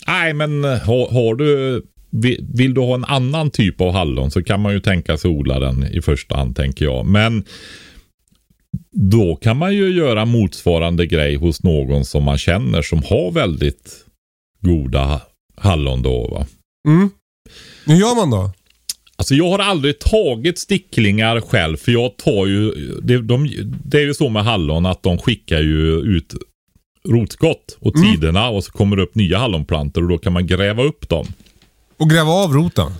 nej 0.07 0.33
men 0.33 0.65
eh, 0.65 0.79
har, 0.79 1.11
har 1.11 1.35
du, 1.35 1.81
vill, 2.09 2.45
vill 2.53 2.73
du 2.73 2.81
ha 2.81 2.95
en 2.95 3.05
annan 3.05 3.51
typ 3.51 3.81
av 3.81 3.91
hallon 3.91 4.31
så 4.31 4.43
kan 4.43 4.61
man 4.61 4.73
ju 4.73 4.79
tänka 4.79 5.17
sig 5.17 5.31
odla 5.31 5.59
den 5.59 5.83
i 5.83 6.01
första 6.01 6.35
hand 6.35 6.55
tänker 6.55 6.85
jag. 6.85 7.05
Men 7.05 7.43
då 8.91 9.35
kan 9.35 9.57
man 9.57 9.73
ju 9.73 9.89
göra 9.89 10.25
motsvarande 10.25 11.05
grej 11.05 11.35
hos 11.35 11.63
någon 11.63 12.05
som 12.05 12.23
man 12.23 12.37
känner 12.37 12.81
som 12.81 13.03
har 13.03 13.31
väldigt 13.31 14.05
goda 14.61 15.21
hallon 15.57 16.01
då 16.01 16.27
va. 16.27 16.45
Mm. 16.87 17.09
Hur 17.85 17.95
gör 17.95 18.15
man 18.15 18.29
då? 18.29 18.51
Alltså 19.17 19.35
jag 19.35 19.49
har 19.49 19.59
aldrig 19.59 19.99
tagit 19.99 20.59
sticklingar 20.59 21.41
själv 21.41 21.77
för 21.77 21.91
jag 21.91 22.17
tar 22.17 22.45
ju, 22.45 22.71
det, 23.01 23.21
de, 23.21 23.49
det 23.85 23.97
är 23.97 24.01
ju 24.05 24.13
så 24.13 24.29
med 24.29 24.43
hallon 24.43 24.85
att 24.85 25.03
de 25.03 25.17
skickar 25.17 25.61
ju 25.61 25.91
ut 25.99 26.33
rotskott 27.07 27.77
åt 27.79 27.93
sidorna 27.99 28.49
och 28.49 28.63
så 28.63 28.71
kommer 28.71 28.95
det 28.95 29.03
upp 29.03 29.15
nya 29.15 29.37
hallonplantor 29.37 30.01
och 30.03 30.09
då 30.09 30.17
kan 30.17 30.33
man 30.33 30.47
gräva 30.47 30.83
upp 30.83 31.09
dem. 31.09 31.27
Och 31.97 32.09
gräva 32.09 32.31
av 32.31 32.53
roten? 32.53 32.91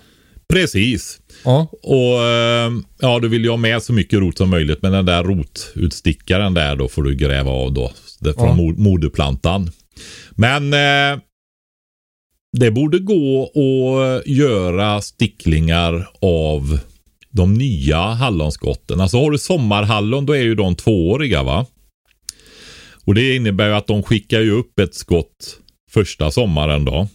Precis. 0.49 1.20
Ja. 1.45 1.68
Och 1.84 2.24
eh, 2.24 2.72
ja, 2.99 3.20
du 3.20 3.28
vill 3.28 3.43
ju 3.43 3.49
ha 3.49 3.57
med 3.57 3.84
så 3.84 3.93
mycket 3.93 4.20
rot 4.20 4.38
som 4.38 4.49
möjligt. 4.49 4.82
Men 4.82 4.91
den 4.91 5.05
där 5.05 5.24
rotutstickaren 5.24 6.53
där 6.53 6.76
då 6.76 6.88
får 6.88 7.03
du 7.03 7.16
gräva 7.16 7.51
av 7.51 7.74
då. 7.74 7.91
Från 8.24 8.34
Ja. 8.38 8.53
mo- 8.55 8.78
moderplantan. 8.78 9.70
Men 10.32 10.74
eh, 10.74 11.20
det 12.60 12.72
borde 12.72 12.99
gå 12.99 13.43
att 13.43 14.28
göra 14.28 15.01
sticklingar 15.01 16.08
av 16.22 16.80
de 17.32 17.53
nya 17.53 17.97
hallonskotten. 17.99 19.01
Alltså 19.01 19.18
har 19.18 19.32
du 19.32 19.38
sommarhallon 19.38 20.26
då 20.26 20.34
är 20.34 20.41
ju 20.43 20.56
de 20.56 20.76
tvååriga 20.76 21.43
va? 21.43 21.66
Och 23.06 23.16
det 23.16 23.36
innebär 23.36 23.68
ju 23.68 23.74
att 23.76 23.88
de 23.88 24.03
skickar 24.03 24.39
ju 24.41 24.51
upp 24.51 24.80
ett 24.80 24.95
skott 24.95 25.60
första 25.91 26.32
sommaren 26.32 26.86
då. 26.86 27.08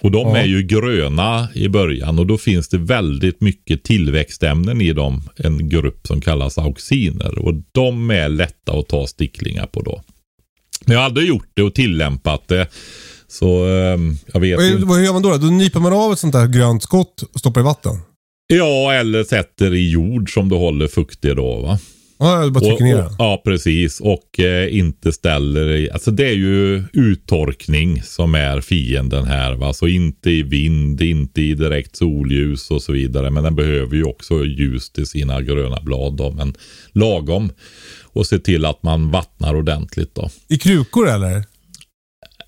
Och 0.00 0.10
de 0.10 0.28
Ja. 0.28 0.36
är 0.36 0.44
ju 0.44 0.62
gröna 0.62 1.48
i 1.54 1.68
början 1.68 2.18
och 2.18 2.26
då 2.26 2.38
finns 2.38 2.68
det 2.68 2.78
väldigt 2.78 3.40
mycket 3.40 3.82
tillväxtämnen 3.82 4.80
i 4.80 4.92
dem. 4.92 5.22
En 5.36 5.68
grupp 5.68 6.06
som 6.06 6.20
kallas 6.20 6.58
auxiner 6.58 7.38
och 7.38 7.54
de 7.72 8.10
är 8.10 8.28
lätta 8.28 8.72
att 8.72 8.88
ta 8.88 9.06
sticklingar 9.06 9.66
på 9.66 9.82
då. 9.82 10.02
Men 10.86 10.92
jag 10.94 11.00
har 11.00 11.06
aldrig 11.06 11.28
gjort 11.28 11.48
det 11.54 11.62
och 11.62 11.74
tillämpat 11.74 12.48
det. 12.48 12.66
Så 13.28 13.64
ehm, 13.66 14.16
jag 14.32 14.40
vet 14.40 14.56
Vad, 14.56 14.66
inte. 14.66 14.86
vad 14.86 15.04
gör 15.04 15.12
man 15.12 15.22
då? 15.22 15.36
Då 15.36 15.46
nyper 15.46 15.80
man 15.80 15.92
av 15.92 16.12
ett 16.12 16.18
sånt 16.18 16.32
där 16.32 16.46
grönt 16.46 16.82
skott 16.82 17.22
och 17.34 17.40
stoppar 17.40 17.60
i 17.60 17.64
vatten? 17.64 17.92
Ja, 18.46 18.92
eller 18.92 19.24
sätter 19.24 19.74
i 19.74 19.90
jord 19.90 20.34
som 20.34 20.48
du 20.48 20.56
håller 20.56 20.88
fuktig 20.88 21.36
då 21.36 21.60
va. 21.60 21.78
Ja, 22.18 22.50
bara 22.50 22.60
trycker 22.60 22.74
Och- 22.74 22.80
ner 22.80 22.96
och, 22.96 23.02
den. 23.04 23.14
Ja, 23.18 23.42
precis. 23.44 24.00
Och 24.00 24.40
eh, 24.40 24.76
inte 24.78 25.12
ställer 25.12 25.70
i, 25.70 25.90
alltså 25.90 26.10
det 26.10 26.26
är 26.28 26.32
ju 26.34 26.84
uttorkning 26.92 28.02
som 28.02 28.34
är 28.34 28.60
fienden 28.60 29.24
här 29.24 29.52
va. 29.54 29.72
Så 29.72 29.86
inte 29.88 30.30
i 30.30 30.42
vind, 30.42 31.02
inte 31.02 31.42
i 31.42 31.54
direkt 31.54 31.96
solljus 31.96 32.70
och 32.70 32.82
så 32.82 32.92
vidare. 32.92 33.30
Men 33.30 33.44
den 33.44 33.54
behöver 33.54 33.96
ju 33.96 34.04
också 34.04 34.44
ljus 34.44 34.90
till 34.90 35.06
sina 35.06 35.40
gröna 35.42 35.80
blad 35.82 36.16
då. 36.16 36.30
Men 36.30 36.54
lagom. 36.92 37.50
Och 38.02 38.26
se 38.26 38.38
till 38.38 38.64
att 38.64 38.82
man 38.82 39.10
vattnar 39.10 39.54
ordentligt 39.56 40.14
då. 40.14 40.30
I 40.48 40.58
krukor 40.58 41.08
eller? 41.08 41.44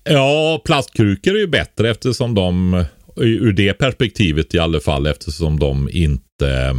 Ja, 0.09 0.61
plastkrukor 0.65 1.35
är 1.35 1.39
ju 1.39 1.47
bättre 1.47 1.89
eftersom 1.89 2.35
de, 2.35 2.83
ur 3.15 3.51
det 3.53 3.73
perspektivet 3.73 4.53
i 4.55 4.59
alla 4.59 4.79
fall, 4.79 5.07
eftersom 5.07 5.59
de 5.59 5.89
inte 5.91 6.75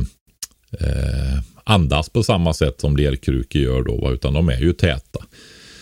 eh, 0.81 1.41
andas 1.65 2.09
på 2.09 2.23
samma 2.23 2.55
sätt 2.55 2.81
som 2.81 2.97
lerkrukor 2.97 3.63
gör 3.63 3.83
då, 3.83 4.11
utan 4.13 4.35
de 4.35 4.49
är 4.49 4.61
ju 4.61 4.73
täta. 4.73 5.21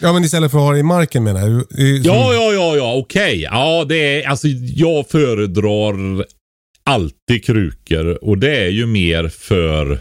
Ja, 0.03 0.13
men 0.13 0.25
istället 0.25 0.51
för 0.51 0.59
att 0.59 0.65
ha 0.65 0.73
det 0.73 0.79
i 0.79 0.83
marken 0.83 1.25
menar 1.25 1.41
jag. 1.41 1.81
I- 1.81 2.03
som- 2.03 2.13
Ja, 2.15 2.35
ja, 2.35 2.53
ja, 2.53 2.77
ja, 2.77 2.95
okej. 2.95 3.41
Ja, 3.43 3.85
det 3.89 4.23
är, 4.23 4.29
alltså 4.29 4.49
jag 4.75 5.09
föredrar 5.09 6.25
alltid 6.85 7.45
krukor 7.45 8.25
och 8.25 8.39
det 8.39 8.57
är 8.57 8.69
ju 8.69 8.87
mer 8.87 9.29
för 9.29 9.99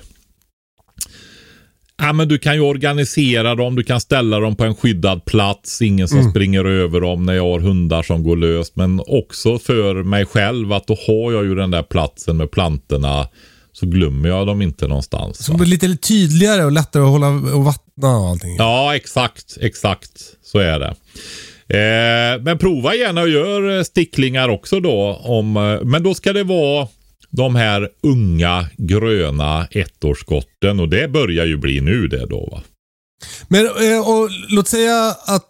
Ja, 1.98 2.14
men 2.14 2.28
du 2.28 2.38
kan 2.38 2.56
ju 2.56 2.62
organisera 2.62 3.56
dem, 3.56 3.76
du 3.76 3.84
kan 3.84 4.02
ställa 4.02 4.40
dem 4.40 4.56
på 4.56 4.64
en 4.64 4.76
skyddad 4.76 5.26
plats, 5.26 5.82
ingen 5.82 6.08
som 6.08 6.32
springer 6.32 6.66
över 6.66 7.02
dem 7.02 7.26
när 7.26 7.34
jag 7.34 7.44
har 7.44 7.60
hundar 7.60 8.04
som 8.04 8.24
går 8.24 8.38
löst. 8.38 8.76
Men 8.76 9.02
också 9.08 9.60
för 9.60 10.04
mig 10.04 10.26
själv 10.26 10.74
att 10.74 10.88
då 10.88 10.98
har 11.08 11.32
jag 11.32 11.46
ju 11.46 11.56
den 11.56 11.72
där 11.72 11.84
platsen 11.84 12.38
med 12.38 12.52
plantorna 12.52 13.28
så 13.74 13.86
glömmer 13.86 14.30
jag 14.30 14.48
dem 14.48 14.62
inte 14.62 14.88
någonstans. 14.88 15.46
Som 15.46 15.54
va? 15.54 15.58
blir 15.58 15.68
lite 15.68 15.98
tydligare 15.98 16.66
och 16.66 16.72
lättare 16.72 17.04
att 17.04 17.10
hålla 17.10 17.28
och 17.28 17.66
vattna 17.66 18.18
och 18.18 18.30
allting. 18.30 18.56
Ja, 18.58 18.96
exakt. 18.96 19.58
Exakt. 19.62 20.12
Så 20.44 20.60
är 20.60 20.80
det. 20.80 20.96
Eh, 21.68 22.42
men 22.42 22.58
prova 22.58 22.96
gärna 22.96 23.22
och 23.22 23.30
gör 23.30 23.84
sticklingar 23.84 24.50
också 24.50 24.80
då. 24.80 25.22
Om, 25.24 25.58
eh, 25.58 25.84
men 25.84 26.04
då 26.04 26.14
ska 26.14 26.34
det 26.34 26.44
vara 26.44 26.88
de 27.36 27.56
här 27.56 27.90
unga 28.04 28.70
gröna 28.78 29.68
ettårsskotten 29.72 30.80
och 30.80 30.90
det 30.90 31.08
börjar 31.08 31.46
ju 31.46 31.58
bli 31.58 31.82
nu 31.82 32.08
det 32.08 32.26
då 32.26 32.50
va. 32.52 32.62
Men 33.48 33.66
eh, 33.66 34.10
och, 34.10 34.30
låt 34.50 34.68
säga 34.68 35.16
att, 35.26 35.50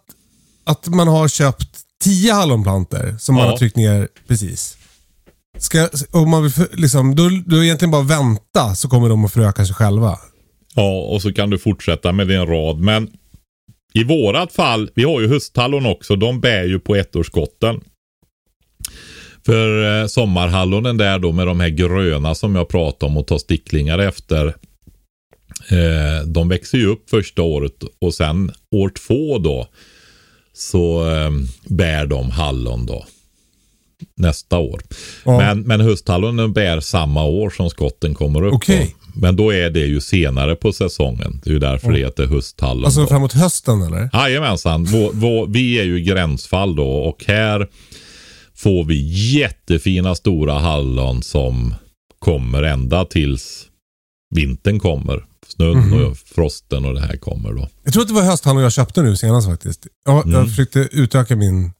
att 0.64 0.86
man 0.88 1.08
har 1.08 1.28
köpt 1.28 1.68
tio 2.04 2.32
hallonplantor 2.32 3.16
som 3.18 3.34
man 3.34 3.44
Ja. 3.44 3.50
har 3.50 3.58
tryckt 3.58 3.76
ner 3.76 4.08
precis. 4.28 4.76
Ska, 5.58 5.88
om 6.10 6.30
man 6.30 6.42
vill, 6.42 6.52
liksom, 6.72 7.14
då, 7.14 7.30
då 7.46 7.64
egentligen 7.64 7.90
bara 7.90 8.02
vänta 8.02 8.74
så 8.74 8.88
kommer 8.88 9.08
de 9.08 9.24
att 9.24 9.32
föröka 9.32 9.64
sig 9.66 9.74
själva. 9.74 10.18
Ja, 10.74 11.00
och 11.00 11.22
så 11.22 11.32
kan 11.32 11.50
du 11.50 11.58
fortsätta 11.58 12.12
med 12.12 12.28
din 12.28 12.46
rad. 12.46 12.78
Men 12.78 13.08
i 13.94 14.04
vårat 14.04 14.52
fall, 14.52 14.90
vi 14.94 15.04
har 15.04 15.20
ju 15.20 15.28
hösthallon 15.28 15.86
också, 15.86 16.16
de 16.16 16.40
bär 16.40 16.64
ju 16.64 16.78
på 16.78 16.96
ettårsskotten. 16.96 17.80
För 19.46 20.00
eh, 20.00 20.06
sommarhallonen 20.06 20.96
där 20.96 21.18
då 21.18 21.32
med 21.32 21.46
de 21.46 21.60
här 21.60 21.68
gröna 21.68 22.34
som 22.34 22.54
jag 22.54 22.68
pratade 22.68 23.10
om 23.10 23.16
och 23.16 23.26
tar 23.26 23.38
sticklingar 23.38 23.98
efter. 23.98 24.46
Eh, 25.70 26.26
de 26.26 26.48
växer 26.48 26.78
ju 26.78 26.86
upp 26.86 27.10
första 27.10 27.42
året 27.42 27.72
och 28.00 28.14
sen 28.14 28.52
år 28.70 28.88
två 28.88 29.38
då 29.38 29.66
så 30.54 31.10
eh, 31.10 31.30
bär 31.64 32.06
de 32.06 32.30
hallon 32.30 32.86
då. 32.86 33.04
Nästa 34.16 34.58
år. 34.58 34.80
Ja. 35.24 35.38
Men, 35.38 35.60
men 35.60 35.80
hösthallonen 35.80 36.52
bär 36.52 36.80
samma 36.80 37.24
år 37.24 37.50
som 37.50 37.70
skotten 37.70 38.14
kommer 38.14 38.42
upp. 38.44 38.66
Då. 38.66 38.74
Men 39.14 39.36
då 39.36 39.54
är 39.54 39.70
det 39.70 39.86
ju 39.86 40.00
senare 40.00 40.56
på 40.56 40.72
säsongen. 40.72 41.40
Det 41.44 41.50
är 41.50 41.54
ju 41.54 41.58
därför 41.58 41.92
det 41.92 41.98
heter 41.98 42.26
hösthallon. 42.26 42.84
Alltså 42.84 43.00
då. 43.00 43.06
framåt 43.06 43.32
hösten 43.32 43.82
eller? 43.82 44.10
Jajamensan. 44.12 44.84
Vår, 44.84 45.10
vår, 45.12 45.46
vi 45.46 45.78
är 45.78 45.84
ju 45.84 46.00
gränsfall 46.00 46.76
då 46.76 46.88
och 46.88 47.24
här 47.26 47.68
får 48.56 48.84
vi 48.84 48.94
jättefina 49.38 50.14
stora 50.14 50.58
hallon 50.58 51.22
som 51.22 51.74
kommer 52.18 52.62
ända 52.62 53.04
tills 53.04 53.66
vintern 54.34 54.78
kommer. 54.78 55.24
Snön 55.48 55.76
Mhm. 55.78 56.04
och 56.04 56.16
frosten 56.18 56.84
och 56.84 56.94
det 56.94 57.00
här 57.00 57.16
kommer 57.16 57.52
då. 57.52 57.68
Jag 57.84 57.92
tror 57.92 58.02
att 58.02 58.08
det 58.08 58.14
var 58.14 58.22
hösthallon 58.22 58.62
jag 58.62 58.72
köpte 58.72 59.02
nu 59.02 59.16
senast 59.16 59.48
faktiskt. 59.48 59.86
Jag, 60.04 60.26
Mm. 60.26 60.38
jag 60.38 60.48
försökte 60.48 60.88
utöka 60.92 61.36
min, 61.36 61.72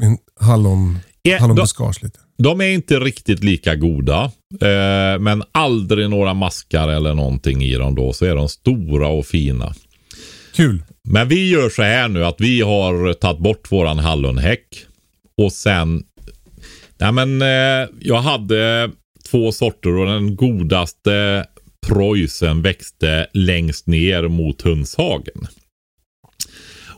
min 0.00 0.18
hallon, 0.40 0.98
Ja, 1.22 1.38
hallonbuskage 1.40 2.02
lite. 2.02 2.18
De 2.38 2.60
är 2.60 2.64
inte 2.68 2.94
riktigt 3.00 3.44
lika 3.44 3.74
goda. 3.76 4.24
Eh, 4.60 5.18
men 5.20 5.42
aldrig 5.52 6.10
några 6.10 6.34
maskar 6.34 6.88
eller 6.88 7.14
någonting 7.14 7.62
i 7.62 7.74
dem 7.74 7.94
då. 7.94 8.12
Så 8.12 8.24
är 8.24 8.34
de 8.34 8.48
stora 8.48 9.08
och 9.08 9.26
fina. 9.26 9.74
Kul. 10.54 10.82
Men 11.08 11.28
vi 11.28 11.50
gör 11.50 11.70
så 11.70 11.82
här 11.82 12.08
nu 12.08 12.24
att 12.24 12.36
vi 12.38 12.60
har 12.60 13.12
tagit 13.14 13.38
bort 13.42 13.72
våran 13.72 13.98
hallonhäck. 13.98 14.66
Och 15.42 15.52
sen... 15.52 16.02
Nej 16.98 17.12
men 17.12 17.42
eh, 17.42 17.88
jag 18.00 18.20
hade 18.20 18.90
två 19.30 19.52
sorter 19.52 19.96
och 19.96 20.06
den 20.06 20.36
godaste 20.36 21.46
preussen 21.86 22.62
växte 22.62 23.26
längst 23.32 23.86
ner 23.86 24.28
mot 24.28 24.62
hönshagen. 24.62 25.46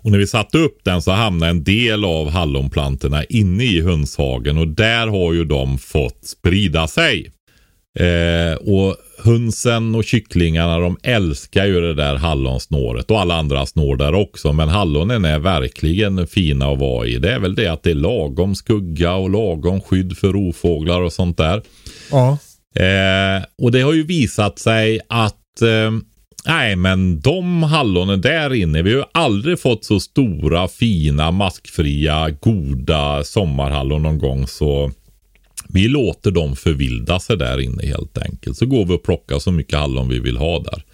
Och 0.02 0.10
när 0.10 0.18
vi 0.18 0.26
satte 0.26 0.58
upp 0.58 0.80
den 0.84 1.02
så 1.02 1.10
hamnade 1.10 1.50
en 1.50 1.64
del 1.64 2.04
av 2.04 2.30
hallonplantorna 2.30 3.24
inne 3.24 3.64
i 3.64 3.80
hönshagen 3.80 4.58
och 4.58 4.68
där 4.68 5.06
har 5.06 5.32
ju 5.32 5.44
de 5.44 5.78
fått 5.78 6.24
sprida 6.24 6.86
sig. 6.86 7.32
Eh, 7.98 8.54
och 8.54 8.96
hönsen 9.24 9.94
och 9.94 10.04
kycklingarna 10.04 10.78
de 10.78 10.98
älskar 11.02 11.66
ju 11.66 11.80
det 11.80 11.94
där 11.94 12.16
hallonsnåret 12.16 13.10
och 13.10 13.20
alla 13.20 13.34
andra 13.34 13.66
snår 13.66 13.96
där 13.96 14.14
också. 14.14 14.52
Men 14.52 14.68
hallonen 14.68 15.24
är 15.24 15.38
verkligen 15.38 16.26
fina 16.26 16.66
att 16.66 16.78
vara 16.78 17.06
i. 17.06 17.18
Det 17.18 17.32
är 17.32 17.38
väl 17.38 17.54
det 17.54 17.68
att 17.68 17.82
det 17.82 17.90
är 17.90 17.94
lagom 17.94 18.54
skugga 18.54 19.14
och 19.14 19.30
lagom 19.30 19.80
skydd 19.80 20.16
för 20.16 20.32
rovfåglar 20.32 21.00
och 21.00 21.12
sånt 21.12 21.36
där. 21.36 21.62
Ja. 22.10 22.38
Eh, 22.84 23.44
och 23.62 23.72
det 23.72 23.80
har 23.80 23.92
ju 23.92 24.02
visat 24.02 24.58
sig 24.58 25.00
att 25.08 25.62
eh, 25.62 25.90
nej 26.46 26.76
men 26.76 27.20
de 27.20 27.62
hallonen 27.62 28.20
där 28.20 28.54
inne, 28.54 28.82
vi 28.82 28.90
har 28.90 28.98
ju 28.98 29.04
aldrig 29.14 29.60
fått 29.60 29.84
så 29.84 30.00
stora, 30.00 30.68
fina, 30.68 31.30
maskfria, 31.30 32.30
goda 32.30 33.24
sommarhallon 33.24 34.02
någon 34.02 34.18
gång. 34.18 34.46
Så 34.46 34.90
vi 35.68 35.88
låter 35.88 36.30
dem 36.30 36.56
förvilda 36.56 37.20
sig 37.20 37.36
där 37.36 37.60
inne 37.60 37.86
helt 37.86 38.18
enkelt. 38.18 38.56
Så 38.56 38.66
går 38.66 38.86
vi 38.86 38.94
och 38.94 39.02
plockar 39.02 39.38
så 39.38 39.52
mycket 39.52 39.78
hallon 39.78 40.08
vi 40.08 40.18
vill 40.18 40.36
ha 40.36 40.62
där. 40.62 40.84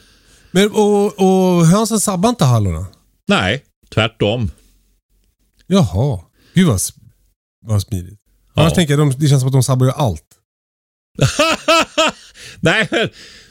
Men, 0.50 0.70
och, 0.70 1.06
och 1.06 1.66
hönsen 1.66 2.00
sabbar 2.00 2.28
inte 2.28 2.44
hallonen? 2.44 2.84
Nej, 3.28 3.62
tvärtom. 3.94 4.50
Jaha. 5.66 6.20
Gud 6.54 6.66
vad, 6.66 6.80
vad 7.66 7.82
smidigt. 7.82 8.20
Ja. 8.54 8.62
Annars 8.62 8.74
tänker 8.74 8.92
jag, 8.92 9.00
de, 9.00 9.14
det 9.18 9.28
känns 9.28 9.40
som 9.40 9.48
att 9.48 9.52
de 9.52 9.62
sabbar 9.62 9.86
ju 9.86 9.92
allt. 9.92 10.26
Nej, 12.60 12.88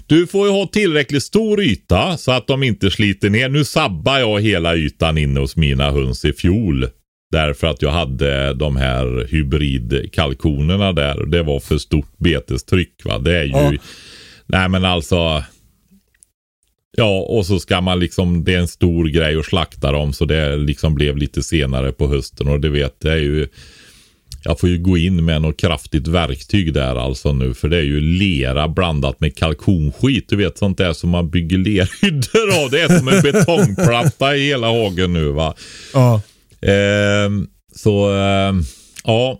du 0.07 0.27
får 0.27 0.47
ju 0.47 0.53
ha 0.53 0.67
tillräckligt 0.67 1.23
stor 1.23 1.61
yta 1.61 2.17
så 2.17 2.31
att 2.31 2.47
de 2.47 2.63
inte 2.63 2.91
sliter 2.91 3.29
ner. 3.29 3.49
Nu 3.49 3.65
sabbar 3.65 4.19
jag 4.19 4.41
hela 4.41 4.75
ytan 4.75 5.17
inne 5.17 5.39
hos 5.39 5.55
mina 5.55 5.91
höns 5.91 6.25
i 6.25 6.33
fjol. 6.33 6.89
Därför 7.33 7.67
att 7.67 7.81
jag 7.81 7.91
hade 7.91 8.53
de 8.53 8.75
här 8.75 9.27
hybridkalkonerna 9.29 10.93
där. 10.93 11.25
Det 11.25 11.43
var 11.43 11.59
för 11.59 11.77
stort 11.77 12.17
betestryck. 12.17 13.05
Va? 13.05 13.19
Det 13.19 13.37
är 13.37 13.43
ju... 13.43 13.51
Ja. 13.51 13.73
Nej 14.45 14.69
men 14.69 14.85
alltså. 14.85 15.43
Ja 16.97 17.19
och 17.19 17.45
så 17.45 17.59
ska 17.59 17.81
man 17.81 17.99
liksom. 17.99 18.43
Det 18.43 18.53
är 18.53 18.59
en 18.59 18.67
stor 18.67 19.05
grej 19.05 19.39
att 19.39 19.45
slakta 19.45 19.91
dem. 19.91 20.13
Så 20.13 20.25
det 20.25 20.57
liksom 20.57 20.95
blev 20.95 21.17
lite 21.17 21.43
senare 21.43 21.91
på 21.91 22.07
hösten. 22.07 22.47
Och 22.47 22.59
det 22.59 22.69
vet 22.69 22.95
jag 22.99 23.19
ju. 23.19 23.47
jag 24.43 24.59
får 24.59 24.69
ju 24.69 24.77
gå 24.77 24.97
in 24.97 25.25
med 25.25 25.41
något 25.41 25.57
kraftigt 25.57 26.07
verktyg 26.07 26.73
där 26.73 26.95
alltså 26.95 27.33
nu. 27.33 27.53
För 27.53 27.69
det 27.69 27.77
är 27.77 27.81
ju 27.81 28.01
lera 28.01 28.67
blandat 28.67 29.19
med 29.19 29.35
kalkonskit. 29.35 30.29
Du 30.29 30.35
vet 30.35 30.57
sånt 30.57 30.77
där 30.77 30.93
som 30.93 31.09
man 31.09 31.29
bygger 31.29 31.57
lerhyddor 31.67 32.63
av. 32.63 32.69
Det 32.71 32.81
är 32.81 32.97
som 32.97 33.07
en 33.07 33.21
betongplatta 33.21 34.35
i 34.35 34.47
hela 34.47 34.67
hagen 34.67 35.13
nu 35.13 35.25
va. 35.25 35.53
Ja. 35.93 36.21
Ehm, 36.67 37.47
så 37.75 38.09
ehm, 38.15 38.61
ja. 39.03 39.39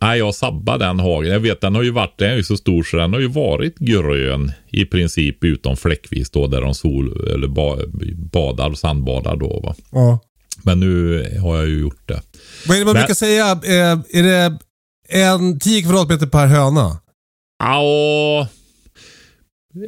Nej, 0.00 0.18
jag 0.18 0.34
sabbar 0.34 0.78
den 0.78 1.00
hagen. 1.00 1.32
Jag 1.32 1.40
vet 1.40 1.60
den 1.60 1.74
har 1.74 1.82
ju 1.82 1.90
varit, 1.90 2.18
den 2.18 2.30
är 2.30 2.36
ju 2.36 2.44
så 2.44 2.56
stor 2.56 2.82
så 2.82 2.96
den 2.96 3.12
har 3.12 3.20
ju 3.20 3.28
varit 3.28 3.78
grön 3.78 4.52
i 4.70 4.84
princip 4.84 5.44
utom 5.44 5.76
fläckvis 5.76 6.30
då 6.30 6.46
där 6.46 6.60
de 6.60 6.74
sol 6.74 7.30
eller 7.34 7.48
ba, 7.48 7.76
badar 8.32 8.70
och 8.70 8.78
sandbadar 8.78 9.36
då 9.36 9.60
va. 9.60 9.74
ja. 9.92 10.18
Men 10.62 10.80
nu 10.80 11.18
har 11.42 11.56
jag 11.56 11.68
ju 11.68 11.80
gjort 11.80 12.08
det. 12.08 12.20
Vad 12.66 12.76
är 12.76 12.80
det 12.80 12.84
man 12.84 12.94
Men- 12.94 13.00
brukar 13.02 13.14
säga? 13.14 13.50
Eh, 13.52 13.98
Är 14.18 14.22
det 14.22 14.58
en 15.08 15.58
10 15.58 15.82
kvadratmeter 15.82 16.26
per 16.26 16.46
höna? 16.46 16.98
Ja, 17.58 18.48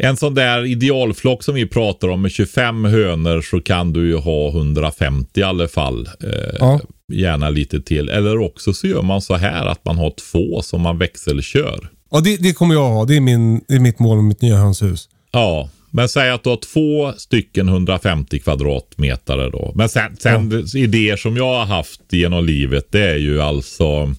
en 0.00 0.16
sån 0.16 0.34
där 0.34 0.64
idealflock 0.64 1.42
som 1.42 1.54
vi 1.54 1.66
pratar 1.66 2.08
om 2.08 2.22
med 2.22 2.30
25 2.32 2.84
hönor 2.84 3.40
så 3.40 3.60
kan 3.60 3.92
du 3.92 4.06
ju 4.06 4.16
ha 4.16 4.48
150 4.48 5.40
i 5.40 5.42
alla 5.42 5.68
fall. 5.68 6.06
Eh, 6.06 6.56
Ja. 6.60 6.80
Gärna 7.12 7.50
lite 7.50 7.80
till. 7.80 8.08
Eller 8.08 8.38
också 8.38 8.72
så 8.72 8.86
gör 8.86 9.02
man 9.02 9.22
så 9.22 9.34
här 9.36 9.66
att 9.66 9.84
man 9.84 9.98
har 9.98 10.10
två 10.30 10.62
som 10.62 10.80
man 10.80 10.98
växelkör. 10.98 11.88
Ja, 12.10 12.20
det, 12.20 12.36
det 12.36 12.52
kommer 12.52 12.74
jag 12.74 12.88
ha. 12.88 13.04
Det 13.04 13.16
är, 13.16 13.20
min, 13.20 13.60
det 13.68 13.74
är 13.74 13.80
mitt 13.80 13.98
mål 13.98 14.16
med 14.16 14.24
mitt 14.24 14.42
nya 14.42 14.56
hönshus. 14.56 15.08
Ja, 15.32 15.70
men 15.90 16.08
säg 16.08 16.30
att 16.30 16.44
du 16.44 16.50
har 16.50 16.56
två 16.56 17.12
stycken 17.18 17.68
150 17.68 18.38
kvadratmeter 18.38 19.50
då. 19.50 19.72
Men 19.74 19.88
sen, 19.88 20.16
sen 20.16 20.64
idéer 20.74 21.16
som 21.16 21.36
jag 21.36 21.54
har 21.54 21.64
haft 21.66 22.00
genom 22.12 22.44
livet 22.44 22.86
det 22.90 23.10
är 23.10 23.16
ju 23.16 23.40
alltså 23.42 24.14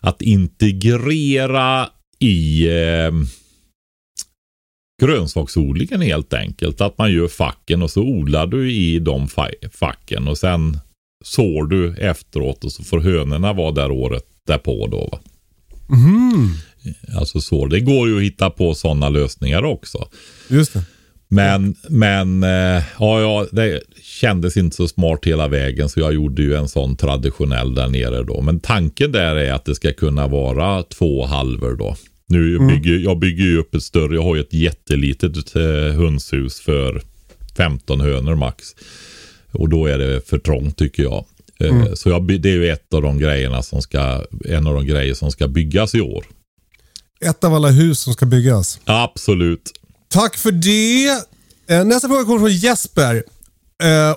att 0.00 0.22
integrera 0.22 1.88
i 2.18 2.66
eh, 2.68 3.12
grönsaksodlingen 5.02 6.00
helt 6.00 6.34
enkelt. 6.34 6.80
Att 6.80 6.98
man 6.98 7.12
gör 7.12 7.28
facken 7.28 7.82
och 7.82 7.90
så 7.90 8.02
odlar 8.02 8.46
du 8.46 8.72
i 8.72 8.98
de 8.98 9.26
fa- 9.26 9.70
facken 9.72 10.28
och 10.28 10.38
sen 10.38 10.78
sår 11.24 11.66
du 11.66 11.94
efteråt 11.96 12.64
och 12.64 12.72
så 12.72 12.82
får 12.84 13.00
hönorna 13.00 13.52
vara 13.52 13.70
där 13.72 13.90
året 13.90 14.24
därpå 14.46 14.86
då. 14.86 15.08
Va? 15.12 15.18
Mhm. 15.88 16.54
Alltså 17.18 17.40
så. 17.40 17.66
Det 17.66 17.80
går 17.80 18.08
ju 18.08 18.16
att 18.16 18.22
hitta 18.22 18.50
på 18.50 18.74
sådana 18.74 19.08
lösningar 19.08 19.64
också. 19.64 20.08
Just 20.48 20.72
det. 20.72 20.82
Men, 21.30 21.74
men 21.88 22.42
eh, 22.42 22.82
ja, 22.98 23.20
ja, 23.20 23.46
det 23.52 23.80
kändes 24.02 24.56
inte 24.56 24.76
så 24.76 24.88
smart 24.88 25.20
hela 25.24 25.48
vägen 25.48 25.88
så 25.88 26.00
jag 26.00 26.14
gjorde 26.14 26.42
ju 26.42 26.54
en 26.54 26.68
sån 26.68 26.96
traditionell 26.96 27.74
där 27.74 27.88
nere 27.88 28.22
då. 28.22 28.40
Men 28.40 28.60
tanken 28.60 29.12
där 29.12 29.36
är 29.36 29.52
att 29.52 29.64
det 29.64 29.74
ska 29.74 29.92
kunna 29.92 30.26
vara 30.26 30.82
två 30.82 31.26
halvor 31.26 31.76
då. 31.76 31.96
Nu 32.30 32.58
bygger 32.58 32.98
jag 32.98 33.18
bygger 33.18 33.44
ju 33.44 33.58
upp 33.58 33.74
ett 33.74 33.82
större, 33.82 34.14
jag 34.14 34.22
har 34.22 34.34
ju 34.34 34.40
ett 34.40 34.52
jättelitet 34.52 35.56
eh, 35.56 35.62
hönshus 35.96 36.60
för 36.60 37.02
15 37.56 38.00
hönor 38.00 38.34
max. 38.34 38.64
Och 39.52 39.68
då 39.68 39.86
är 39.86 39.98
det 39.98 40.28
för 40.28 40.38
trångt 40.38 40.76
tycker 40.78 41.02
jag. 41.02 41.24
Eh, 41.60 41.92
Så 41.94 42.08
jag, 42.08 42.40
det 42.40 42.48
är 42.50 42.54
ju 42.54 42.68
ett 42.70 42.94
av 42.94 43.02
de 43.02 43.18
grejerna 43.18 43.62
som 43.62 43.82
ska, 43.82 44.24
en 44.44 44.66
av 44.66 44.74
de 44.74 44.86
grejer 44.86 45.14
som 45.14 45.30
ska 45.30 45.48
byggas 45.48 45.94
i 45.94 46.00
år. 46.00 46.24
Ett 47.20 47.44
av 47.44 47.54
alla 47.54 47.68
hus 47.70 48.00
som 48.00 48.12
ska 48.12 48.26
byggas. 48.26 48.80
Absolut. 48.84 49.70
Tack 50.08 50.36
för 50.36 50.52
det. 50.52 51.08
Eh, 51.74 51.84
Nästa 51.84 52.08
fråga 52.08 52.24
kommer 52.24 52.38
från 52.38 52.52
Jesper 52.56 53.22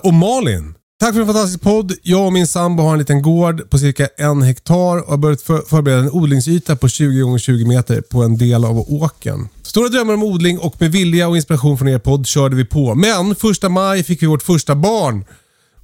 och 0.02 0.14
Malin. 0.14 0.74
Tack 1.02 1.14
för 1.14 1.20
en 1.20 1.26
fantastisk 1.26 1.62
podd. 1.62 1.92
Jag 2.02 2.26
och 2.26 2.32
min 2.32 2.46
sambo 2.46 2.82
har 2.82 2.92
en 2.92 2.98
liten 2.98 3.22
gård 3.22 3.70
på 3.70 3.78
cirka 3.78 4.08
en 4.16 4.42
hektar 4.42 5.02
och 5.02 5.10
har 5.10 5.16
börjat 5.16 5.42
för 5.42 5.58
förbereda 5.58 6.00
en 6.00 6.10
odlingsyta 6.10 6.76
på 6.76 6.88
20 6.88 7.34
x 7.34 7.44
20 7.44 7.64
meter 7.64 8.00
på 8.00 8.22
en 8.22 8.38
del 8.38 8.64
av 8.64 8.78
åkern. 8.78 9.48
Stora 9.62 9.88
drömmar 9.88 10.14
om 10.14 10.22
odling 10.22 10.58
och 10.58 10.74
med 10.78 10.92
vilja 10.92 11.28
och 11.28 11.36
inspiration 11.36 11.78
från 11.78 11.88
er 11.88 11.98
podd 11.98 12.26
körde 12.26 12.56
vi 12.56 12.64
på. 12.64 12.94
Men 12.94 13.34
första 13.34 13.68
maj 13.68 14.02
fick 14.02 14.22
vi 14.22 14.26
vårt 14.26 14.42
första 14.42 14.74
barn 14.74 15.24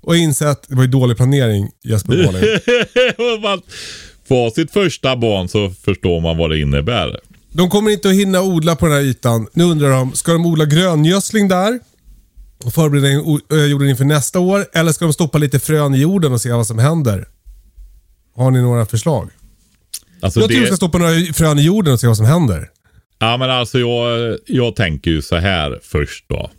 och 0.00 0.16
insett 0.16 0.68
det 0.68 0.74
var 0.74 0.82
ju 0.82 0.88
dålig 0.88 1.16
planering 1.16 1.70
Jesper 1.84 2.24
Malin. 2.26 2.42
Får 4.28 4.50
sitt 4.50 4.70
första 4.70 5.16
barn 5.16 5.48
så 5.48 5.70
förstår 5.70 6.20
man 6.20 6.36
vad 6.36 6.50
det 6.50 6.60
innebär. 6.60 7.20
De 7.52 7.70
kommer 7.70 7.90
inte 7.90 8.08
att 8.08 8.14
hinna 8.14 8.42
odla 8.42 8.76
på 8.76 8.86
den 8.86 8.94
här 8.94 9.02
ytan. 9.02 9.46
Nu 9.52 9.64
undrar 9.64 9.90
de, 9.90 10.12
ska 10.12 10.32
de 10.32 10.46
odla 10.46 10.64
gröngödsling 10.64 11.48
där? 11.48 11.80
Och 12.64 12.74
förbereda 12.74 13.66
jorden 13.66 13.88
inför 13.88 14.04
nästa 14.04 14.40
år? 14.40 14.66
Eller 14.72 14.92
ska 14.92 15.04
de 15.04 15.12
stoppa 15.12 15.38
lite 15.38 15.58
frön 15.58 15.94
i 15.94 15.98
jorden 15.98 16.32
och 16.32 16.40
se 16.40 16.52
vad 16.52 16.66
som 16.66 16.78
händer? 16.78 17.28
Har 18.36 18.50
ni 18.50 18.62
några 18.62 18.86
förslag? 18.86 19.30
Alltså 20.20 20.40
Jag 20.40 20.48
tror 20.48 20.56
de 20.58 20.60
det, 20.62 20.66
ska 20.66 20.76
stoppa 20.76 20.98
några 20.98 21.32
frön 21.32 21.58
i 21.58 21.62
jorden 21.62 21.92
och 21.92 22.00
se 22.00 22.06
vad 22.06 22.16
som 22.16 22.26
händer. 22.26 22.70
ja, 23.18 23.36
men 23.36 23.50
alltså 23.50 23.78
jag, 23.78 24.38
jag 24.46 24.76
tänker 24.76 25.10
ju 25.10 25.22
så 25.22 25.36
här 25.36 25.80
först 25.82 26.24
då. 26.28 26.50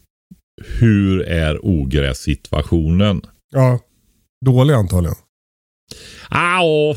Hur 0.66 1.22
är 1.22 1.66
ogrässituationen? 1.66 3.22
Ja. 3.52 3.80
Dålig 4.46 4.74
antagligen. 4.74 5.16
Ja, 6.30 6.96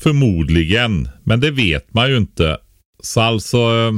förmodligen. 0.00 1.08
Men 1.24 1.40
det 1.40 1.50
vet 1.50 1.94
man 1.94 2.10
ju 2.10 2.16
inte. 2.16 2.58
Så 3.02 3.20
alltså, 3.20 3.56
eh, 3.58 3.92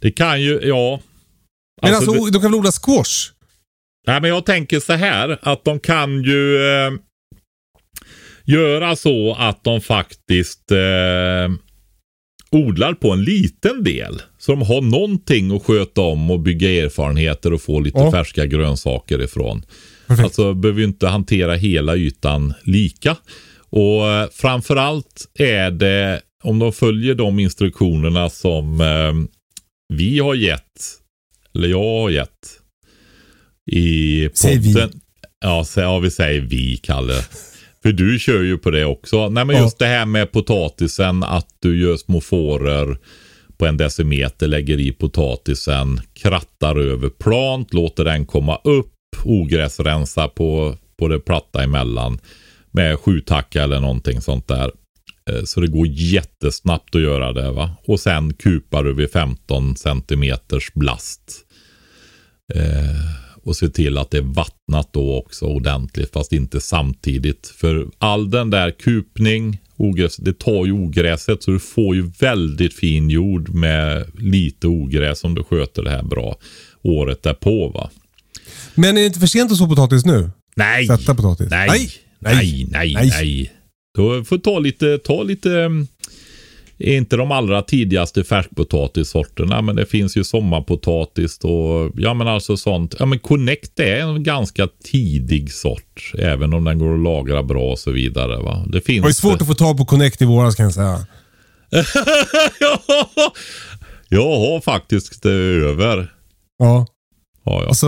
det 0.00 0.10
kan 0.10 0.42
ju, 0.42 0.60
ja. 0.62 1.00
Men 1.82 1.94
alltså, 1.94 2.12
det- 2.12 2.30
de 2.30 2.32
kan 2.40 2.50
väl 2.50 2.54
odla 2.54 2.72
squash? 2.72 3.30
Nej, 4.06 4.20
men 4.20 4.30
jag 4.30 4.46
tänker 4.46 4.80
så 4.80 4.92
här 4.92 5.38
att 5.42 5.64
de 5.64 5.80
kan 5.80 6.22
ju 6.22 6.56
eh, 6.56 6.90
göra 8.44 8.96
så 8.96 9.34
att 9.38 9.64
de 9.64 9.80
faktiskt 9.80 10.70
eh, 10.70 11.52
odlar 12.50 12.94
på 12.94 13.10
en 13.10 13.24
liten 13.24 13.84
del. 13.84 14.22
Så 14.38 14.52
de 14.52 14.62
har 14.62 14.80
någonting 14.80 15.56
att 15.56 15.62
sköta 15.64 16.00
om 16.00 16.30
och 16.30 16.40
bygga 16.40 16.70
erfarenheter 16.84 17.52
och 17.52 17.62
få 17.62 17.80
lite 17.80 17.98
Ja. 17.98 18.10
färska 18.12 18.46
grönsaker 18.46 19.22
ifrån. 19.22 19.62
Perfekt. 20.06 20.24
Alltså 20.24 20.54
behöver 20.54 20.80
ju 20.80 20.86
inte 20.86 21.06
hantera 21.08 21.54
hela 21.54 21.96
ytan 21.96 22.54
lika. 22.64 23.16
Och 23.70 24.08
eh, 24.08 24.28
framförallt 24.32 25.28
är 25.38 25.70
det 25.70 26.20
om 26.44 26.58
de 26.58 26.72
följer 26.72 27.14
de 27.14 27.38
instruktionerna 27.38 28.30
som 28.30 28.80
eh, 28.80 29.12
vi 29.94 30.18
har 30.18 30.34
gett, 30.34 30.62
eller 31.54 31.68
jag 31.68 32.00
har 32.00 32.10
gett 32.10 32.59
i 33.72 34.28
Säg 34.34 34.58
vi. 34.58 34.74
Ja, 35.40 35.64
så, 35.64 35.80
ja, 35.80 35.98
vi 35.98 36.10
säger 36.10 36.40
vi, 36.40 36.76
Kalle. 36.76 37.14
För 37.82 37.92
du 37.92 38.18
kör 38.18 38.42
ju 38.42 38.58
på 38.58 38.70
det 38.70 38.84
också. 38.84 39.28
Nej, 39.28 39.44
men 39.44 39.56
Ja. 39.56 39.62
just 39.62 39.78
det 39.78 39.86
här 39.86 40.06
med 40.06 40.32
potatisen, 40.32 41.22
att 41.22 41.46
du 41.58 41.80
gör 41.80 41.96
små 41.96 42.20
fåror 42.20 42.98
på 43.58 43.66
en 43.66 43.76
decimeter, 43.76 44.46
lägger 44.46 44.80
i 44.80 44.92
potatisen, 44.92 46.00
krattar 46.14 46.76
över 46.76 47.08
plant, 47.08 47.74
låter 47.74 48.04
den 48.04 48.26
komma 48.26 48.56
upp, 48.64 48.92
ogräsrensa 49.24 50.28
på, 50.28 50.76
på 50.98 51.08
det 51.08 51.18
platta 51.20 51.62
emellan 51.62 52.18
med 52.70 52.98
sjutacka 52.98 53.62
eller 53.62 53.80
någonting 53.80 54.20
sånt 54.20 54.48
där. 54.48 54.70
Eh, 55.30 55.42
Så 55.44 55.60
det 55.60 55.66
går 55.66 55.86
jättesnabbt 55.86 56.94
att 56.94 57.02
göra 57.02 57.32
det. 57.32 57.50
va. 57.52 57.70
Och 57.86 58.00
sen 58.00 58.34
kupar 58.34 58.84
du 58.84 58.92
vid 58.94 59.10
15 59.10 59.76
centimeters 59.76 60.72
blast. 60.74 61.20
Eh, 62.54 63.29
och 63.42 63.56
se 63.56 63.68
till 63.68 63.98
att 63.98 64.10
det 64.10 64.18
är 64.18 64.22
vattnat 64.22 64.88
då 64.92 65.16
också 65.16 65.46
ordentligt 65.46 66.12
fast 66.12 66.32
inte 66.32 66.60
samtidigt. 66.60 67.52
För 67.56 67.86
all 67.98 68.30
den 68.30 68.50
där 68.50 68.70
kupning, 68.70 69.58
ogräs, 69.76 70.16
det 70.16 70.38
tar 70.38 70.66
ju 70.66 70.72
ogräset 70.72 71.42
så 71.42 71.50
du 71.50 71.58
får 71.58 71.94
ju 71.94 72.10
väldigt 72.18 72.74
fin 72.74 73.10
jord 73.10 73.48
med 73.54 74.06
lite 74.18 74.66
ogräs 74.66 75.24
om 75.24 75.34
du 75.34 75.44
sköter 75.44 75.82
det 75.82 75.90
här 75.90 76.02
bra 76.02 76.36
året 76.82 77.22
därpå 77.22 77.68
va. 77.68 77.90
Men 78.74 78.96
är 78.96 79.00
det 79.00 79.06
inte 79.06 79.20
för 79.20 79.26
sent 79.26 79.52
att 79.52 79.58
så 79.58 79.68
potatis 79.68 80.04
nu? 80.04 80.30
Nej! 80.56 80.86
Sätta 80.86 81.14
potatis? 81.14 81.50
Nej, 81.50 81.68
Nej. 81.68 81.90
nej, 82.18 82.66
nej, 82.70 82.94
Nej. 82.94 83.08
nej. 83.08 83.52
Då 83.96 84.24
får 84.24 84.38
ta 84.38 84.58
lite, 84.58 84.98
ta 84.98 85.22
lite, 85.22 85.60
mm, 85.60 85.86
inte 86.80 87.16
de 87.16 87.32
allra 87.32 87.62
tidigaste 87.62 88.24
färskpotatissorterna, 88.24 89.62
men 89.62 89.76
det 89.76 89.86
finns 89.86 90.16
ju 90.16 90.24
sommarpotatis 90.24 91.38
och 91.38 91.90
ja 91.94 92.14
men 92.14 92.28
alltså 92.28 92.56
sånt. 92.56 92.94
Ja 92.98 93.06
men 93.06 93.18
Connect 93.18 93.80
är 93.80 93.96
en 93.96 94.22
ganska 94.22 94.68
tidig 94.84 95.52
sort, 95.52 96.12
även 96.18 96.54
om 96.54 96.64
den 96.64 96.78
går 96.78 96.94
att 96.94 97.00
lagra 97.00 97.42
bra 97.42 97.70
och 97.70 97.78
så 97.78 97.90
vidare. 97.90 98.42
Va? 98.42 98.64
Det 98.66 98.80
finns 98.80 99.02
Det 99.02 99.06
var 99.06 99.10
svårt 99.10 99.40
att 99.40 99.48
få 99.48 99.54
tag 99.54 99.78
på 99.78 99.84
Connect 99.84 100.22
i 100.22 100.24
våras 100.24 100.54
kan 100.56 100.64
jag 100.64 100.74
säga. 100.74 101.06
jag 104.08 104.38
har 104.38 104.60
faktiskt 104.60 105.22
det 105.22 105.30
över. 105.30 106.12
Ja. 106.58 106.86
Ja, 107.44 107.62
ja. 107.62 107.68
Alltså 107.68 107.86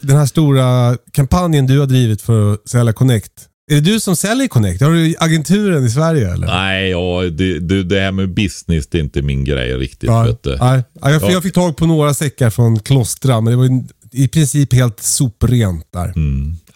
den 0.00 0.16
här 0.16 0.26
stora 0.26 0.96
kampanjen 1.12 1.66
du 1.66 1.78
har 1.78 1.86
drivit 1.86 2.22
för 2.22 2.52
att 2.52 2.68
sälja 2.68 2.92
Connect. 2.92 3.32
Är 3.70 3.74
det 3.74 3.80
du 3.80 4.00
som 4.00 4.16
säljer 4.16 4.48
Connect? 4.48 4.80
Har 4.82 4.90
du 4.92 5.14
agenturen 5.18 5.84
i 5.86 5.90
Sverige 5.90 6.32
eller? 6.32 6.46
Nej, 6.46 6.90
ja, 6.90 7.22
det, 7.22 7.58
det, 7.58 7.82
det 7.82 8.00
här 8.00 8.12
med 8.12 8.34
business 8.34 8.86
det 8.86 8.98
är 8.98 9.02
inte 9.02 9.22
min 9.22 9.44
grej 9.44 9.74
riktigt. 9.76 10.08
Ja, 10.10 10.22
Vet 10.22 10.44
nej. 10.44 10.56
Ja, 10.60 11.10
jag, 11.10 11.22
Ja. 11.22 11.30
jag 11.30 11.42
fick 11.42 11.54
tag 11.54 11.76
på 11.76 11.86
några 11.86 12.14
säckar 12.14 12.50
från 12.50 12.80
Klostra, 12.80 13.40
men 13.40 13.50
det 13.50 13.56
var 13.56 13.82
i 14.12 14.28
princip 14.28 14.72
helt 14.72 15.02
soprent 15.02 15.86
där. 15.92 16.12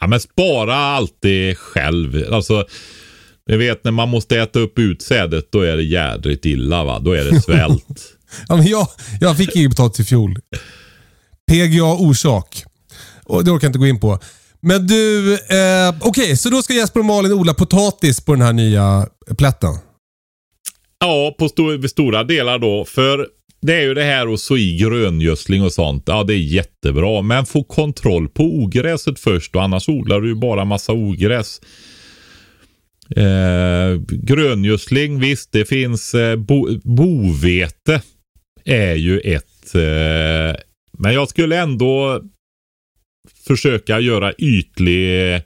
Ja, 0.01 0.07
men 0.07 0.21
spara 0.21 0.77
alltid 0.77 1.59
själv. 1.59 2.25
Alltså, 2.33 2.65
Ni 3.49 3.57
vet 3.57 3.85
när 3.85 3.93
man 3.93 4.09
måste 4.09 4.39
äta 4.39 4.59
upp 4.59 4.79
utsädet, 4.79 5.53
då 5.53 5.61
är 5.61 5.77
det 5.77 5.83
jädrigt 5.83 6.45
illa 6.45 6.85
va. 6.85 6.99
Då 6.99 7.13
är 7.13 7.25
det 7.25 7.41
svält. 7.43 8.03
Ja, 8.49 8.57
men 8.57 8.67
jag, 8.67 8.89
jag 9.21 9.37
fick 9.37 9.57
ingen 9.57 9.71
potatis 9.71 10.01
i 10.01 10.05
fjol. 10.09 10.39
PGA 11.51 11.85
orsak. 11.85 12.65
Och 13.25 13.45
det 13.45 13.51
orkar 13.51 13.67
jag 13.67 13.69
inte 13.69 13.79
gå 13.79 13.87
in 13.87 14.01
på. 14.01 14.19
Men 14.67 14.87
du, 14.87 15.35
eh, 15.35 15.95
okej, 16.01 16.37
så 16.37 16.51
då 16.51 16.63
ska 16.63 16.75
Jesper 16.75 17.01
och 17.01 17.07
Malin 17.07 17.33
odla 17.33 17.55
potatis 17.55 18.21
på 18.21 18.33
den 18.33 18.43
här 18.43 18.53
nya 18.53 19.09
plätten? 19.39 19.75
ja, 21.03 21.35
på 21.39 21.49
sto 21.49 21.89
stora 21.89 22.25
delar 22.25 22.59
då. 22.59 22.85
För 22.85 23.27
det 23.63 23.75
är 23.75 23.83
ju 23.83 23.95
det 23.95 24.05
här 24.05 24.35
att 24.35 24.41
så 24.41 24.57
i 24.57 24.77
gröngödsling 24.77 25.63
och 25.63 25.73
sånt. 25.73 26.03
Ja, 26.07 26.25
det 26.25 26.35
är 26.35 26.39
jättebra. 26.39 27.23
Men 27.23 27.47
få 27.47 27.65
kontroll 27.65 28.29
på 28.29 28.43
ogräset 28.45 29.21
först 29.21 29.57
och 29.57 29.63
annars 29.63 29.89
odlar 29.89 30.21
du 30.21 30.29
ju 30.29 30.35
bara 30.35 30.65
massa 30.65 30.93
ogräs. 30.93 31.61
Eh, 33.17 34.01
gröngödsling, 34.09 35.21
visst 35.21 35.53
det 35.53 35.65
finns 35.65 36.15
eh, 36.15 36.37
bo, 36.37 36.69
bovete 36.85 38.03
är 38.65 38.95
ju 38.95 39.21
ett. 39.21 39.75
Eh, 39.75 40.61
men 40.99 41.15
jag 41.15 41.29
skulle 41.29 41.59
ändå 41.59 42.21
försöka 43.47 44.01
göra 44.01 44.33
ytlig 44.33 45.41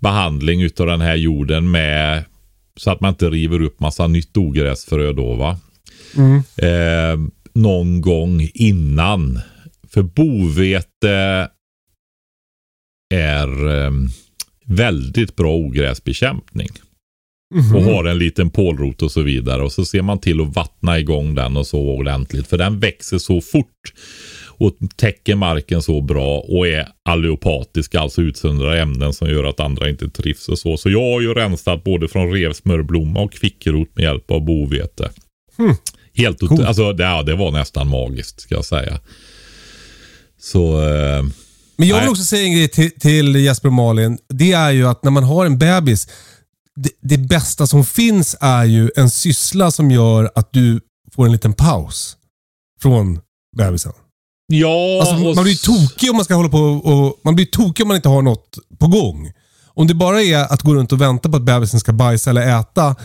behandling 0.00 0.62
utav 0.62 0.86
den 0.86 1.00
här 1.00 1.16
jorden 1.16 1.70
med 1.70 2.24
så 2.76 2.90
att 2.90 3.00
man 3.00 3.08
inte 3.08 3.30
river 3.30 3.62
upp 3.62 3.80
massa 3.80 4.06
nytt 4.06 4.36
ogräsfrö 4.36 5.12
då 5.12 5.34
va. 5.34 5.58
Eh, 6.56 7.18
någon 7.54 8.00
gång 8.00 8.48
innan. 8.54 9.40
För 9.88 10.02
bovete 10.02 11.48
är 13.14 13.68
eh, 13.84 13.90
väldigt 14.64 15.36
bra 15.36 15.54
ogräsbekämpning. 15.54 16.68
Och 17.74 17.82
har 17.82 18.04
en 18.04 18.18
liten 18.18 18.50
pålrot 18.50 19.02
och 19.02 19.12
så 19.12 19.22
vidare. 19.22 19.62
Och 19.62 19.72
så 19.72 19.84
ser 19.84 20.02
man 20.02 20.18
till 20.18 20.40
att 20.40 20.56
vattna 20.56 20.98
igång 20.98 21.34
den 21.34 21.56
och 21.56 21.66
så 21.66 21.80
ordentligt. 21.80 22.46
För 22.46 22.58
den 22.58 22.80
växer 22.80 23.18
så 23.18 23.40
fort. 23.40 23.92
Och 24.62 24.76
täcker 24.96 25.34
marken 25.34 25.82
så 25.82 26.00
bra 26.00 26.38
och 26.38 26.68
är 26.68 26.88
allopatisk, 27.04 27.94
alltså 27.94 28.22
utsöndrar 28.22 28.76
ämnen 28.76 29.12
som 29.12 29.28
gör 29.28 29.44
att 29.44 29.60
andra 29.60 29.88
inte 29.88 30.10
trivs 30.10 30.48
och 30.48 30.58
så. 30.58 30.76
Så 30.76 30.90
jag 30.90 31.12
har 31.12 31.20
ju 31.20 31.34
rensat 31.34 31.84
både 31.84 32.08
från 32.08 32.32
revsmörblomma 32.32 33.20
och 33.20 33.32
kvickrot 33.32 33.88
med 33.94 34.02
hjälp 34.02 34.30
av 34.30 34.44
bovete. 34.44 35.10
Helt 36.14 36.38
Coolt. 36.38 36.60
alltså 36.60 36.92
det, 36.92 37.02
ja, 37.02 37.22
det 37.22 37.36
var 37.36 37.50
nästan 37.50 37.88
magiskt 37.88 38.40
ska 38.40 38.54
jag 38.54 38.64
säga. 38.64 39.00
Så 40.40 40.88
eh, 40.88 41.22
Men 41.76 41.88
jag 41.88 41.96
vill 41.96 42.04
Nej. 42.04 42.08
också 42.08 42.24
säga 42.24 42.44
en 42.44 42.52
grej 42.52 42.68
till, 42.68 42.90
till 42.90 43.36
Jesper 43.36 43.68
och 43.68 43.74
Malin. 43.74 44.18
Det 44.28 44.52
är 44.52 44.70
ju 44.70 44.88
att 44.88 45.04
när 45.04 45.10
man 45.10 45.24
har 45.24 45.46
en 45.46 45.58
bebis, 45.58 46.08
det, 46.76 46.90
det 47.00 47.18
bästa 47.18 47.66
som 47.66 47.84
finns 47.84 48.36
är 48.40 48.64
ju 48.64 48.90
en 48.96 49.10
syssla 49.10 49.70
som 49.70 49.90
gör 49.90 50.30
att 50.34 50.52
du 50.52 50.80
får 51.14 51.26
en 51.26 51.32
liten 51.32 51.52
paus 51.52 52.16
från 52.82 53.20
bebisen. 53.56 53.92
Ja. 54.54 55.00
Alltså, 55.00 55.28
och 55.28 55.34
man 55.34 55.44
blir 55.44 55.64
tokig 55.64 56.10
om 56.10 56.16
man 56.16 56.24
ska 56.24 56.34
hålla 56.34 56.48
på 56.48 56.58
och, 56.58 57.20
man 57.24 57.34
blir 57.34 57.46
tokig 57.46 57.84
om 57.84 57.88
man 57.88 57.96
inte 57.96 58.08
har 58.08 58.22
något 58.22 58.58
på 58.78 58.86
gång. 58.86 59.32
Om 59.74 59.86
det 59.86 59.94
bara 59.94 60.22
är 60.22 60.52
att 60.52 60.62
gå 60.62 60.74
runt 60.74 60.92
och 60.92 61.00
vänta 61.00 61.28
på 61.28 61.36
att 61.36 61.42
bebisen 61.42 61.80
ska 61.80 61.92
bajsa 61.92 62.30
eller 62.30 62.60
äta, 62.60 62.96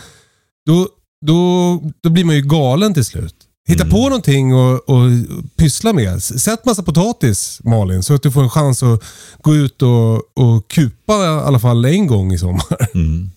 då, 0.66 0.88
då, 1.26 1.82
då 2.02 2.10
blir 2.10 2.24
man 2.24 2.34
ju 2.34 2.42
galen 2.42 2.94
till 2.94 3.04
slut. 3.04 3.34
Hitta 3.68 3.82
Mm. 3.84 3.92
på 3.92 4.02
någonting 4.08 4.54
och, 4.54 4.88
och 4.88 5.10
pyssla 5.56 5.92
med. 5.92 6.22
Sätt 6.22 6.64
massa 6.64 6.82
potatis 6.82 7.60
Malin, 7.64 8.02
så 8.02 8.14
att 8.14 8.22
du 8.22 8.30
får 8.30 8.42
en 8.42 8.50
chans 8.50 8.82
att 8.82 9.02
gå 9.42 9.54
ut 9.54 9.82
och, 9.82 10.14
och 10.16 10.68
kupa 10.70 11.12
i 11.12 11.26
alla 11.26 11.58
fall 11.58 11.84
en 11.84 12.06
gång 12.06 12.32
i 12.32 12.38
sommar. 12.38 12.88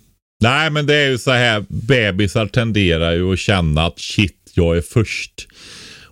Nej, 0.41 0.69
men 0.69 0.85
det 0.85 0.95
är 0.95 1.09
ju 1.09 1.17
så 1.17 1.31
här. 1.31 1.65
Bebisar 1.69 2.47
tenderar 2.47 3.11
ju 3.11 3.33
att 3.33 3.39
känna 3.39 3.85
att 3.85 3.99
shit, 3.99 4.51
jag 4.53 4.77
är 4.77 4.81
först. 4.81 5.47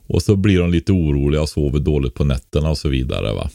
Och 0.10 0.22
så 0.22 0.36
blir 0.36 0.60
de 0.60 0.72
lite 0.72 0.92
oroliga 0.92 1.42
och 1.42 1.50
sover 1.50 1.80
dåligt 1.80 2.14
på 2.14 2.24
nätterna 2.24 2.70
och 2.70 2.78
så 2.78 2.90
vidare. 2.90 3.34
va. 3.34 3.50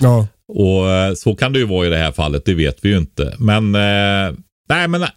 Ja. 0.00 0.26
Och 0.48 0.90
eh, 0.90 1.14
så 1.14 1.34
kan 1.34 1.52
det 1.52 1.58
ju 1.58 1.64
vara 1.64 1.86
i 1.86 1.90
det 1.90 1.96
här 1.96 2.12
fallet, 2.12 2.44
det 2.44 2.54
vet 2.54 2.78
vi 2.82 2.88
ju 2.88 2.98
inte. 2.98 3.34
Men, 3.38 3.74
eh, 3.74 4.38
nej 4.68 4.88
men 4.88 5.02
eh, 5.02 5.08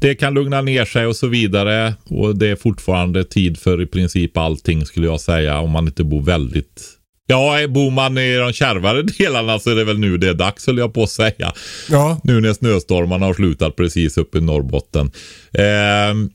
det 0.00 0.14
kan 0.14 0.34
lugna 0.34 0.60
ner 0.60 0.84
sig 0.84 1.06
och 1.06 1.16
så 1.16 1.26
vidare. 1.26 1.94
Och 2.08 2.36
det 2.36 2.48
är 2.48 2.56
fortfarande 2.56 3.24
tid 3.24 3.58
för 3.58 3.82
i 3.82 3.86
princip 3.86 4.36
allting 4.36 4.86
skulle 4.86 5.06
jag 5.06 5.20
säga. 5.20 5.58
Om 5.58 5.70
man 5.70 5.86
inte 5.86 6.04
bor 6.04 6.22
väldigt... 6.22 6.82
Ja, 7.26 7.68
bor 7.68 7.90
man 7.90 8.18
i 8.18 8.36
de 8.36 8.52
kärvare 8.52 9.02
delarna 9.18 9.58
så 9.58 9.70
är 9.70 9.74
det 9.74 9.84
väl 9.84 9.98
nu 9.98 10.18
det 10.18 10.28
är 10.28 10.34
dags 10.34 10.66
höll 10.66 10.78
jag 10.78 10.94
på 10.94 11.02
att 11.02 11.10
säga. 11.10 11.52
Ja. 11.90 12.20
Nu 12.24 12.40
när 12.40 12.52
snöstormarna 12.52 13.26
har 13.26 13.34
slutat 13.34 13.76
precis 13.76 14.18
uppe 14.18 14.38
i 14.38 14.40
Norrbotten. 14.40 15.10
Ehm, 15.52 16.30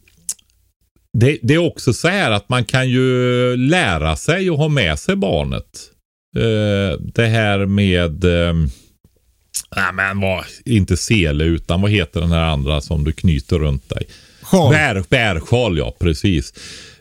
det, 1.13 1.39
det 1.41 1.53
är 1.53 1.57
också 1.57 1.93
så 1.93 2.07
här 2.07 2.31
att 2.31 2.49
man 2.49 2.65
kan 2.65 2.89
ju 2.89 3.55
lära 3.57 4.15
sig 4.15 4.51
och 4.51 4.57
ha 4.57 4.67
med 4.67 4.99
sig 4.99 5.15
barnet. 5.15 5.89
Eh, 6.35 6.99
det 6.99 7.25
här 7.25 7.65
med, 7.65 8.23
ehm, 8.23 8.69
nej 9.75 9.93
men 9.93 10.19
vad, 10.19 10.45
inte 10.65 10.97
sele 10.97 11.43
utan 11.43 11.81
vad 11.81 11.91
heter 11.91 12.21
den 12.21 12.31
här 12.31 12.43
andra 12.45 12.81
som 12.81 13.03
du 13.03 13.11
knyter 13.11 13.59
runt 13.59 13.89
dig? 13.89 14.07
Sjal. 14.41 14.73
Bär, 14.73 15.03
bärsjal, 15.09 15.77
ja 15.77 15.95
precis. 15.99 16.53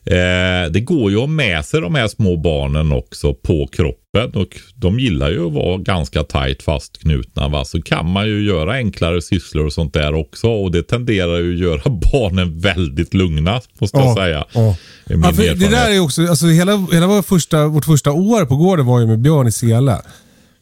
Eh, 0.05 0.70
det 0.70 0.80
går 0.80 1.11
ju 1.11 1.16
att 1.16 1.22
ha 1.22 1.26
med 1.26 1.64
sig 1.64 1.80
de 1.80 1.94
här 1.94 2.09
små 2.09 2.36
barnen 2.36 2.92
också 2.92 3.34
på 3.34 3.66
kroppen 3.66 4.34
och 4.34 4.57
de 4.74 4.98
gillar 4.98 5.30
ju 5.30 5.46
att 5.46 5.53
vara 5.53 5.78
ganska 5.78 6.22
tajt 6.22 6.62
fastknutna. 6.62 7.48
Va? 7.48 7.64
Så 7.64 7.82
kan 7.82 8.11
man 8.11 8.26
ju 8.26 8.44
göra 8.44 8.72
enklare 8.72 9.22
sysslor 9.22 9.66
och 9.66 9.72
sånt 9.72 9.94
där 9.94 10.14
också 10.14 10.48
och 10.48 10.72
det 10.72 10.82
tenderar 10.82 11.38
ju 11.38 11.55
att 11.55 11.61
göra 11.61 11.82
barnen 12.12 12.61
väldigt 12.61 13.14
lugna 13.14 13.61
måste 13.78 13.98
jag 13.98 14.16
säga. 14.16 14.44
Ja. 14.53 14.76
Ja, 15.07 15.32
för 15.32 15.42
det 15.42 15.68
där 15.68 15.90
är 15.90 16.00
också, 16.00 16.26
alltså 16.26 16.46
hela, 16.46 16.86
hela 16.92 17.07
vår 17.07 17.22
första, 17.22 17.66
vårt 17.66 17.84
första 17.84 18.12
år 18.12 18.44
på 18.44 18.57
gården 18.57 18.86
var 18.86 19.00
ju 19.00 19.07
med 19.07 19.20
Björn 19.20 19.46
i 19.46 19.53
Sele. 19.53 20.03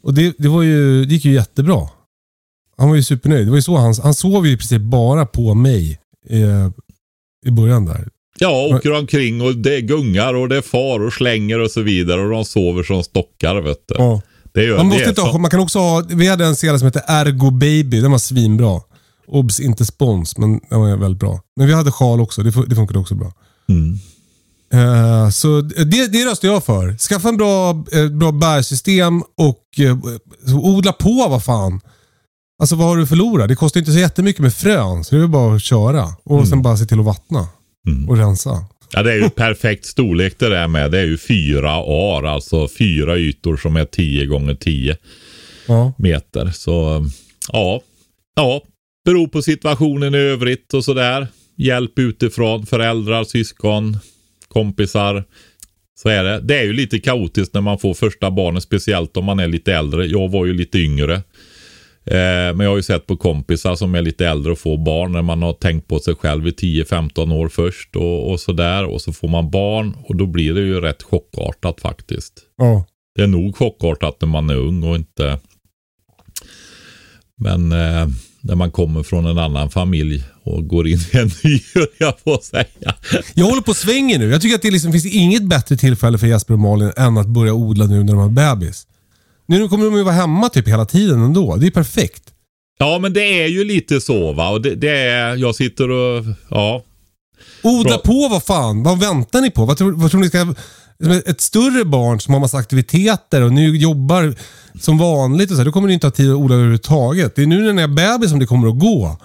Och 0.02 0.14
det, 0.14 0.34
det, 0.38 0.48
var 0.48 0.62
ju, 0.62 1.04
det 1.04 1.14
gick 1.14 1.24
ju 1.24 1.32
jättebra. 1.32 1.88
Han 2.76 2.88
var 2.88 2.96
ju 2.96 3.02
supernöjd. 3.02 3.46
Det 3.46 3.50
var 3.50 3.58
ju 3.58 3.62
så 3.62 3.76
han, 3.76 3.94
han 4.02 4.14
sov 4.14 4.46
ju 4.46 4.52
i 4.52 4.56
princip 4.56 4.82
bara 4.82 5.26
på 5.26 5.54
mig 5.54 6.00
eh, 6.30 6.70
i 7.46 7.50
början 7.50 7.84
där. 7.84 8.08
Ja, 8.42 8.76
åker 8.76 8.92
omkring 8.92 9.40
och 9.40 9.56
det 9.56 9.80
gungar 9.80 10.34
och 10.34 10.48
det 10.48 10.62
far 10.62 11.00
och 11.00 11.12
slänger 11.12 11.58
och 11.58 11.70
så 11.70 11.82
vidare 11.82 12.20
och 12.20 12.30
de 12.30 12.44
sover 12.44 12.82
som 12.82 13.02
stockar 13.04 13.60
vet 13.60 13.88
du. 13.88 13.94
Ja. 13.98 14.20
Det 14.52 14.64
gör 14.64 14.76
Man, 14.76 14.86
måste 14.86 15.08
inte 15.08 15.20
ha, 15.20 15.38
man 15.38 15.50
kan 15.50 15.60
också 15.60 15.78
ha, 15.78 16.04
vi 16.08 16.28
hade 16.28 16.44
en 16.44 16.56
sele 16.56 16.78
som 16.78 16.86
hette 16.86 17.04
Ergo 17.06 17.50
Baby. 17.50 18.00
Den 18.00 18.10
var 18.10 18.18
svinbra. 18.18 18.80
Obs, 19.26 19.60
inte 19.60 19.86
spons, 19.86 20.38
men 20.38 20.60
den 20.70 20.80
var 20.80 20.96
väldigt 20.96 21.20
bra. 21.20 21.40
Men 21.56 21.66
vi 21.66 21.72
hade 21.74 21.92
sjal 21.92 22.20
också. 22.20 22.42
Det, 22.42 22.50
det 22.66 22.74
funkade 22.74 22.98
också 22.98 23.14
bra. 23.14 23.32
Mm. 23.68 23.98
Eh, 24.72 25.30
så 25.30 25.60
det, 25.60 26.06
det 26.12 26.26
röstar 26.26 26.48
jag 26.48 26.64
för. 26.64 26.98
Skaffa 26.98 27.28
en 27.28 27.36
bra, 27.36 27.84
eh, 27.92 28.08
bra 28.08 28.32
bärsystem 28.32 29.22
och 29.36 29.64
eh, 29.78 29.98
odla 30.56 30.92
på 30.92 31.26
vad 31.28 31.44
fan. 31.44 31.80
Alltså 32.60 32.76
vad 32.76 32.88
har 32.88 32.96
du 32.96 33.06
förlorat? 33.06 33.48
Det 33.48 33.56
kostar 33.56 33.80
inte 33.80 33.92
så 33.92 33.98
jättemycket 33.98 34.42
med 34.42 34.54
frön, 34.54 35.04
så 35.04 35.14
det 35.14 35.22
är 35.22 35.26
bara 35.26 35.54
att 35.54 35.62
köra. 35.62 36.08
Och 36.24 36.48
sen 36.48 36.62
bara 36.62 36.76
se 36.76 36.84
till 36.84 36.98
att 36.98 37.04
vattna 37.04 37.46
och 38.08 38.16
rensa. 38.16 38.50
Ja, 38.92 39.02
det 39.02 39.12
är 39.12 39.16
ju 39.16 39.30
perfekt 39.30 39.84
storlek 39.84 40.38
det 40.38 40.48
där 40.48 40.68
med. 40.68 40.90
Det 40.90 40.98
är 40.98 41.06
ju 41.06 41.18
fyra 41.18 41.70
ar, 41.72 42.22
alltså 42.24 42.68
fyra 42.68 43.18
ytor 43.18 43.56
som 43.56 43.76
är 43.76 43.84
10 43.84 44.26
gånger 44.26 44.54
10 44.54 44.96
Ja. 45.68 45.92
meter. 45.98 46.50
Så 46.50 47.06
ja, 47.52 47.80
ja, 48.36 48.62
beror 49.04 49.26
på 49.28 49.42
situationen 49.42 50.14
i 50.14 50.18
övrigt 50.18 50.74
och 50.74 50.84
sådär. 50.84 51.26
Hjälp 51.56 51.98
utifrån, 51.98 52.66
föräldrar, 52.66 53.24
syskon, 53.24 53.98
kompisar. 54.48 55.24
Så 56.02 56.08
är 56.08 56.24
det. 56.24 56.40
Det 56.40 56.58
är 56.58 56.62
ju 56.64 56.72
lite 56.72 56.98
kaotiskt 57.00 57.54
när 57.54 57.60
man 57.60 57.78
får 57.78 57.94
första 57.94 58.30
barnet, 58.30 58.62
speciellt 58.62 59.16
om 59.16 59.24
man 59.24 59.38
är 59.38 59.48
lite 59.48 59.74
äldre. 59.74 60.06
Jag 60.06 60.28
var 60.30 60.46
ju 60.46 60.52
lite 60.52 60.78
yngre. 60.78 61.22
Eh, 62.10 62.56
men 62.56 62.60
jag 62.60 62.70
har 62.70 62.76
ju 62.76 62.82
sett 62.82 63.06
på 63.06 63.16
kompisar 63.16 63.74
som 63.74 63.94
är 63.94 64.02
lite 64.02 64.26
äldre 64.26 64.52
och 64.52 64.58
får 64.58 64.78
barn 64.78 65.12
när 65.12 65.22
man 65.22 65.42
har 65.42 65.52
tänkt 65.52 65.88
på 65.88 65.98
sig 65.98 66.14
själv 66.14 66.46
i 66.46 66.50
10-15 66.50 67.34
år 67.34 67.48
först 67.48 67.96
och, 67.96 68.30
och 68.30 68.40
sådär. 68.40 68.84
Och 68.84 69.00
så 69.00 69.12
får 69.12 69.28
man 69.28 69.50
barn 69.50 69.96
och 70.04 70.16
då 70.16 70.26
blir 70.26 70.54
det 70.54 70.60
ju 70.60 70.80
rätt 70.80 71.02
chockartat 71.02 71.80
faktiskt. 71.80 72.32
Ja. 72.56 72.86
Det 73.14 73.22
är 73.22 73.26
nog 73.26 73.56
chockartat 73.56 74.16
när 74.20 74.28
man 74.28 74.50
är 74.50 74.56
ung 74.56 74.82
och 74.82 74.96
inte... 74.96 75.38
Men 77.36 77.72
eh, 77.72 78.08
när 78.40 78.54
man 78.54 78.70
kommer 78.70 79.02
från 79.02 79.26
en 79.26 79.38
annan 79.38 79.70
familj 79.70 80.24
och 80.42 80.68
går 80.68 80.88
in 80.88 80.98
i 81.12 81.16
en 81.16 81.30
ny, 81.44 81.60
jag 81.98 82.14
att 82.24 82.44
säga. 82.44 82.94
Jag 83.34 83.44
håller 83.44 83.62
på 83.62 83.74
svänga 83.74 84.18
nu. 84.18 84.30
Jag 84.30 84.42
tycker 84.42 84.54
att 84.54 84.62
det 84.62 84.70
liksom 84.70 84.92
finns 84.92 85.06
inget 85.06 85.42
bättre 85.42 85.76
tillfälle 85.76 86.18
för 86.18 86.26
Jesper 86.26 86.54
och 86.54 86.60
Malin 86.60 86.92
än 86.96 87.18
att 87.18 87.28
börja 87.28 87.54
odla 87.54 87.86
nu 87.86 88.02
när 88.02 88.12
de 88.12 88.18
har 88.18 88.28
bebis. 88.28 88.86
Nu 89.50 89.68
kommer 89.68 89.84
de 89.84 89.96
ju 89.96 90.02
vara 90.02 90.14
hemma 90.14 90.48
typ 90.48 90.68
hela 90.68 90.84
tiden 90.84 91.22
ändå. 91.22 91.56
Det 91.56 91.66
är 91.66 91.70
perfekt. 91.70 92.22
Ja, 92.78 92.98
men 92.98 93.12
det 93.12 93.42
är 93.42 93.46
ju 93.46 93.64
lite 93.64 94.00
så 94.00 94.32
va. 94.32 94.48
Och 94.48 94.62
det, 94.62 94.74
det 94.74 94.90
är, 94.90 95.36
jag 95.36 95.54
sitter 95.54 95.90
och, 95.90 96.24
ja. 96.50 96.82
Odla 97.62 97.90
Bra. 97.90 97.98
på 97.98 98.28
vad 98.28 98.42
fan. 98.44 98.82
Vad 98.82 99.00
väntar 99.00 99.40
ni 99.40 99.50
på? 99.50 99.64
Vad 99.64 99.76
tror, 99.76 99.92
vad 99.92 100.10
tror 100.10 100.20
ni 100.20 100.28
ska... 100.28 100.54
Ett 101.26 101.40
större 101.40 101.84
barn 101.84 102.20
som 102.20 102.34
har 102.34 102.40
massa 102.40 102.56
aktiviteter 102.56 103.42
och 103.42 103.52
nu 103.52 103.76
jobbar 103.76 104.34
som 104.80 104.98
vanligt 104.98 105.50
och 105.50 105.54
så 105.54 105.60
här, 105.60 105.64
då 105.64 105.72
kommer 105.72 105.88
ni 105.88 105.94
inte 105.94 106.06
ha 106.06 106.12
tid 106.12 106.30
att 106.30 106.36
odla 106.36 106.54
överhuvudtaget. 106.54 107.36
Det 107.36 107.42
är 107.42 107.46
nu 107.46 107.60
när 107.60 107.72
ni 107.72 107.82
är 107.82 107.88
bebis 107.88 108.30
som 108.30 108.38
det 108.38 108.46
kommer 108.46 108.68
att 108.68 108.78
gå. 108.78 109.16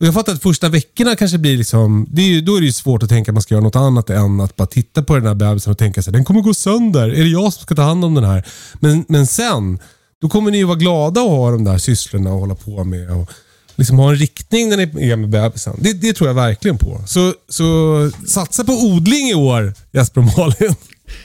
Och 0.00 0.06
jag 0.06 0.14
fattar 0.14 0.32
att 0.32 0.42
första 0.42 0.68
veckorna 0.68 1.16
kanske 1.16 1.38
blir 1.38 1.56
liksom, 1.56 2.06
det 2.10 2.22
är 2.22 2.26
ju, 2.26 2.40
då 2.40 2.56
är 2.56 2.60
det 2.60 2.66
ju 2.66 2.72
svårt 2.72 3.02
att 3.02 3.08
tänka 3.08 3.30
att 3.30 3.34
man 3.34 3.42
ska 3.42 3.54
göra 3.54 3.64
något 3.64 3.76
annat 3.76 4.10
än 4.10 4.40
att 4.40 4.56
bara 4.56 4.66
titta 4.66 5.02
på 5.02 5.14
den 5.14 5.26
här 5.26 5.34
bebisen 5.34 5.70
och 5.70 5.78
tänka 5.78 6.02
sig 6.02 6.12
den 6.12 6.24
kommer 6.24 6.40
gå 6.40 6.54
sönder. 6.54 7.08
Är 7.08 7.22
det 7.22 7.28
jag 7.28 7.52
som 7.52 7.62
ska 7.62 7.74
ta 7.74 7.82
hand 7.82 8.04
om 8.04 8.14
den 8.14 8.24
här? 8.24 8.46
Men, 8.74 9.04
men 9.08 9.26
sen, 9.26 9.78
då 10.20 10.28
kommer 10.28 10.50
ni 10.50 10.58
ju 10.58 10.64
vara 10.64 10.76
glada 10.76 11.20
att 11.20 11.28
ha 11.28 11.50
de 11.50 11.64
där 11.64 11.78
sysslorna 11.78 12.30
att 12.30 12.40
hålla 12.40 12.54
på 12.54 12.84
med. 12.84 13.10
Och 13.10 13.30
liksom 13.76 13.98
ha 13.98 14.10
en 14.10 14.16
riktning 14.16 14.68
när 14.68 14.76
ni 14.76 15.10
är 15.10 15.16
med 15.16 15.28
bebisen. 15.28 15.76
Det, 15.78 15.92
det 15.92 16.12
tror 16.12 16.28
jag 16.28 16.34
verkligen 16.34 16.78
på. 16.78 17.02
Så, 17.06 17.34
så 17.48 18.10
satsa 18.26 18.64
på 18.64 18.72
odling 18.72 19.30
i 19.30 19.34
år, 19.34 19.74
Jesper 19.92 20.20
och 20.20 20.38
Malin. 20.38 20.74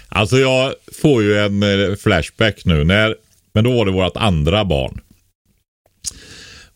Alltså 0.09 0.38
jag 0.38 0.74
får 1.01 1.24
ju 1.24 1.39
en 1.39 1.63
eh, 1.63 1.95
flashback 1.95 2.65
nu. 2.65 2.84
När, 2.84 3.15
men 3.53 3.63
då 3.63 3.72
var 3.72 3.86
det 3.86 3.91
vårt 3.91 4.17
andra 4.17 4.65
barn. 4.65 5.01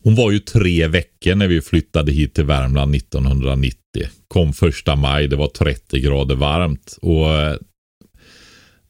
Hon 0.04 0.14
var 0.14 0.30
ju 0.30 0.38
tre 0.38 0.88
veckor 0.88 1.34
när 1.34 1.48
vi 1.48 1.60
flyttade 1.60 2.12
hit 2.12 2.34
till 2.34 2.44
Värmland 2.44 2.94
1990. 2.94 3.78
Kom 4.28 4.52
första 4.52 4.96
maj, 4.96 5.28
det 5.28 5.36
var 5.36 5.48
30 5.48 6.00
grader 6.00 6.34
varmt. 6.34 6.98
Och 7.02 7.32
eh, 7.32 7.56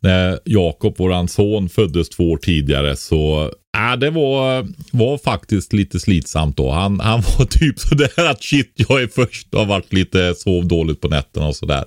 när 0.00 0.38
Jakob, 0.44 0.98
våran 0.98 1.28
son, 1.28 1.68
föddes 1.68 2.08
två 2.08 2.30
år 2.30 2.36
tidigare 2.36 2.96
så 2.96 3.50
äh, 3.76 3.98
det 3.98 4.10
var, 4.10 4.68
var 4.90 5.18
faktiskt 5.18 5.72
lite 5.72 6.00
slitsamt 6.00 6.56
då. 6.56 6.70
Han, 6.70 7.00
han 7.00 7.22
var 7.38 7.44
typ 7.44 7.78
sådär 7.78 8.30
att 8.30 8.42
shit, 8.42 8.72
jag 8.74 9.02
är 9.02 9.06
först 9.06 9.54
och 9.54 9.60
har 9.60 9.66
varit 9.66 9.92
lite 9.92 10.34
sov 10.34 10.68
dåligt 10.68 11.00
på 11.00 11.08
nätterna 11.08 11.46
och 11.46 11.56
sådär. 11.56 11.84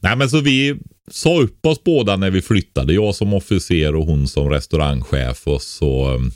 Nej 0.00 0.16
men 0.16 0.30
så 0.30 0.40
vi 0.40 0.76
sa 1.10 1.40
upp 1.40 1.66
oss 1.66 1.84
båda 1.84 2.16
när 2.16 2.30
vi 2.30 2.42
flyttade. 2.42 2.94
Jag 2.94 3.14
som 3.14 3.34
officer 3.34 3.94
och 3.94 4.06
hon 4.06 4.28
som 4.28 4.50
restaurangchef 4.50 5.46
och 5.46 5.62
så 5.62 6.06
mm, 6.06 6.32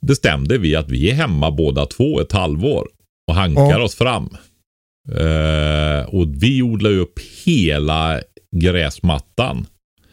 bestämde 0.00 0.58
vi 0.58 0.76
att 0.76 0.88
vi 0.88 1.10
är 1.10 1.14
hemma 1.14 1.50
båda 1.50 1.86
två 1.86 2.20
ett 2.20 2.32
halvår 2.32 2.88
och 3.28 3.34
hankar 3.34 3.62
Ja. 3.70 3.82
oss 3.82 3.94
fram. 3.94 4.28
Eh, 5.12 6.14
och 6.14 6.42
vi 6.42 6.62
odlar 6.62 6.90
ju 6.90 6.98
upp 6.98 7.18
hela 7.44 8.20
gräsmattan 8.56 9.66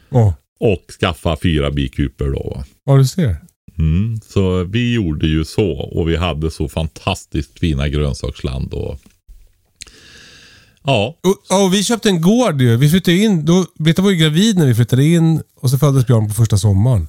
Ja, 0.09 0.33
och 0.59 0.83
skaffa 0.99 1.37
fyra 1.41 1.71
bikuper 1.71 2.25
då. 2.25 2.63
ja 2.85 2.97
du 2.97 3.05
ser. 3.05 3.35
Mm, 3.77 4.19
så 4.27 4.63
vi 4.63 4.93
gjorde 4.93 5.27
ju 5.27 5.45
så 5.45 5.71
och 5.71 6.09
vi 6.09 6.15
hade 6.15 6.51
så 6.51 6.69
fantastiskt 6.69 7.59
fina 7.59 7.87
grönsaksland. 7.87 8.73
Och... 8.73 8.99
Ja, 10.83 11.15
Och, 11.23 11.63
och 11.65 11.73
vi 11.73 11.83
köpte 11.83 12.09
en 12.09 12.21
gård 12.21 12.61
ju. 12.61 12.77
Vi 12.77 12.89
flyttade 12.89 13.17
in, 13.17 13.45
då, 13.45 13.65
Britta 13.79 14.01
var 14.01 14.11
ju 14.11 14.17
gravid 14.17 14.57
när 14.57 14.65
vi 14.65 14.75
flyttade 14.75 15.03
in 15.05 15.41
och 15.55 15.69
så 15.69 15.77
föddes 15.77 16.07
Björn 16.07 16.27
på 16.27 16.33
första 16.33 16.57
sommaren. 16.57 17.07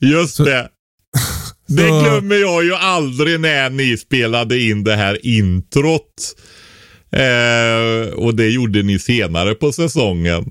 just 0.00 0.34
Så- 0.34 0.44
det. 0.44 0.68
Det 1.66 1.88
glömmer 1.88 2.36
jag 2.36 2.64
ju 2.64 2.74
aldrig 2.74 3.40
när 3.40 3.70
ni 3.70 3.96
spelade 3.96 4.60
in 4.60 4.84
det 4.84 4.96
här 4.96 5.26
introt. 5.26 6.34
Eh, 7.12 8.14
och 8.14 8.34
det 8.34 8.48
gjorde 8.48 8.82
ni 8.82 8.98
senare 8.98 9.54
på 9.54 9.72
säsongen. 9.72 10.50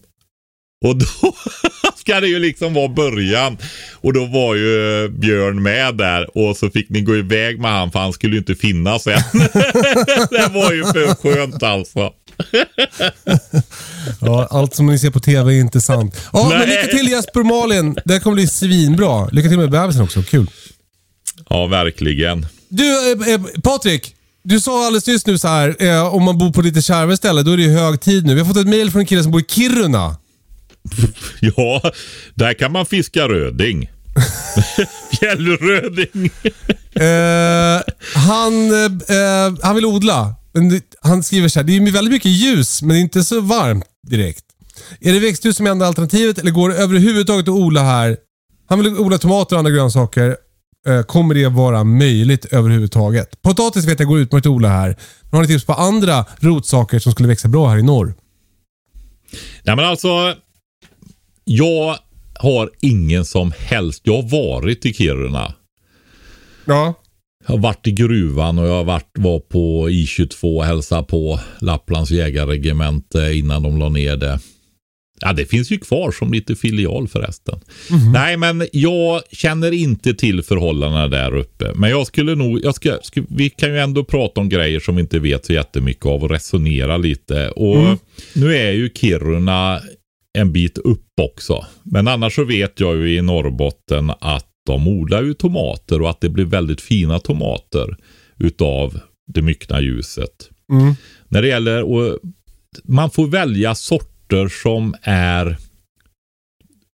Och 0.86 0.96
då 0.96 1.06
ska 1.96 2.20
det 2.20 2.28
ju 2.28 2.40
liksom 2.40 2.74
vara 2.74 2.88
början. 2.88 3.58
Och 3.94 4.14
då 4.14 4.26
var 4.26 4.56
ju 4.56 5.10
Björn 5.10 5.64
med 5.64 5.96
där 5.96 6.38
och 6.38 6.58
så 6.58 6.70
fick 6.70 6.90
ni 6.90 7.02
gå 7.02 7.16
iväg 7.16 7.60
med 7.60 7.72
han 7.72 7.92
för 7.92 8.00
han 8.00 8.14
skulle 8.14 8.34
ju 8.34 8.40
inte 8.40 8.56
finnas 8.56 9.04
sen. 9.04 9.20
det 10.30 10.50
var 10.54 10.74
ju 10.74 10.84
för 10.84 11.16
skönt 11.16 11.64
alltså. 11.64 12.14
Ja, 14.22 14.48
allt 14.52 14.76
som 14.76 14.86
ni 14.86 15.00
ser 15.00 15.12
på 15.12 15.20
TV 15.20 15.54
är 15.54 15.60
inte 15.60 15.82
sant. 15.82 16.22
Ja, 16.34 16.48
men 16.50 16.60
Nej. 16.60 16.68
lycka 16.68 16.98
till 16.98 17.08
Jesper 17.08 17.40
och 17.40 17.46
Malin. 17.46 17.98
Det 18.06 18.14
här 18.14 18.20
kommer 18.20 18.36
bli 18.36 18.48
svinbra. 18.48 19.28
Lycka 19.28 19.50
till 19.50 19.58
med 19.58 19.72
bebisen 19.72 20.02
också. 20.02 20.24
Kul. 20.24 20.48
Ja, 21.50 21.68
verkligen. 21.68 22.46
Du, 22.70 23.12
eh, 23.12 23.34
eh, 23.34 23.42
Patrik. 23.64 24.16
Du 24.44 24.60
sa 24.60 24.86
alldeles 24.86 25.08
nyss 25.08 25.26
nu 25.26 25.38
så 25.38 25.48
här, 25.48 25.76
eh, 25.80 26.16
om 26.16 26.24
man 26.24 26.38
bor 26.38 26.52
på 26.52 26.62
lite 26.62 26.82
kärvare 26.82 27.18
ställe, 27.18 27.42
då 27.42 27.52
är 27.52 27.58
det 27.58 27.64
ju 27.64 27.78
hög 27.78 28.02
tid 28.02 28.26
nu. 28.26 28.34
Vi 28.34 28.40
har 28.40 28.48
fått 28.48 28.58
ett 28.58 28.68
mail 28.68 28.92
från 28.92 29.00
en 29.00 29.06
kille 29.06 29.24
som 29.24 29.32
bor 29.32 29.42
i 29.42 29.46
Kiruna. 29.50 30.18
Ja, 31.40 31.92
där 32.36 32.54
kan 32.54 32.72
man 32.72 32.86
fiska 32.86 33.28
röding. 33.28 33.90
Fjällröding. 35.20 36.30
Eh, 36.96 37.82
han, 38.16 38.72
eh, 38.74 39.16
eh, 39.18 39.54
han 39.62 39.76
vill 39.76 39.86
odla. 39.86 40.36
Men 40.54 40.82
Han 41.02 41.24
skriver 41.24 41.48
så 41.48 41.60
här, 41.60 41.64
det 41.64 41.76
är 41.76 41.92
väldigt 41.92 42.12
mycket 42.12 42.32
ljus, 42.32 42.82
men 42.82 42.90
det 42.90 43.00
är 43.00 43.02
inte 43.02 43.24
så 43.24 43.42
varmt 43.42 43.86
direkt. 44.08 44.44
Är 45.00 45.14
det 45.14 45.20
växthus 45.20 45.58
som 45.58 45.68
är 45.68 45.72
enda 45.72 45.88
alternativet 45.88 46.38
eller 46.38 46.52
går 46.52 46.70
det 46.70 46.76
överhuvudtaget 46.76 47.44
att 47.44 47.50
odla 47.50 47.84
här? 47.84 48.18
Han 48.70 48.80
vill 48.80 49.00
odla 49.00 49.18
tomater 49.18 49.56
och 49.56 49.60
andra 49.60 49.72
grönsaker. 49.72 50.38
Eh, 50.88 51.02
kommer 51.02 51.36
det 51.36 51.48
vara 51.48 51.84
möjligt 51.84 52.46
överhuvudtaget? 52.46 53.42
Potatis 53.42 53.86
vet 53.86 54.00
jag 54.00 54.08
går 54.08 54.20
utmärkt 54.20 54.46
odla 54.48 54.70
här. 54.70 54.98
Men 55.22 55.38
har 55.38 55.42
ni 55.42 55.48
tips 55.48 55.66
på 55.66 55.74
andra 55.74 56.26
rotsaker 56.40 57.00
som 57.00 57.12
skulle 57.12 57.30
växa 57.30 57.48
bra 57.48 57.70
här 57.70 57.78
i 57.78 57.84
norr? 57.84 58.14
Ja, 59.64 59.76
men 59.76 59.86
alltså. 59.86 60.36
Jag 61.44 61.96
har 62.40 62.70
ingen 62.82 63.26
som 63.26 63.54
helst. 63.58 64.02
Jag 64.04 64.22
har 64.22 64.30
varit 64.30 64.86
i 64.86 64.94
Kiruna. 64.94 65.54
Ja. 66.66 66.94
Jag 67.48 67.54
har 67.54 67.62
varit 67.62 67.88
i 67.88 67.92
gruvan 67.92 68.60
och 68.60 68.68
jag 68.68 68.74
har 68.74 68.84
varit, 68.84 69.12
var 69.14 69.40
på 69.40 69.90
I22 69.90 70.58
och 70.58 70.66
hälsade 70.66 71.04
på 71.04 71.40
Lapplands 71.62 72.12
jägarregemente 72.12 73.34
innan 73.34 73.64
de 73.64 73.78
la 73.78 73.90
ner 73.90 74.18
det. 74.18 74.40
Ja, 75.22 75.34
det 75.34 75.46
finns 75.46 75.72
ju 75.72 75.78
kvar 75.78 76.12
som 76.12 76.34
lite 76.34 76.56
filial 76.56 77.08
förresten. 77.08 77.60
Nej, 78.14 78.38
men 78.38 78.68
jag 78.72 79.22
känner 79.32 79.72
inte 79.72 80.14
till 80.14 80.44
förhållandena 80.44 81.08
där 81.08 81.36
uppe. 81.36 81.72
Men 81.76 81.90
jag 81.90 82.08
skulle 82.08 82.36
nog, 82.36 82.60
jag 82.64 82.76
ska, 82.76 82.98
ska, 83.04 83.24
vi 83.30 83.50
kan 83.50 83.70
ju 83.70 83.80
ändå 83.80 84.04
prata 84.04 84.42
om 84.42 84.50
grejer 84.50 84.80
som 84.80 84.96
vi 84.96 85.02
inte 85.02 85.20
vet 85.20 85.46
så 85.46 85.54
jättemycket 85.54 86.06
av 86.06 86.24
och 86.24 86.30
resonera 86.30 86.98
lite. 86.98 87.50
Och 87.50 88.00
nu 88.34 88.56
är 88.56 88.72
ju 88.72 88.90
Kiruna 88.90 89.82
en 90.38 90.52
bit 90.52 90.78
upp 90.78 91.20
också. 91.22 91.66
Men 91.84 92.08
annars 92.08 92.36
så 92.36 92.44
vet 92.44 92.80
jag 92.80 92.96
ju 92.96 93.18
i 93.18 93.22
Norrbotten 93.22 94.12
att 94.20 94.48
de 94.66 94.88
odlar 94.88 95.24
ju 95.24 95.34
tomater 95.34 96.02
och 96.02 96.10
att 96.10 96.22
det 96.22 96.30
blir 96.30 96.46
väldigt 96.46 96.82
fina 96.82 97.20
tomater 97.20 97.98
utav 98.40 99.00
det 99.34 99.42
myckna 99.42 99.82
ljuset. 99.82 100.50
Mm. 100.72 100.94
När 101.28 101.42
det 101.42 101.48
gäller 101.48 101.84
och 101.84 102.20
man 102.84 103.12
får 103.12 103.28
välja 103.28 103.76
sorter 104.26 104.48
som 104.48 104.96
är 105.02 105.58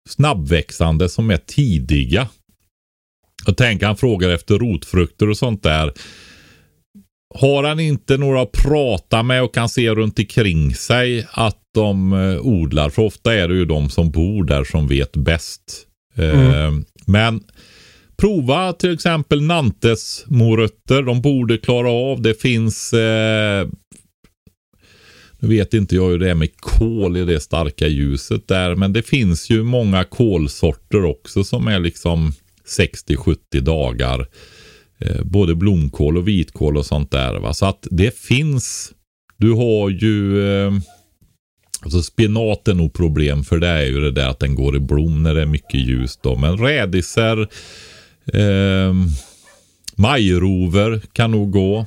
snabbväxande, 0.09 1.09
som 1.09 1.29
är 1.29 1.37
tidiga. 1.37 2.27
Jag 3.45 3.57
tänker 3.57 3.85
han 3.85 3.97
frågar 3.97 4.29
efter 4.29 4.59
rotfrukter 4.59 5.29
och 5.29 5.37
sånt 5.37 5.63
där. 5.63 5.93
Har 7.35 7.63
han 7.63 7.79
inte 7.79 8.17
några 8.17 8.41
att 8.41 8.51
prata 8.51 9.23
med 9.23 9.43
och 9.43 9.53
kan 9.53 9.69
se 9.69 9.89
runt 9.89 10.19
omkring 10.19 10.75
sig 10.75 11.27
att 11.31 11.61
de 11.73 12.13
eh, 12.13 12.39
odlar? 12.39 12.89
För 12.89 13.01
ofta 13.01 13.33
är 13.33 13.47
det 13.47 13.55
ju 13.55 13.65
de 13.65 13.89
som 13.89 14.11
bor 14.11 14.43
där 14.43 14.63
som 14.63 14.87
vet 14.87 15.15
bäst. 15.15 15.87
Eh, 16.15 16.71
men 17.05 17.43
prova 18.17 18.73
till 18.73 18.93
exempel 18.93 19.41
Nantes 19.41 20.25
morötter. 20.27 21.03
De 21.03 21.21
borde 21.21 21.57
klara 21.57 21.89
av. 21.89 22.21
Det 22.21 22.41
finns 22.41 22.93
eh, 22.93 23.67
nu 25.39 25.47
vet 25.47 25.73
inte 25.73 25.95
jag 25.95 26.09
hur 26.09 26.19
det 26.19 26.29
är 26.29 26.35
med 26.35 26.57
kol 26.57 27.17
i 27.17 27.25
det 27.25 27.39
starka 27.39 27.87
ljuset 27.87 28.47
där, 28.47 28.75
men 28.75 28.93
det 28.93 29.03
finns 29.03 29.49
ju 29.49 29.63
många 29.63 30.03
kolsorter 30.03 31.05
också 31.05 31.43
som 31.43 31.67
är 31.67 31.79
liksom 31.79 32.33
60-70 32.79 33.59
dagar. 33.59 34.27
Eh, 34.99 35.23
både 35.23 35.55
blomkål 35.55 36.17
och 36.17 36.27
vitkål 36.27 36.77
och 36.77 36.85
sånt 36.85 37.11
där. 37.11 37.39
Va? 37.39 37.53
Så 37.53 37.65
att 37.65 37.87
det 37.91 38.19
finns. 38.19 38.93
Du 39.37 39.51
har 39.51 39.89
ju 39.89 40.47
eh, 40.49 40.71
Alltså 41.81 42.01
spenat 42.01 42.67
är 42.67 42.73
nog 42.73 42.93
problem 42.93 43.43
för 43.43 43.57
det 43.57 43.67
är 43.67 43.85
ju 43.85 43.99
det 43.99 44.11
där 44.11 44.29
att 44.29 44.39
den 44.39 44.55
går 44.55 44.75
i 44.75 44.79
blom 44.79 45.23
när 45.23 45.35
det 45.35 45.41
är 45.41 45.45
mycket 45.45 45.79
ljus 45.79 46.17
då. 46.17 46.35
Men 46.35 46.57
rädisor, 46.57 47.47
eh, 48.33 48.93
majrover 49.95 51.01
kan 51.13 51.31
nog 51.31 51.51
gå. 51.51 51.85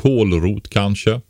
Kålrot 0.00 0.68
kanske. 0.68 1.20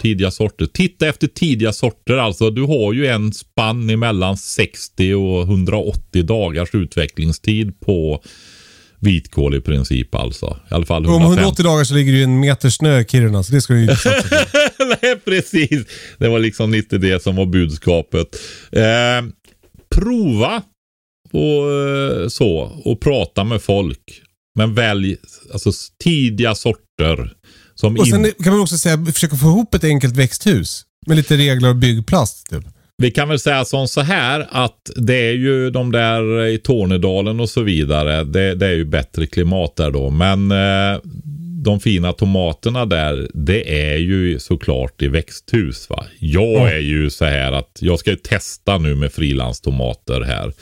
Tidiga 0.00 0.30
sorter. 0.30 0.66
Titta 0.66 1.08
efter 1.08 1.26
tidiga 1.26 1.72
sorter 1.72 2.16
alltså. 2.16 2.50
Du 2.50 2.62
har 2.62 2.92
ju 2.92 3.06
en 3.06 3.32
spann 3.32 3.90
emellan 3.90 4.36
60 4.36 5.14
och 5.14 5.42
180 5.42 6.22
dagars 6.22 6.74
utvecklingstid 6.74 7.80
på 7.80 8.22
vitkål 9.00 9.54
i 9.54 9.60
princip 9.60 10.14
alltså. 10.14 10.58
I 10.70 10.74
alla 10.74 10.86
fall 10.86 11.06
Om 11.06 11.12
150. 11.12 11.40
180 11.40 11.64
dagar 11.64 11.84
så 11.84 11.94
ligger 11.94 12.12
det 12.12 12.18
ju 12.18 12.24
en 12.24 12.40
meter 12.40 12.70
snö 12.70 13.00
i 13.00 13.04
Kiruna, 13.04 13.42
så 13.42 13.52
det 13.52 13.60
ska 13.60 13.72
du 13.72 13.84
ju 13.84 13.90
inte. 13.90 14.24
Nej, 15.02 15.16
precis. 15.24 15.86
Det 16.18 16.28
var 16.28 16.38
liksom 16.38 16.74
inte 16.74 16.98
det 16.98 17.22
som 17.22 17.36
var 17.36 17.46
budskapet. 17.46 18.28
Eh, 18.72 19.26
prova 19.94 20.62
och 21.32 21.72
eh, 21.72 22.28
så 22.28 22.80
och 22.84 23.00
prata 23.00 23.44
med 23.44 23.62
folk. 23.62 24.22
Men 24.54 24.74
välj 24.74 25.16
alltså 25.52 25.70
tidiga 26.04 26.54
sorter. 26.54 27.32
Som 27.82 27.96
Och 27.96 28.08
sen 28.08 28.26
in, 28.26 28.32
kan 28.44 28.52
man 28.52 28.62
också 28.62 28.78
säga, 28.78 29.04
försöka 29.12 29.36
få 29.36 29.46
ihop 29.46 29.74
ett 29.74 29.84
enkelt 29.84 30.16
växthus. 30.16 30.84
Med 31.06 31.16
lite 31.16 31.36
regler 31.36 31.68
och 31.68 31.76
byggplast 31.76 32.50
typ. 32.50 32.64
vi 32.98 33.10
kan 33.10 33.28
väl 33.28 33.38
säga 33.38 33.64
som 33.64 33.88
så 33.88 34.00
här 34.00 34.48
att 34.50 34.90
det 34.96 35.28
är 35.28 35.32
ju 35.32 35.70
de 35.70 35.92
där 35.92 36.46
i 36.46 36.58
Tornedalen 36.58 37.40
och 37.40 37.50
så 37.50 37.62
vidare. 37.62 38.24
Det, 38.24 38.54
det 38.54 38.66
är 38.66 38.72
ju 38.72 38.84
bättre 38.84 39.26
klimat 39.26 39.76
där 39.76 39.90
då. 39.90 40.10
Men 40.10 40.50
eh, 40.52 41.00
de 41.64 41.80
fina 41.80 42.12
tomaterna 42.12 42.86
där, 42.86 43.28
det 43.34 43.92
är 43.92 43.96
ju 43.96 44.38
såklart 44.38 45.02
i 45.02 45.08
växthus. 45.08 45.90
va. 45.90 46.04
Jag 46.18 46.72
är 46.72 46.80
ju 46.80 47.10
så 47.10 47.24
här 47.24 47.52
att 47.52 47.78
jag 47.80 47.98
ska 47.98 48.10
ju 48.10 48.16
testa 48.16 48.78
nu 48.78 48.94
med 48.94 49.12
frilandstomater 49.12 50.20
här 50.20 50.52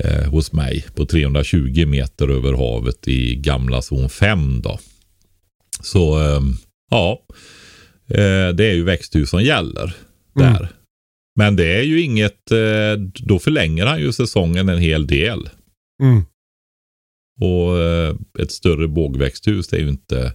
eh, 0.00 0.30
hos 0.30 0.52
mig 0.52 0.84
på 0.94 1.06
320 1.06 1.86
meter 1.86 2.28
över 2.28 2.52
havet 2.52 3.08
i 3.08 3.34
gamla 3.36 3.82
zon 3.82 4.08
5 4.08 4.60
då. 4.62 4.78
Så 5.80 6.20
eh, 6.20 6.40
ja, 6.90 7.22
eh, 8.08 8.54
det 8.54 8.64
är 8.64 8.74
ju 8.74 8.84
växthus 8.84 9.30
som 9.30 9.42
gäller 9.42 9.96
där. 10.34 10.56
Mm. 10.56 10.68
Men 11.38 11.56
det 11.56 11.76
är 11.76 11.82
ju 11.82 12.00
inget, 12.00 12.50
eh, 12.50 13.02
då 13.14 13.38
förlänger 13.38 13.86
han 13.86 14.00
ju 14.00 14.12
säsongen 14.12 14.68
en 14.68 14.78
hel 14.78 15.06
del. 15.06 15.48
Mm. 16.02 16.24
Och 17.40 17.78
eh, 17.78 18.16
ett 18.38 18.52
större 18.52 18.88
bågväxthus 18.88 19.68
det 19.68 19.76
är 19.76 19.80
ju 19.80 19.88
inte 19.88 20.34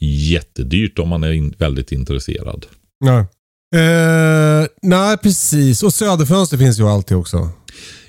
jättedyrt 0.00 0.98
om 0.98 1.08
man 1.08 1.24
är 1.24 1.58
väldigt 1.58 1.92
intresserad. 1.92 2.66
Nej. 3.04 3.26
Eh, 3.74 4.66
nej, 4.82 5.16
precis. 5.18 5.82
Och 5.82 5.94
söderfönster 5.94 6.58
finns 6.58 6.78
ju 6.78 6.84
alltid 6.88 7.16
också. 7.16 7.50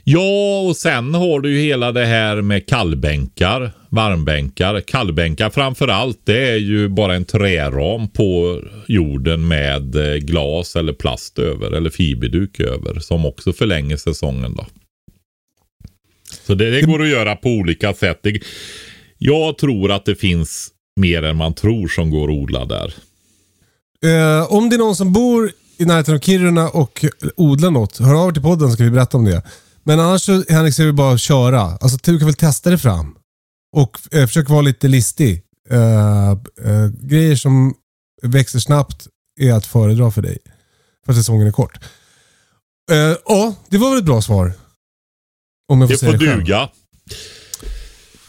Ja, 0.03 0.59
och 0.59 0.75
sen 0.75 1.13
har 1.13 1.39
du 1.39 1.53
ju 1.53 1.61
hela 1.61 1.91
det 1.91 2.05
här 2.05 2.41
med 2.41 2.65
kallbänkar, 2.65 3.71
varmbänkar. 3.89 4.81
Kallbänkar 4.81 5.49
framför 5.49 5.87
allt, 5.87 6.21
det 6.23 6.49
är 6.49 6.57
ju 6.57 6.87
bara 6.87 7.15
en 7.15 7.25
träram 7.25 8.07
på 8.07 8.61
jorden 8.87 9.47
med 9.47 9.95
eh, 9.95 10.15
glas 10.15 10.75
eller 10.75 10.93
plast 10.93 11.39
över 11.39 11.71
eller 11.71 11.89
fiberduk 11.89 12.59
över 12.59 12.99
som 12.99 13.25
också 13.25 13.53
förlänger 13.53 13.97
säsongen 13.97 14.55
då. 14.55 14.65
Så 16.45 16.55
det, 16.55 16.71
det 16.71 16.81
går 16.81 17.01
att 17.01 17.09
göra 17.09 17.35
på 17.35 17.49
olika 17.49 17.93
sätt. 17.93 18.19
Det, 18.23 18.39
jag 19.17 19.57
tror 19.57 19.91
att 19.91 20.05
det 20.05 20.15
finns 20.15 20.69
mer 20.95 21.23
än 21.23 21.35
man 21.35 21.53
tror 21.53 21.87
som 21.87 22.09
går 22.09 22.31
att 22.31 22.37
odla 22.37 22.65
där. 22.65 22.93
Uh, 24.05 24.53
om 24.53 24.69
det 24.69 24.75
är 24.75 24.77
någon 24.77 24.95
som 24.95 25.13
bor 25.13 25.51
i 25.79 25.85
närheten 25.85 26.15
av 26.15 26.19
Kiruna 26.19 26.69
och 26.69 27.05
odlar 27.35 27.71
något, 27.71 27.97
hör 27.97 28.13
av 28.23 28.29
er 28.29 28.33
till 28.33 28.41
podden 28.41 28.69
så 28.69 28.73
ska 28.73 28.83
vi 28.83 28.91
berätta 28.91 29.17
om 29.17 29.25
det. 29.25 29.43
Men 29.83 29.99
annars 29.99 30.21
så 30.21 30.43
Henrik, 30.49 30.73
så 30.73 30.81
är 30.81 30.85
det 30.85 30.93
bara 30.93 31.13
att 31.13 31.19
köra. 31.21 31.61
Alltså 31.61 31.97
du 32.03 32.17
kan 32.19 32.25
väl 32.27 32.35
testa 32.35 32.69
det 32.69 32.77
fram. 32.77 33.15
Och 33.75 33.99
eh, 34.11 34.27
försök 34.27 34.49
vara 34.49 34.61
lite 34.61 34.87
listig. 34.87 35.43
Eh, 35.69 36.29
eh, 36.31 36.87
grejer 37.01 37.35
som 37.35 37.73
växer 38.21 38.59
snabbt 38.59 39.07
är 39.39 39.53
att 39.53 39.65
föredra 39.65 40.11
för 40.11 40.21
dig. 40.21 40.37
För 41.05 41.13
säsongen 41.13 41.47
är 41.47 41.51
kort. 41.51 41.77
Eh, 42.91 43.15
Ja, 43.25 43.55
det 43.69 43.77
var 43.77 43.89
väl 43.89 43.99
ett 43.99 44.05
bra 44.05 44.21
svar. 44.21 44.53
Om 45.71 45.81
jag 45.81 45.89
får 45.89 45.93
Det 45.93 45.99
säga 45.99 46.11
får 46.11 46.25
själv. 46.25 46.39
duga. 46.39 46.69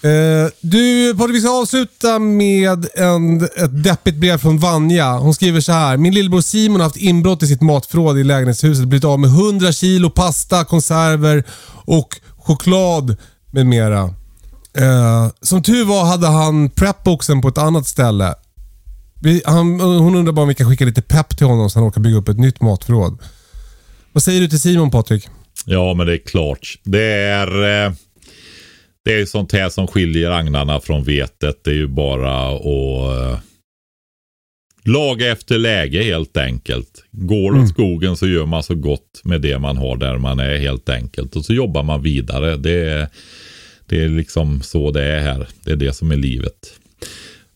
Uh, 0.05 0.51
du, 0.61 1.15
Patrik, 1.19 1.37
vi 1.37 1.41
ska 1.41 1.51
avsluta 1.51 2.19
med 2.19 2.87
en, 2.95 3.45
ett 3.45 3.85
deppigt 3.85 4.17
brev 4.17 4.39
från 4.39 4.59
Vanja. 4.59 5.19
Hon 5.19 5.35
skriver 5.35 5.61
så 5.61 5.73
här. 5.73 5.97
Min 5.97 6.15
lillebror 6.15 6.41
Simon 6.41 6.81
har 6.81 6.85
haft 6.85 6.97
inbrott 6.97 7.43
i 7.43 7.47
sitt 7.47 7.61
matförråd 7.61 8.19
i 8.19 8.25
lägenhetshuset. 8.25 8.89
Blivit 8.89 9.05
av 9.05 9.21
med 9.21 9.31
100 9.31 9.73
kilo 9.73 10.11
pasta, 10.11 10.65
konserver 10.65 11.45
och 11.85 12.21
choklad 12.37 13.17
med 13.51 13.67
mera. 13.67 14.05
Uh, 14.79 15.29
som 15.41 15.63
tur 15.63 15.85
var 15.85 16.05
hade 16.05 16.27
han 16.27 16.71
prepboxen 16.71 17.41
på 17.43 17.49
ett 17.49 17.59
annat 17.59 17.87
ställe. 17.87 18.35
Vi, 19.23 19.43
han, 19.47 19.81
hon 19.81 20.15
undrar 20.15 20.33
bara 20.33 20.43
om 20.43 20.49
vi 20.49 20.55
kan 20.55 20.71
skicka 20.71 20.85
lite 20.85 21.03
pepp 21.03 21.37
till 21.37 21.47
honom 21.47 21.71
så 21.71 21.79
han 21.79 21.89
orkar 21.89 22.01
bygga 22.01 22.17
upp 22.17 22.29
ett 22.29 22.39
nytt 22.39 22.61
matförråd. 22.61 23.19
Vad 24.13 24.23
säger 24.23 24.41
du 24.41 24.49
till 24.49 24.61
Simon, 24.61 24.91
Patrik? 24.91 25.29
Ja, 25.65 25.95
men 25.95 26.07
det 26.07 26.13
är 26.13 26.27
klart. 26.27 26.79
Det 26.85 27.13
är, 27.15 27.85
eh, 27.87 27.93
det 29.05 29.15
är 29.15 29.19
ju 29.19 29.27
sånt 29.27 29.53
här 29.53 29.69
som 29.69 29.87
skiljer 29.87 30.31
agnarna 30.31 30.81
från 30.81 31.05
vetet. 31.05 31.65
Det 31.65 31.71
är 31.71 31.75
ju 31.75 31.87
bara 31.87 32.49
att 32.49 33.33
eh, 33.35 33.39
laga 34.85 35.33
efter 35.33 35.59
läge 35.59 36.03
helt 36.03 36.37
enkelt. 36.37 37.05
Går 37.11 37.53
det 37.53 37.61
åt 37.61 37.69
skogen 37.69 38.17
så 38.17 38.29
gör 38.29 38.47
man 38.47 38.63
så 38.63 38.75
gott 38.75 39.21
med 39.25 39.41
det 39.41 39.59
man 39.59 39.77
har 39.77 39.97
där 39.97 40.19
man 40.19 40.41
är 40.41 40.59
helt 40.59 40.89
enkelt. 40.89 41.37
Och 41.37 41.45
så 41.45 41.55
jobbar 41.55 41.83
man 41.83 42.03
vidare. 42.03 42.57
Det 42.57 42.89
är, 42.91 43.09
det 43.87 44.05
är 44.05 44.09
liksom 44.09 44.63
så 44.63 44.91
det 44.91 45.05
är 45.05 45.21
här. 45.21 45.47
Det 45.65 45.71
är 45.71 45.77
det 45.77 45.93
som 45.93 46.11
är 46.11 46.17
livet. 46.17 46.81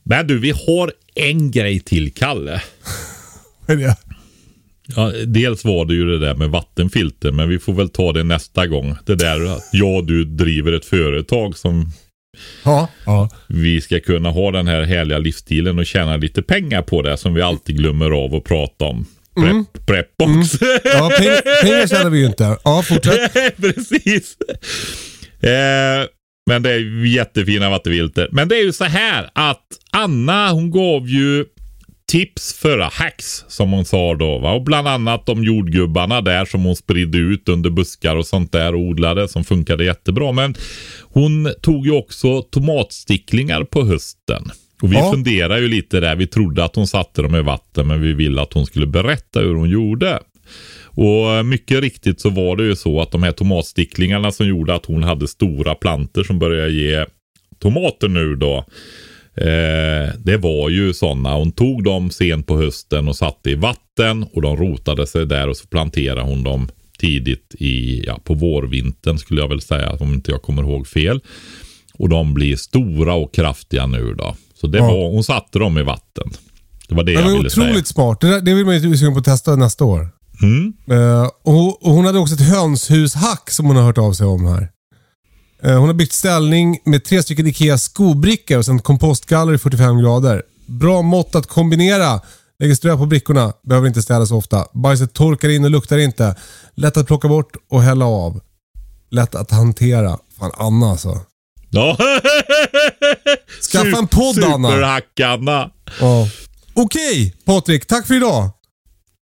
Men 0.03 0.27
du, 0.27 0.39
vi 0.39 0.51
har 0.67 0.93
en 1.15 1.51
grej 1.51 1.81
till, 1.81 2.13
Kalle. 2.15 2.63
Vad 3.67 3.81
är 3.81 3.87
det? 3.87 3.97
Ja, 4.97 5.13
dels 5.27 5.65
var 5.65 5.85
det 5.85 5.95
ju 5.95 6.05
det 6.07 6.19
där 6.19 6.35
med 6.35 6.51
vattenfilter, 6.51 7.33
men 7.33 7.49
vi 7.49 7.59
får 7.59 7.73
väl 7.73 7.89
ta 7.89 8.13
det 8.13 8.23
nästa 8.23 8.67
gång. 8.67 8.97
Det 9.07 9.15
där 9.15 9.57
att 9.57 9.69
jag 9.73 9.95
och 9.97 10.05
du 10.05 10.25
driver 10.25 10.73
ett 10.73 10.85
företag 10.85 11.57
som 11.57 11.91
Ja. 12.65 12.89
ja. 13.07 13.31
vi 13.49 13.81
ska 13.81 14.01
kunna 14.01 14.31
ha 14.31 14.51
den 14.51 14.69
här 14.69 14.83
härliga 14.83 15.19
livsstilen 15.19 15.79
och 15.79 15.87
tjäna 15.87 16.17
lite 16.17 16.43
pengar 16.43 16.83
på 16.83 17.03
det 17.03 17.17
som 17.17 17.35
vi 17.35 17.43
alltid 17.43 17.77
glömmer 17.77 18.11
av 18.11 18.35
att 18.35 18.45
prata 18.45 18.85
om. 18.85 19.07
Prep, 19.37 19.87
Prepbox. 19.87 20.53
ja 20.85 21.11
peng, 21.19 21.27
pengar 21.63 21.87
tjänar 21.87 22.11
vi 22.11 22.19
ju 22.19 22.27
inte. 22.27 22.57
Ja, 22.65 22.83
fortsätt. 22.83 23.33
Precis. 23.57 24.37
Eh, 25.41 26.07
men 26.51 26.63
det 26.63 26.71
är 26.73 27.07
jättefina 27.07 27.71
vattenfilter. 27.71 28.29
Men 28.33 28.49
det 28.49 28.57
är 28.57 28.65
ju 28.65 28.73
så 28.73 28.85
här 28.85 29.31
att 29.35 29.67
Anna 29.93 30.51
hon 30.53 30.71
gav 30.71 31.09
ju 31.09 31.45
tips 32.07 32.53
förra 32.55 32.85
hacks 32.85 33.45
som 33.49 33.71
hon 33.73 33.85
sa 33.85 34.15
då. 34.15 34.39
Va? 34.39 34.53
Och 34.53 34.63
bland 34.65 34.89
annat 34.89 35.27
de 35.27 35.45
jordgubbarna 35.45 36.21
där 36.21 36.45
som 36.45 36.65
hon 36.65 36.77
spridde 36.77 37.19
ut 37.19 37.49
under 37.49 37.71
buskar 37.71 38.17
och 38.17 38.27
sånt 38.27 38.53
där 38.53 38.75
och 38.75 38.81
odlade 38.81 39.29
som 39.29 39.45
funkade 39.45 39.85
jättebra. 39.85 40.33
Men 40.33 40.55
hon 41.03 41.53
tog 41.63 41.87
ju 41.87 41.93
också 41.93 42.43
tomatsticklingar 42.43 43.65
på 43.65 43.85
hösten. 43.85 44.51
Och 44.83 44.93
vi 44.93 44.97
Ja. 44.97 45.11
funderar 45.13 45.59
ju 45.59 45.69
lite 45.69 46.01
där. 46.01 46.17
Vi 46.17 46.27
trodde 46.27 46.65
att 46.65 46.77
hon 46.77 46.87
satte 46.87 47.23
dem 47.23 47.35
i 47.35 47.43
vatten 47.43 47.87
men 47.87 48.01
vi 48.03 48.13
ville 48.13 48.43
att 48.43 48.53
hon 48.53 48.67
skulle 48.67 48.87
berätta 48.87 49.41
hur 49.41 49.55
hon 49.55 49.71
gjorde. 49.71 50.19
Och 50.85 51.47
mycket 51.47 51.81
riktigt 51.81 52.21
så 52.21 52.31
var 52.31 52.57
det 52.57 52.65
ju 52.65 52.77
så 52.77 53.01
att 53.01 53.11
de 53.11 53.23
här 53.23 53.33
tomatsticklingarna 53.33 54.33
som 54.33 54.47
gjorde 54.47 54.75
att 54.75 54.87
hon 54.87 55.03
hade 55.03 55.29
stora 55.29 55.75
planter 55.75 56.23
som 56.25 56.39
började 56.39 56.73
ge 56.73 57.05
tomater 57.59 58.09
nu 58.09 58.37
då. 58.37 58.65
Eh, 59.37 60.15
det 60.19 60.37
var 60.37 60.69
ju 60.69 60.95
sådana. 60.95 61.35
Hon 61.37 61.53
tog 61.53 61.85
dem 61.85 62.11
sent 62.11 62.47
på 62.47 62.57
hösten 62.59 63.09
och 63.09 63.17
satte 63.17 63.51
i 63.51 63.55
vatten 63.55 64.23
och 64.33 64.43
de 64.43 64.57
rotade 64.57 65.07
sig 65.07 65.27
där 65.27 65.49
och 65.49 65.57
så 65.57 65.67
planterade 65.67 66.21
hon 66.23 66.43
dem 66.43 66.69
tidigt 66.99 67.55
i, 67.59 68.05
ja, 68.07 68.21
på 68.25 68.35
vårvintern 68.35 69.19
skulle 69.19 69.41
jag 69.41 69.49
väl 69.49 69.61
säga 69.61 69.91
om 70.01 70.15
inte 70.15 70.31
jag 70.31 70.43
kommer 70.43 70.63
ihåg 70.63 70.87
fel. 70.87 71.21
Och 71.99 72.09
de 72.09 72.35
blir 72.35 72.57
stora 72.57 73.15
och 73.15 73.35
kraftiga 73.35 73.87
nu 73.87 74.15
då. 74.15 74.37
Så 74.61 74.67
det 74.67 74.79
Ja. 74.79 74.87
var, 74.87 75.11
hon 75.11 75.25
satte 75.25 75.59
dem 75.59 75.79
i 75.79 75.83
vatten. 75.83 76.31
Det 76.89 76.95
var 76.95 77.03
det 77.05 77.13
Det 77.13 77.21
jag 77.21 77.31
var 77.31 77.37
ville 77.37 77.51
säga. 77.51 77.67
otroligt 77.67 77.87
smart. 77.87 78.21
Det, 78.21 78.27
där, 78.31 78.41
det 78.41 78.55
vill 78.55 78.65
man 78.65 78.75
ju 78.83 78.97
sugen 78.97 79.13
på 79.13 79.19
att 79.19 79.25
testa 79.25 79.57
nästa 79.57 79.85
år. 79.85 80.09
Mm. 80.43 80.73
Eh, 80.91 81.29
och, 81.45 81.87
och 81.87 81.93
Hon 81.93 82.05
hade 82.05 82.19
också 82.19 82.35
ett 82.35 82.41
hönshushack 82.55 83.51
som 83.51 83.67
hon 83.67 83.77
har 83.77 83.83
hört 83.83 83.99
av 83.99 84.13
sig 84.13 84.27
om 84.27 84.47
här. 84.47 84.69
Eh, 85.63 85.79
hon 85.79 85.89
har 85.89 85.95
byggt 85.95 86.13
ställning 86.13 86.79
med 86.85 87.05
tre 87.05 87.23
stycken 87.23 87.47
IKEA 87.47 87.79
skobrickor 87.79 88.59
och 88.59 88.65
sen 88.65 88.79
kompostgaller 88.79 89.55
i 89.55 89.59
45 89.59 89.99
grader. 89.99 90.43
Bra 90.67 91.03
mått 91.03 91.35
att 91.35 91.47
kombinera. 91.47 92.21
Lägger 92.59 92.75
strö 92.75 92.97
på 92.97 93.07
brickorna. 93.07 93.53
Behöver 93.63 93.89
inte 93.89 94.03
städa 94.03 94.27
så 94.27 94.37
ofta. 94.37 94.67
Bajset 94.73 95.13
torkar 95.13 95.49
in 95.49 95.65
och 95.65 95.71
luktar 95.71 95.99
inte. 95.99 96.35
Lätt 96.75 96.97
att 96.97 97.07
plocka 97.07 97.29
bort 97.29 97.57
och 97.71 97.83
hälla 97.83 98.05
av. 98.05 98.41
Lätt 99.11 99.35
att 99.35 99.51
hantera. 99.51 100.19
Fan 100.39 100.51
Anna 100.55 100.91
alltså. 100.91 101.21
Ja. 101.71 101.97
Skaffa 103.73 103.99
en 103.99 104.07
podd, 104.07 104.45
Anna. 104.45 104.69
Superhack-Anna. 104.71 105.71
Ja. 106.01 106.29
Okej 106.75 107.35
Patrik, 107.45 107.87
tack 107.87 108.07
för 108.07 108.15
idag. 108.15 108.51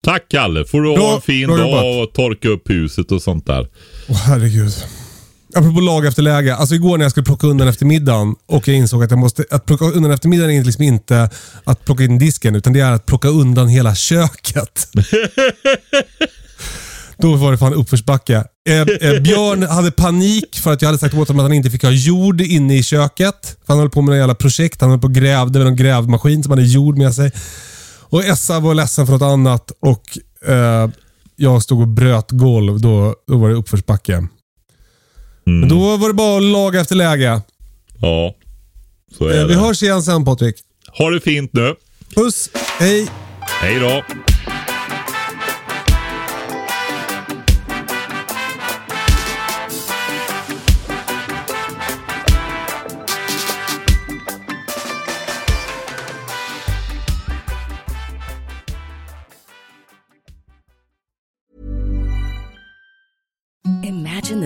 Tack 0.03 0.25
Kalle. 0.29 0.65
Får 0.65 0.81
du 0.81 0.89
ha 0.89 1.15
en 1.15 1.21
fin 1.21 1.47
dag 1.49 2.03
och 2.03 2.13
torka 2.13 2.49
upp 2.49 2.69
huset 2.69 3.11
och 3.11 3.21
sånt 3.21 3.45
där. 3.45 3.67
Åh 4.09 4.15
herregud. 4.15 4.73
Apropå 5.57 5.79
lag 5.79 6.05
efter 6.05 6.21
läge. 6.21 6.55
Alltså 6.55 6.75
igår 6.75 6.97
när 6.97 7.05
jag 7.05 7.11
skulle 7.11 7.23
plocka 7.23 7.47
undan 7.47 7.67
efter 7.67 7.85
middagen 7.85 8.35
och 8.45 8.67
jag 8.67 8.77
insåg 8.77 9.03
att 9.03 9.11
jag 9.11 9.19
måste... 9.19 9.45
Att 9.49 9.65
plocka 9.65 9.85
undan 9.85 10.11
efter 10.11 10.29
middagen 10.29 10.51
är 10.55 10.63
liksom 10.63 10.83
inte 10.83 11.29
att 11.63 11.85
plocka 11.85 12.03
in 12.03 12.19
disken 12.19 12.55
utan 12.55 12.73
det 12.73 12.79
är 12.79 12.91
att 12.91 13.05
plocka 13.05 13.27
undan 13.27 13.67
hela 13.67 13.95
köket. 13.95 14.87
Då 17.17 17.35
var 17.35 17.51
det 17.51 17.57
fan 17.57 17.73
uppförsbacke. 17.73 18.43
Eh, 18.69 18.81
eh, 18.81 19.21
Björn 19.21 19.63
hade 19.63 19.91
panik 19.91 20.55
för 20.55 20.73
att 20.73 20.81
jag 20.81 20.89
hade 20.89 20.99
sagt 20.99 21.13
åt 21.13 21.27
honom 21.27 21.39
att 21.39 21.49
han 21.49 21.53
inte 21.53 21.69
fick 21.71 21.83
ha 21.83 21.91
jord 21.91 22.41
inne 22.41 22.77
i 22.77 22.83
köket. 22.83 23.57
Han 23.67 23.79
höll 23.79 23.89
på 23.89 24.01
med 24.01 24.05
några 24.05 24.19
jävla 24.19 24.35
projekt. 24.35 24.81
Han 24.81 24.89
höll 24.89 24.99
på 24.99 25.07
och 25.07 25.15
grävde 25.15 25.59
med 25.59 25.65
någon 25.65 25.75
grävmaskin 25.75 26.43
som 26.43 26.51
hade 26.51 26.63
jord 26.63 26.97
med 26.97 27.13
sig. 27.13 27.31
Och 28.01 28.25
Essa 28.25 28.59
var 28.59 28.73
ledsen 28.73 29.05
för 29.05 29.13
något 29.13 29.21
annat 29.21 29.71
och 29.79 30.17
eh, 30.51 30.89
jag 31.35 31.63
stod 31.63 31.81
och 31.81 31.87
bröt 31.87 32.31
golv. 32.31 32.79
Då, 32.79 33.15
då 33.27 33.37
var 33.37 33.49
det 33.49 33.55
uppförsbacke. 33.55 34.27
Men 35.49 35.69
då 35.69 35.97
var 35.97 36.07
det 36.07 36.13
bara 36.13 36.37
att 36.37 36.43
laga 36.43 36.79
efter 36.81 36.95
läge. 36.95 37.41
Ja, 38.01 38.35
så 39.17 39.27
är 39.27 39.39
Eh, 39.41 39.45
vi 39.47 39.53
det. 39.53 39.59
hörs 39.59 39.83
igen 39.83 40.03
sen 40.03 40.25
Patrik. 40.25 40.55
Ha 40.97 41.09
det 41.09 41.19
fint 41.21 41.53
nu. 41.53 41.75
Puss, 42.15 42.49
hej! 42.79 43.07
Hej 43.61 43.79
då. 43.79 44.03